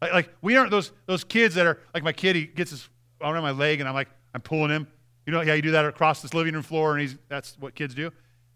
Like, 0.02 0.14
like 0.14 0.30
we 0.42 0.58
aren't 0.58 0.72
those, 0.72 0.92
those 1.06 1.24
kids 1.24 1.54
that 1.56 1.68
are 1.68 1.80
like 1.94 2.04
my 2.04 2.12
kid, 2.12 2.36
he 2.36 2.46
gets 2.48 2.72
his 2.72 2.90
arm 3.22 3.36
around 3.36 3.44
my 3.44 3.52
leg 3.52 3.82
and 3.82 3.88
I'm 3.88 3.94
like, 3.94 4.10
I'm 4.34 4.42
pulling 4.42 4.72
him. 4.72 4.88
You 5.28 5.32
know, 5.34 5.46
how 5.46 5.54
you 5.54 5.62
do 5.62 5.72
that 5.72 5.86
across 5.86 6.24
this 6.24 6.34
living 6.34 6.56
room 6.56 6.64
floor 6.64 6.94
and 6.94 7.02
he's, 7.02 7.16
that's 7.30 7.56
what 7.60 7.76
kids 7.76 7.94
do. 7.94 8.12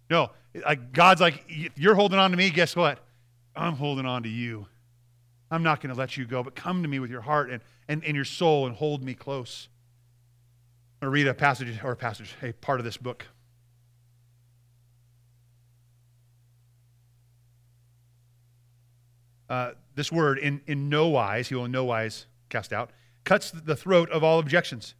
No, 0.09 0.31
like 0.65 0.91
God's 0.91 1.21
like, 1.21 1.43
you're 1.75 1.95
holding 1.95 2.17
on 2.17 2.31
to 2.31 2.37
me. 2.37 2.49
Guess 2.49 2.75
what? 2.75 2.97
I'm 3.55 3.73
holding 3.73 4.07
on 4.07 4.23
to 4.23 4.29
you. 4.29 4.65
I'm 5.51 5.61
not 5.61 5.81
going 5.81 5.93
to 5.93 5.99
let 5.99 6.17
you 6.17 6.25
go, 6.25 6.41
but 6.41 6.55
come 6.55 6.81
to 6.81 6.89
me 6.89 6.97
with 6.97 7.11
your 7.11 7.21
heart 7.21 7.51
and, 7.51 7.61
and, 7.87 8.03
and 8.03 8.15
your 8.15 8.25
soul 8.25 8.65
and 8.65 8.75
hold 8.75 9.03
me 9.03 9.13
close. 9.13 9.67
I'm 11.01 11.05
going 11.05 11.11
to 11.11 11.23
read 11.23 11.27
a 11.29 11.33
passage, 11.33 11.79
or 11.81 11.93
a 11.93 11.95
passage, 11.95 12.35
a 12.43 12.51
part 12.51 12.81
of 12.81 12.83
this 12.83 12.97
book. 12.97 13.25
Uh, 19.49 19.71
this 19.95 20.11
word, 20.11 20.39
in, 20.39 20.59
in 20.67 20.89
no 20.89 21.07
wise, 21.07 21.47
he 21.47 21.55
will 21.55 21.65
in 21.65 21.71
no 21.71 21.85
wise 21.85 22.25
cast 22.49 22.73
out, 22.73 22.89
cuts 23.23 23.49
the 23.51 23.77
throat 23.77 24.09
of 24.09 24.25
all 24.25 24.39
objections. 24.39 24.93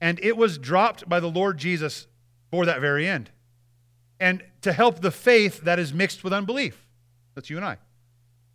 And 0.00 0.18
it 0.20 0.38
was 0.38 0.56
dropped 0.56 1.06
by 1.06 1.20
the 1.20 1.28
Lord 1.30 1.58
Jesus 1.58 2.06
for 2.50 2.64
that 2.64 2.80
very 2.80 3.06
end. 3.06 3.30
And 4.18 4.42
to 4.62 4.72
help 4.72 5.00
the 5.00 5.10
faith 5.10 5.60
that 5.64 5.78
is 5.78 5.92
mixed 5.92 6.24
with 6.24 6.32
unbelief. 6.32 6.88
That's 7.34 7.50
you 7.50 7.58
and 7.58 7.66
I. 7.66 7.76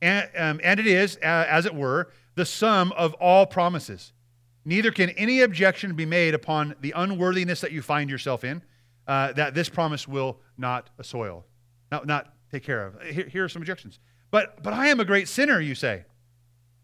And, 0.02 0.30
um, 0.36 0.60
and 0.64 0.80
it 0.80 0.88
is, 0.88 1.18
uh, 1.18 1.46
as 1.48 1.68
it 1.68 1.76
were, 1.76 2.10
the 2.34 2.46
sum 2.46 2.92
of 2.94 3.14
all 3.16 3.46
promises. 3.46 4.14
Neither 4.68 4.92
can 4.92 5.12
any 5.12 5.40
objection 5.40 5.96
be 5.96 6.06
made 6.06 6.34
upon 6.34 6.76
the 6.82 6.92
unworthiness 6.94 7.62
that 7.62 7.72
you 7.72 7.82
find 7.82 8.10
yourself 8.10 8.44
in, 8.44 8.62
uh, 9.08 9.32
that 9.32 9.54
this 9.54 9.70
promise 9.70 10.10
will 10.10 10.42
not 10.58 10.90
assoil, 11.00 11.46
not, 11.90 12.06
not 12.06 12.34
take 12.52 12.64
care 12.64 12.86
of. 12.86 13.02
Here, 13.02 13.30
here 13.30 13.46
are 13.46 13.50
some 13.50 13.62
objections. 13.62 13.98
But, 14.30 14.62
but 14.62 14.74
I 14.74 14.88
am 14.88 15.00
a 15.00 15.06
great 15.06 15.30
sinner, 15.30 15.62
you 15.62 15.74
say. 15.74 16.04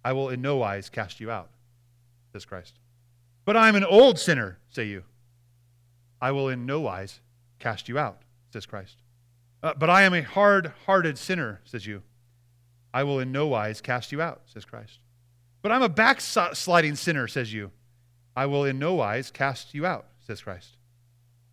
I 0.01 0.13
will 0.13 0.29
in 0.29 0.41
no 0.41 0.55
wise 0.55 0.87
cast 0.87 1.19
you 1.19 1.29
out, 1.29 1.49
says 2.31 2.45
Christ. 2.45 2.79
But 3.43 3.57
I 3.57 3.67
am 3.67 3.75
an 3.75 3.83
old 3.83 4.17
sinner, 4.17 4.59
say 4.69 4.85
you. 4.85 5.03
I 6.21 6.31
will 6.31 6.47
in 6.47 6.65
no 6.65 6.79
wise 6.79 7.19
cast 7.59 7.89
you 7.89 7.99
out, 7.99 8.21
says 8.53 8.65
Christ. 8.65 8.95
Uh, 9.61 9.73
but 9.77 9.89
I 9.89 10.03
am 10.03 10.13
a 10.13 10.21
hard 10.21 10.71
hearted 10.85 11.17
sinner, 11.17 11.59
says 11.65 11.85
you. 11.85 12.01
I 12.93 13.03
will 13.03 13.19
in 13.19 13.33
no 13.33 13.45
wise 13.45 13.81
cast 13.81 14.13
you 14.13 14.21
out, 14.21 14.43
says 14.45 14.63
Christ. 14.63 14.99
But 15.63 15.71
I'm 15.71 15.81
a 15.81 15.89
backsliding 15.89 16.95
sinner, 16.95 17.27
says 17.27 17.51
you. 17.51 17.71
I 18.35 18.45
will 18.45 18.65
in 18.65 18.77
no 18.77 18.93
wise 18.93 19.31
cast 19.31 19.73
you 19.73 19.85
out, 19.85 20.05
says 20.27 20.41
Christ. 20.41 20.77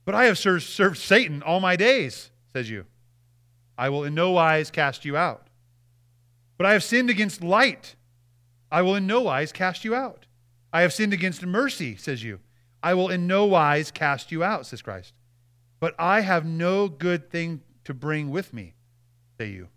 But 0.05 0.15
I 0.15 0.25
have 0.25 0.37
served, 0.37 0.65
served 0.65 0.99
Satan 0.99 1.43
all 1.43 1.61
my 1.61 1.77
days, 1.77 2.31
says 2.53 2.69
you. 2.69 2.85
I 3.79 3.89
will 3.89 4.05
in 4.05 4.15
no 4.15 4.33
wise 4.33 4.71
cast 4.71 5.05
you 5.05 5.17
out. 5.17 5.47
But 6.59 6.67
I 6.67 6.73
have 6.73 6.85
sinned 6.85 7.09
against 7.09 7.43
light. 7.43 7.95
I 8.71 8.83
will 8.83 8.97
in 8.97 9.07
no 9.07 9.23
wise 9.23 9.53
cast 9.53 9.85
you 9.85 9.95
out. 9.95 10.27
I 10.73 10.83
have 10.83 10.93
sinned 10.93 11.13
against 11.13 11.47
mercy, 11.47 11.97
says 11.97 12.23
you. 12.23 12.41
I 12.83 12.95
will 12.95 13.09
in 13.09 13.27
no 13.27 13.47
wise 13.47 13.91
cast 13.91 14.33
you 14.33 14.43
out, 14.43 14.67
says 14.67 14.83
Christ. 14.83 15.15
But 15.79 15.95
I 15.99 16.21
have 16.21 16.45
no 16.45 16.89
good 16.89 17.31
thing 17.31 17.63
to 17.85 17.95
bring 17.95 18.31
with 18.31 18.53
me, 18.53 18.75
say 19.39 19.51
you. 19.51 19.69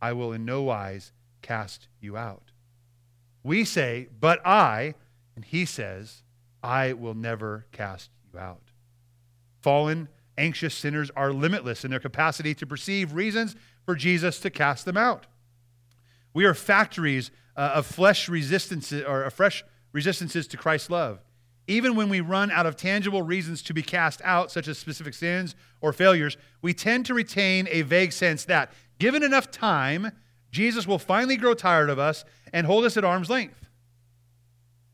I 0.00 0.12
will 0.12 0.32
in 0.32 0.44
no 0.44 0.62
wise 0.62 1.12
cast 1.42 1.88
you 2.00 2.16
out. 2.16 2.47
We 3.42 3.64
say, 3.64 4.08
But 4.20 4.44
I, 4.46 4.94
and 5.36 5.44
he 5.44 5.64
says, 5.64 6.22
I 6.62 6.92
will 6.92 7.14
never 7.14 7.66
cast 7.72 8.10
you 8.32 8.38
out. 8.38 8.72
Fallen, 9.60 10.08
anxious 10.36 10.74
sinners 10.74 11.10
are 11.16 11.32
limitless 11.32 11.84
in 11.84 11.90
their 11.90 12.00
capacity 12.00 12.54
to 12.54 12.66
perceive 12.66 13.12
reasons 13.12 13.56
for 13.84 13.94
Jesus 13.94 14.40
to 14.40 14.50
cast 14.50 14.84
them 14.84 14.96
out. 14.96 15.26
We 16.34 16.44
are 16.44 16.54
factories 16.54 17.30
uh, 17.56 17.72
of 17.74 17.86
flesh 17.86 18.28
resistances 18.28 19.04
or 19.04 19.24
of 19.24 19.32
fresh 19.34 19.64
resistances 19.92 20.46
to 20.48 20.56
Christ's 20.56 20.90
love. 20.90 21.20
Even 21.66 21.96
when 21.96 22.08
we 22.08 22.20
run 22.20 22.50
out 22.50 22.66
of 22.66 22.76
tangible 22.76 23.22
reasons 23.22 23.62
to 23.62 23.74
be 23.74 23.82
cast 23.82 24.22
out, 24.24 24.50
such 24.50 24.68
as 24.68 24.78
specific 24.78 25.12
sins 25.12 25.54
or 25.80 25.92
failures, 25.92 26.36
we 26.62 26.72
tend 26.72 27.04
to 27.06 27.14
retain 27.14 27.68
a 27.70 27.82
vague 27.82 28.12
sense 28.12 28.44
that, 28.44 28.72
given 28.98 29.22
enough 29.22 29.50
time, 29.50 30.12
Jesus 30.50 30.86
will 30.86 30.98
finally 30.98 31.36
grow 31.36 31.54
tired 31.54 31.90
of 31.90 31.98
us 31.98 32.24
and 32.52 32.66
hold 32.66 32.84
us 32.84 32.96
at 32.96 33.04
arm's 33.04 33.30
length. 33.30 33.68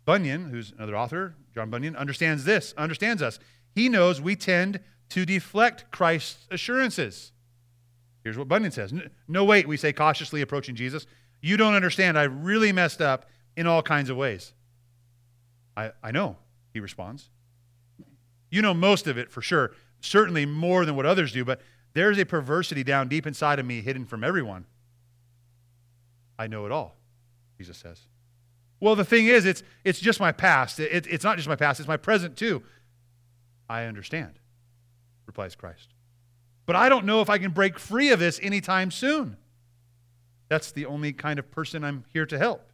Bunyan, 0.05 0.51
who's 0.51 0.73
another 0.77 0.97
author, 0.97 1.35
John 1.55 1.71
Bunyan, 1.71 1.97
understands 1.97 2.45
this, 2.45 2.75
understands 2.77 3.23
us. 3.23 3.39
He 3.75 3.89
knows 3.89 4.21
we 4.21 4.37
tend 4.37 4.81
to 5.11 5.25
deflect 5.25 5.91
Christ's 5.91 6.47
assurances. 6.51 7.33
Here's 8.23 8.39
what 8.39 8.49
Bunyan 8.49 8.73
says 8.73 8.93
No, 9.29 9.45
wait, 9.45 9.69
we 9.69 9.77
say, 9.77 9.93
cautiously 9.93 10.41
approaching 10.41 10.75
Jesus. 10.75 11.07
You 11.41 11.57
don't 11.57 11.75
understand. 11.75 12.19
I 12.19 12.25
really 12.25 12.73
messed 12.73 13.01
up 13.01 13.27
in 13.57 13.67
all 13.67 13.83
kinds 13.83 14.11
of 14.11 14.17
ways. 14.17 14.53
I, 15.77 15.93
I 16.03 16.11
know, 16.11 16.37
he 16.73 16.81
responds. 16.81 17.29
You 18.51 18.63
know 18.63 18.75
most 18.75 19.07
of 19.07 19.19
it 19.19 19.31
for 19.31 19.43
sure, 19.43 19.73
certainly 20.01 20.47
more 20.47 20.85
than 20.85 20.97
what 20.97 21.07
others 21.07 21.33
do, 21.33 21.45
but 21.45 21.61
there's 21.93 22.19
a 22.19 22.25
perversity 22.25 22.85
down 22.85 23.09
deep 23.09 23.27
inside 23.27 23.59
of 23.59 23.67
me 23.67 23.81
hidden 23.81 24.07
from 24.07 24.25
everyone. 24.25 24.67
I 26.39 26.47
know 26.47 26.67
it 26.67 26.73
all, 26.73 26.97
Jesus 27.59 27.77
says. 27.79 28.01
Well, 28.81 28.97
the 28.97 29.05
thing 29.05 29.27
is, 29.27 29.45
it's, 29.45 29.63
it's 29.85 30.01
just 30.01 30.21
my 30.21 30.33
past. 30.33 30.81
It, 30.81 31.07
it's 31.07 31.25
not 31.25 31.37
just 31.37 31.49
my 31.49 31.57
past, 31.57 31.81
it's 31.81 31.89
my 31.89 31.97
present 31.97 32.37
too. 32.37 32.63
I 33.69 33.85
understand, 33.85 34.39
replies 35.27 35.55
Christ. 35.55 35.89
But 36.67 36.77
I 36.77 36.89
don't 36.89 37.07
know 37.07 37.21
if 37.21 37.31
I 37.31 37.39
can 37.39 37.51
break 37.51 37.79
free 37.79 38.11
of 38.11 38.19
this 38.19 38.41
anytime 38.43 38.91
soon. 38.91 39.37
That's 40.49 40.73
the 40.73 40.87
only 40.87 41.13
kind 41.13 41.39
of 41.39 41.51
person 41.51 41.85
I'm 41.85 42.05
here 42.13 42.27
to 42.27 42.39
help. 42.39 42.71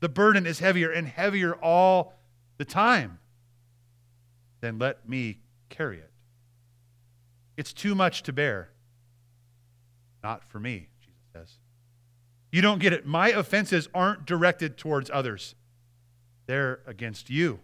The 0.00 0.08
burden 0.08 0.46
is 0.46 0.58
heavier 0.58 0.90
and 0.90 1.06
heavier 1.06 1.54
all 1.54 2.14
the 2.58 2.64
time. 2.64 3.18
Then 4.60 4.78
let 4.78 5.08
me 5.08 5.38
carry 5.68 5.98
it. 5.98 6.10
It's 7.56 7.72
too 7.72 7.94
much 7.94 8.22
to 8.24 8.32
bear. 8.32 8.70
Not 10.22 10.44
for 10.44 10.60
me. 10.60 10.88
You 12.50 12.62
don't 12.62 12.78
get 12.78 12.92
it. 12.92 13.06
My 13.06 13.28
offenses 13.28 13.88
aren't 13.94 14.24
directed 14.24 14.76
towards 14.76 15.10
others, 15.12 15.54
they're 16.46 16.80
against 16.86 17.30
you. 17.30 17.60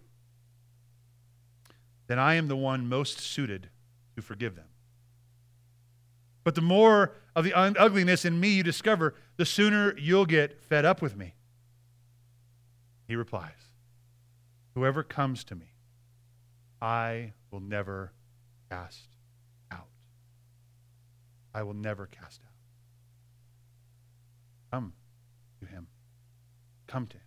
Then 2.09 2.19
I 2.19 2.35
am 2.35 2.49
the 2.49 2.57
one 2.57 2.89
most 2.89 3.21
suited 3.21 3.71
to 4.17 4.23
forgive 4.23 4.57
them. 4.57 4.67
But 6.45 6.55
the 6.55 6.61
more 6.61 7.13
of 7.35 7.45
the 7.45 7.55
ugliness 7.55 8.25
in 8.25 8.39
me 8.39 8.49
you 8.49 8.63
discover, 8.63 9.15
the 9.37 9.47
sooner 9.47 9.97
you'll 9.97 10.27
get 10.27 10.61
fed 10.61 10.85
up 10.85 11.01
with 11.01 11.17
me. 11.17 11.35
He 13.07 13.17
replies, 13.17 13.71
Whoever 14.75 15.03
comes 15.03 15.45
to 15.45 15.55
me, 15.55 15.75
I 16.81 17.33
will 17.51 17.61
never 17.61 18.13
cast 18.71 19.09
out. 19.71 19.89
I 21.55 21.63
will 21.63 21.75
never 21.75 22.07
cast 22.07 22.41
out. 22.45 22.52
Come 24.73 24.95
to 25.61 25.67
him. 25.67 25.87
Come 26.87 27.07
to 27.09 27.17
him. 27.17 27.23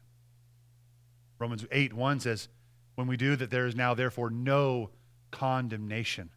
Romans 1.38 1.66
8 1.72 1.94
1 1.94 2.20
says, 2.20 2.50
When 2.96 3.08
we 3.08 3.18
do 3.18 3.36
that, 3.36 3.52
there 3.52 3.68
is 3.68 3.76
now 3.76 3.94
therefore 3.94 4.30
no 4.30 4.90
condemnation 5.32 6.32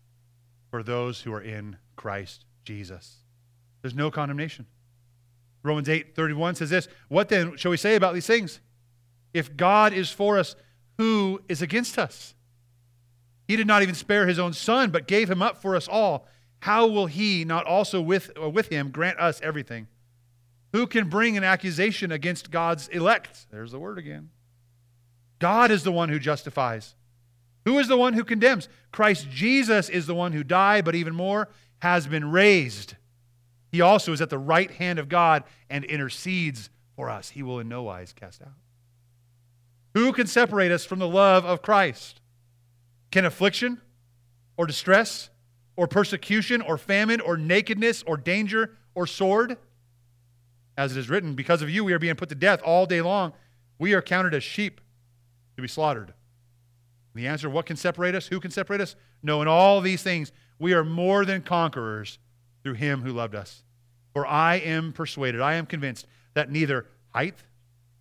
for 0.70 0.82
those 0.82 1.22
who 1.22 1.32
are 1.32 1.40
in 1.40 1.78
Christ 1.96 2.44
Jesus. 2.64 3.16
There's 3.80 3.94
no 3.94 4.10
condemnation. 4.10 4.66
Romans 5.62 5.88
8 5.88 6.14
31 6.14 6.56
says 6.56 6.70
this 6.70 6.88
What 7.08 7.30
then 7.30 7.56
shall 7.56 7.70
we 7.70 7.76
say 7.76 7.94
about 7.94 8.12
these 8.12 8.26
things? 8.26 8.60
If 9.32 9.56
God 9.56 9.92
is 9.92 10.10
for 10.10 10.38
us, 10.38 10.56
who 10.98 11.40
is 11.48 11.62
against 11.62 11.98
us? 11.98 12.34
He 13.46 13.56
did 13.56 13.66
not 13.66 13.82
even 13.82 13.94
spare 13.94 14.26
his 14.26 14.38
own 14.38 14.52
son, 14.52 14.90
but 14.90 15.06
gave 15.06 15.30
him 15.30 15.40
up 15.40 15.62
for 15.62 15.74
us 15.74 15.88
all. 15.88 16.26
How 16.60 16.86
will 16.86 17.06
he 17.06 17.44
not 17.44 17.64
also 17.64 18.00
with, 18.00 18.36
with 18.36 18.68
him 18.68 18.90
grant 18.90 19.18
us 19.18 19.40
everything? 19.42 19.86
Who 20.72 20.86
can 20.86 21.08
bring 21.08 21.36
an 21.36 21.44
accusation 21.44 22.12
against 22.12 22.50
God's 22.50 22.88
elect? 22.88 23.46
There's 23.50 23.72
the 23.72 23.78
word 23.78 23.98
again. 23.98 24.30
God 25.38 25.70
is 25.70 25.82
the 25.82 25.92
one 25.92 26.08
who 26.08 26.18
justifies. 26.18 26.94
Who 27.64 27.78
is 27.78 27.88
the 27.88 27.96
one 27.96 28.14
who 28.14 28.24
condemns? 28.24 28.68
Christ 28.92 29.28
Jesus 29.30 29.88
is 29.88 30.06
the 30.06 30.14
one 30.14 30.32
who 30.32 30.44
died, 30.44 30.84
but 30.84 30.94
even 30.94 31.14
more, 31.14 31.48
has 31.80 32.06
been 32.06 32.30
raised. 32.30 32.96
He 33.70 33.80
also 33.80 34.12
is 34.12 34.20
at 34.20 34.30
the 34.30 34.38
right 34.38 34.70
hand 34.70 34.98
of 34.98 35.08
God 35.08 35.44
and 35.68 35.84
intercedes 35.84 36.70
for 36.96 37.10
us. 37.10 37.30
He 37.30 37.42
will 37.42 37.60
in 37.60 37.68
no 37.68 37.82
wise 37.82 38.12
cast 38.12 38.42
out. 38.42 38.54
Who 39.94 40.12
can 40.12 40.26
separate 40.26 40.72
us 40.72 40.84
from 40.84 40.98
the 40.98 41.08
love 41.08 41.44
of 41.44 41.62
Christ? 41.62 42.20
Can 43.10 43.24
affliction 43.24 43.80
or 44.56 44.66
distress 44.66 45.30
or 45.76 45.86
persecution 45.86 46.60
or 46.60 46.78
famine 46.78 47.20
or 47.20 47.36
nakedness 47.36 48.02
or 48.06 48.16
danger 48.16 48.76
or 48.94 49.06
sword? 49.06 49.56
As 50.78 50.96
it 50.96 51.00
is 51.00 51.10
written, 51.10 51.34
because 51.34 51.60
of 51.60 51.68
you 51.68 51.82
we 51.82 51.92
are 51.92 51.98
being 51.98 52.14
put 52.14 52.28
to 52.28 52.36
death 52.36 52.62
all 52.62 52.86
day 52.86 53.02
long. 53.02 53.32
We 53.80 53.94
are 53.94 54.00
counted 54.00 54.32
as 54.32 54.44
sheep 54.44 54.80
to 55.56 55.62
be 55.62 55.66
slaughtered. 55.66 56.14
The 57.16 57.26
answer, 57.26 57.50
what 57.50 57.66
can 57.66 57.76
separate 57.76 58.14
us? 58.14 58.28
Who 58.28 58.38
can 58.38 58.52
separate 58.52 58.80
us? 58.80 58.94
No, 59.20 59.42
in 59.42 59.48
all 59.48 59.80
these 59.80 60.04
things, 60.04 60.30
we 60.60 60.74
are 60.74 60.84
more 60.84 61.24
than 61.24 61.42
conquerors 61.42 62.20
through 62.62 62.74
him 62.74 63.02
who 63.02 63.12
loved 63.12 63.34
us. 63.34 63.64
For 64.12 64.24
I 64.24 64.54
am 64.54 64.92
persuaded, 64.92 65.40
I 65.40 65.54
am 65.54 65.66
convinced 65.66 66.06
that 66.34 66.48
neither 66.48 66.86
height, 67.12 67.42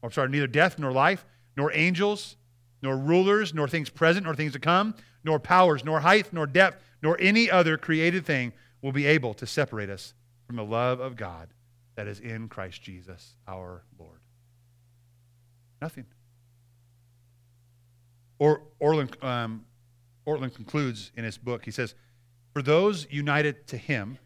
or 0.03 0.11
sorry, 0.11 0.29
neither 0.29 0.45
death 0.45 0.77
nor 0.77 0.91
life, 0.91 1.25
nor 1.55 1.71
angels, 1.73 2.37
nor 2.83 2.95
rulers, 2.95 3.55
nor 3.55 3.67
things 3.67 3.89
present, 3.89 4.25
nor 4.25 4.35
things 4.35 4.53
to 4.53 4.59
come, 4.59 4.93
nor 5.23 5.39
powers, 5.39 5.83
nor 5.83 6.01
height, 6.01 6.31
nor 6.31 6.45
depth, 6.45 6.83
nor 7.01 7.17
any 7.19 7.49
other 7.49 7.75
created 7.75 8.23
thing 8.23 8.53
will 8.83 8.91
be 8.91 9.07
able 9.07 9.33
to 9.33 9.47
separate 9.47 9.89
us 9.89 10.13
from 10.45 10.57
the 10.57 10.63
love 10.63 10.99
of 10.99 11.15
God 11.15 11.49
that 11.97 12.07
is 12.07 12.19
in 12.19 12.47
Christ 12.47 12.81
Jesus 12.81 13.33
our 13.47 13.83
Lord. 13.99 14.19
Nothing. 15.81 16.05
Or, 18.39 18.61
Ortlund, 18.79 19.21
um, 19.23 19.65
concludes 20.25 21.11
in 21.17 21.23
his 21.23 21.37
book, 21.37 21.65
he 21.65 21.71
says, 21.71 21.95
For 22.53 22.61
those 22.61 23.07
united 23.09 23.67
to 23.67 23.77
him, 23.77 24.19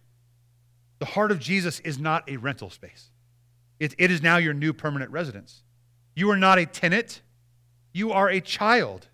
the 1.00 1.06
heart 1.06 1.32
of 1.32 1.40
Jesus 1.40 1.80
is 1.80 1.98
not 1.98 2.30
a 2.30 2.38
rental 2.38 2.70
space. 2.70 3.10
It, 3.80 3.96
it 3.98 4.12
is 4.12 4.22
now 4.22 4.38
your 4.38 4.54
new 4.54 4.74
permanent 4.74 5.10
residence. 5.10 5.64
You 6.14 6.30
are 6.30 6.38
not 6.38 6.60
a 6.60 6.66
tenant, 6.66 7.22
you 7.94 8.12
are 8.12 8.30
a 8.30 8.42
child. 8.42 9.08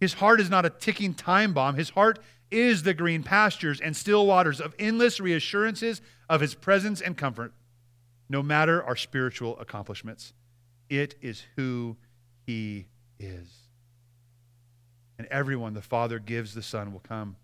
His 0.00 0.14
heart 0.14 0.40
is 0.40 0.50
not 0.50 0.66
a 0.66 0.70
ticking 0.70 1.14
time 1.14 1.54
bomb. 1.54 1.76
His 1.76 1.90
heart 1.90 2.18
is 2.50 2.82
the 2.82 2.94
green 2.94 3.22
pastures 3.22 3.80
and 3.80 3.96
still 3.96 4.26
waters 4.26 4.60
of 4.60 4.74
endless 4.78 5.18
reassurances 5.18 6.02
of 6.28 6.40
his 6.40 6.54
presence 6.54 7.00
and 7.00 7.16
comfort, 7.16 7.52
no 8.30 8.44
matter 8.44 8.82
our 8.84 8.94
spiritual 8.94 9.58
accomplishments. 9.58 10.32
It 10.88 11.16
is 11.20 11.42
who 11.56 11.96
he 12.46 12.86
is. 13.18 13.48
And 15.18 15.26
everyone 15.30 15.74
the 15.74 15.82
Father 15.82 16.20
gives 16.20 16.54
the 16.54 16.62
Son 16.62 16.92
will 16.92 17.00
come. 17.00 17.36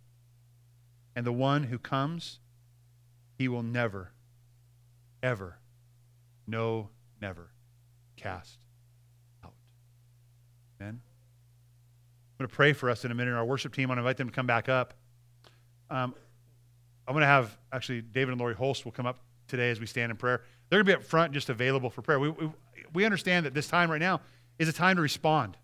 And 1.15 1.27
the 1.27 1.33
one 1.33 1.65
who 1.65 1.79
comes 1.79 2.39
he 3.37 3.49
will 3.49 3.65
never, 3.65 4.13
ever, 5.23 5.59
no, 6.47 6.89
never 7.21 7.51
cast 8.17 8.59
out. 9.45 9.53
Amen. 10.81 11.01
I'm 12.39 12.45
going 12.45 12.49
to 12.49 12.55
pray 12.55 12.73
for 12.73 12.89
us 12.89 13.05
in 13.05 13.11
a 13.11 13.15
minute. 13.15 13.35
Our 13.35 13.45
worship 13.45 13.75
team, 13.75 13.85
I'm 13.85 13.89
going 13.89 13.97
to 13.97 14.03
invite 14.03 14.17
them 14.19 14.29
to 14.29 14.35
come 14.35 14.47
back 14.47 14.69
up. 14.69 14.95
Um, 15.91 16.15
I'm 17.07 17.13
going 17.13 17.23
to 17.23 17.27
have, 17.27 17.59
actually, 17.73 18.03
David 18.03 18.33
and 18.33 18.41
Lori 18.41 18.55
Holst 18.55 18.85
will 18.85 18.93
come 18.93 19.07
up 19.07 19.19
today 19.49 19.71
as 19.71 19.81
we 19.81 19.87
stand 19.87 20.11
in 20.11 20.17
prayer. 20.17 20.43
They're 20.69 20.83
going 20.83 20.87
to 20.87 20.99
be 20.99 21.03
up 21.03 21.09
front 21.09 21.33
just 21.33 21.49
available 21.49 21.91
for 21.91 22.03
prayer. 22.03 22.19
We, 22.19 22.31
we, 22.31 22.51
we 22.93 23.05
understand 23.05 23.47
that 23.47 23.55
this 23.55 23.69
time 23.69 23.91
right 23.91 24.01
now 24.01 24.21
is 24.59 24.69
a 24.69 24.73
time 24.73 24.97
to 24.97 25.03
respond 25.03 25.57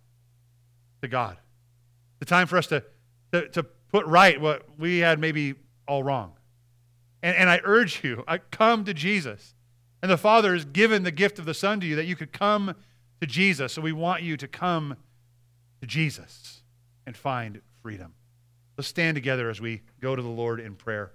to 1.01 1.07
God, 1.07 1.37
the 2.19 2.25
time 2.25 2.47
for 2.47 2.57
us 2.57 2.67
to, 2.67 2.83
to, 3.31 3.49
to 3.49 3.63
put 3.63 4.05
right 4.05 4.39
what 4.39 4.63
we 4.77 4.99
had 4.99 5.19
maybe 5.19 5.55
all 5.87 6.03
wrong. 6.03 6.33
And, 7.21 7.35
and 7.35 7.49
I 7.49 7.59
urge 7.63 8.03
you, 8.03 8.23
I 8.27 8.37
come 8.37 8.85
to 8.85 8.93
Jesus. 8.93 9.55
And 10.01 10.11
the 10.11 10.17
Father 10.17 10.53
has 10.53 10.65
given 10.65 11.03
the 11.03 11.11
gift 11.11 11.39
of 11.39 11.45
the 11.45 11.53
Son 11.53 11.79
to 11.79 11.85
you 11.85 11.95
that 11.95 12.05
you 12.05 12.15
could 12.15 12.33
come 12.33 12.75
to 13.21 13.27
Jesus. 13.27 13.71
So 13.71 13.81
we 13.81 13.93
want 13.93 14.21
you 14.21 14.35
to 14.35 14.47
come 14.47 14.97
to 15.79 15.87
Jesus 15.87 16.61
and 17.05 17.15
find 17.15 17.61
freedom. 17.81 18.13
Let's 18.77 18.87
stand 18.87 19.15
together 19.15 19.49
as 19.49 19.61
we 19.61 19.81
go 20.01 20.15
to 20.15 20.21
the 20.21 20.27
Lord 20.27 20.59
in 20.59 20.75
prayer. 20.75 21.11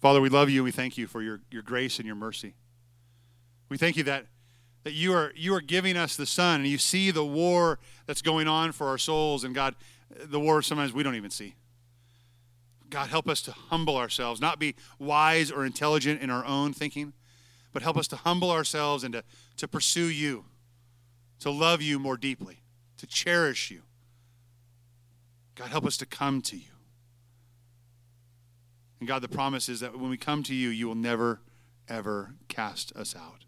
Father, 0.00 0.20
we 0.20 0.28
love 0.28 0.48
you. 0.48 0.64
We 0.64 0.70
thank 0.70 0.96
you 0.96 1.06
for 1.06 1.22
your, 1.22 1.40
your 1.50 1.62
grace 1.62 1.98
and 1.98 2.06
your 2.06 2.16
mercy. 2.16 2.54
We 3.68 3.76
thank 3.76 3.96
you 3.96 4.04
that 4.04 4.26
that 4.84 4.92
you 4.92 5.12
are 5.12 5.32
you 5.36 5.54
are 5.54 5.60
giving 5.60 5.96
us 5.96 6.16
the 6.16 6.26
son 6.26 6.60
and 6.60 6.68
you 6.68 6.78
see 6.78 7.10
the 7.10 7.24
war 7.24 7.78
that's 8.06 8.22
going 8.22 8.48
on 8.48 8.72
for 8.72 8.88
our 8.88 8.98
souls 8.98 9.44
and 9.44 9.54
god 9.54 9.74
the 10.24 10.40
war 10.40 10.62
sometimes 10.62 10.92
we 10.92 11.02
don't 11.02 11.14
even 11.14 11.30
see 11.30 11.54
god 12.88 13.08
help 13.08 13.28
us 13.28 13.42
to 13.42 13.52
humble 13.52 13.96
ourselves 13.96 14.40
not 14.40 14.58
be 14.58 14.74
wise 14.98 15.50
or 15.50 15.64
intelligent 15.64 16.20
in 16.22 16.30
our 16.30 16.44
own 16.44 16.72
thinking 16.72 17.12
but 17.72 17.82
help 17.82 17.96
us 17.96 18.08
to 18.08 18.16
humble 18.16 18.50
ourselves 18.50 19.04
and 19.04 19.12
to, 19.12 19.22
to 19.56 19.68
pursue 19.68 20.08
you 20.08 20.44
to 21.38 21.50
love 21.50 21.82
you 21.82 21.98
more 21.98 22.16
deeply 22.16 22.62
to 22.96 23.06
cherish 23.06 23.70
you 23.70 23.82
god 25.54 25.68
help 25.68 25.86
us 25.86 25.96
to 25.96 26.06
come 26.06 26.40
to 26.40 26.56
you 26.56 26.69
and 29.00 29.08
god 29.08 29.22
the 29.22 29.28
promise 29.28 29.68
is 29.68 29.80
that 29.80 29.98
when 29.98 30.10
we 30.10 30.16
come 30.16 30.42
to 30.42 30.54
you 30.54 30.68
you 30.68 30.86
will 30.86 30.94
never 30.94 31.40
ever 31.88 32.34
cast 32.48 32.94
us 32.94 33.16
out 33.16 33.40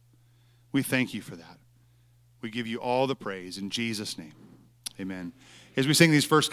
we 0.72 0.82
thank 0.82 1.12
you 1.12 1.20
for 1.20 1.36
that. 1.36 1.58
We 2.40 2.50
give 2.50 2.66
you 2.66 2.78
all 2.78 3.06
the 3.06 3.14
praise 3.14 3.58
in 3.58 3.70
Jesus' 3.70 4.18
name. 4.18 4.32
Amen. 4.98 5.32
As 5.76 5.86
we 5.86 5.94
sing 5.94 6.10
these 6.10 6.24
first 6.24 6.50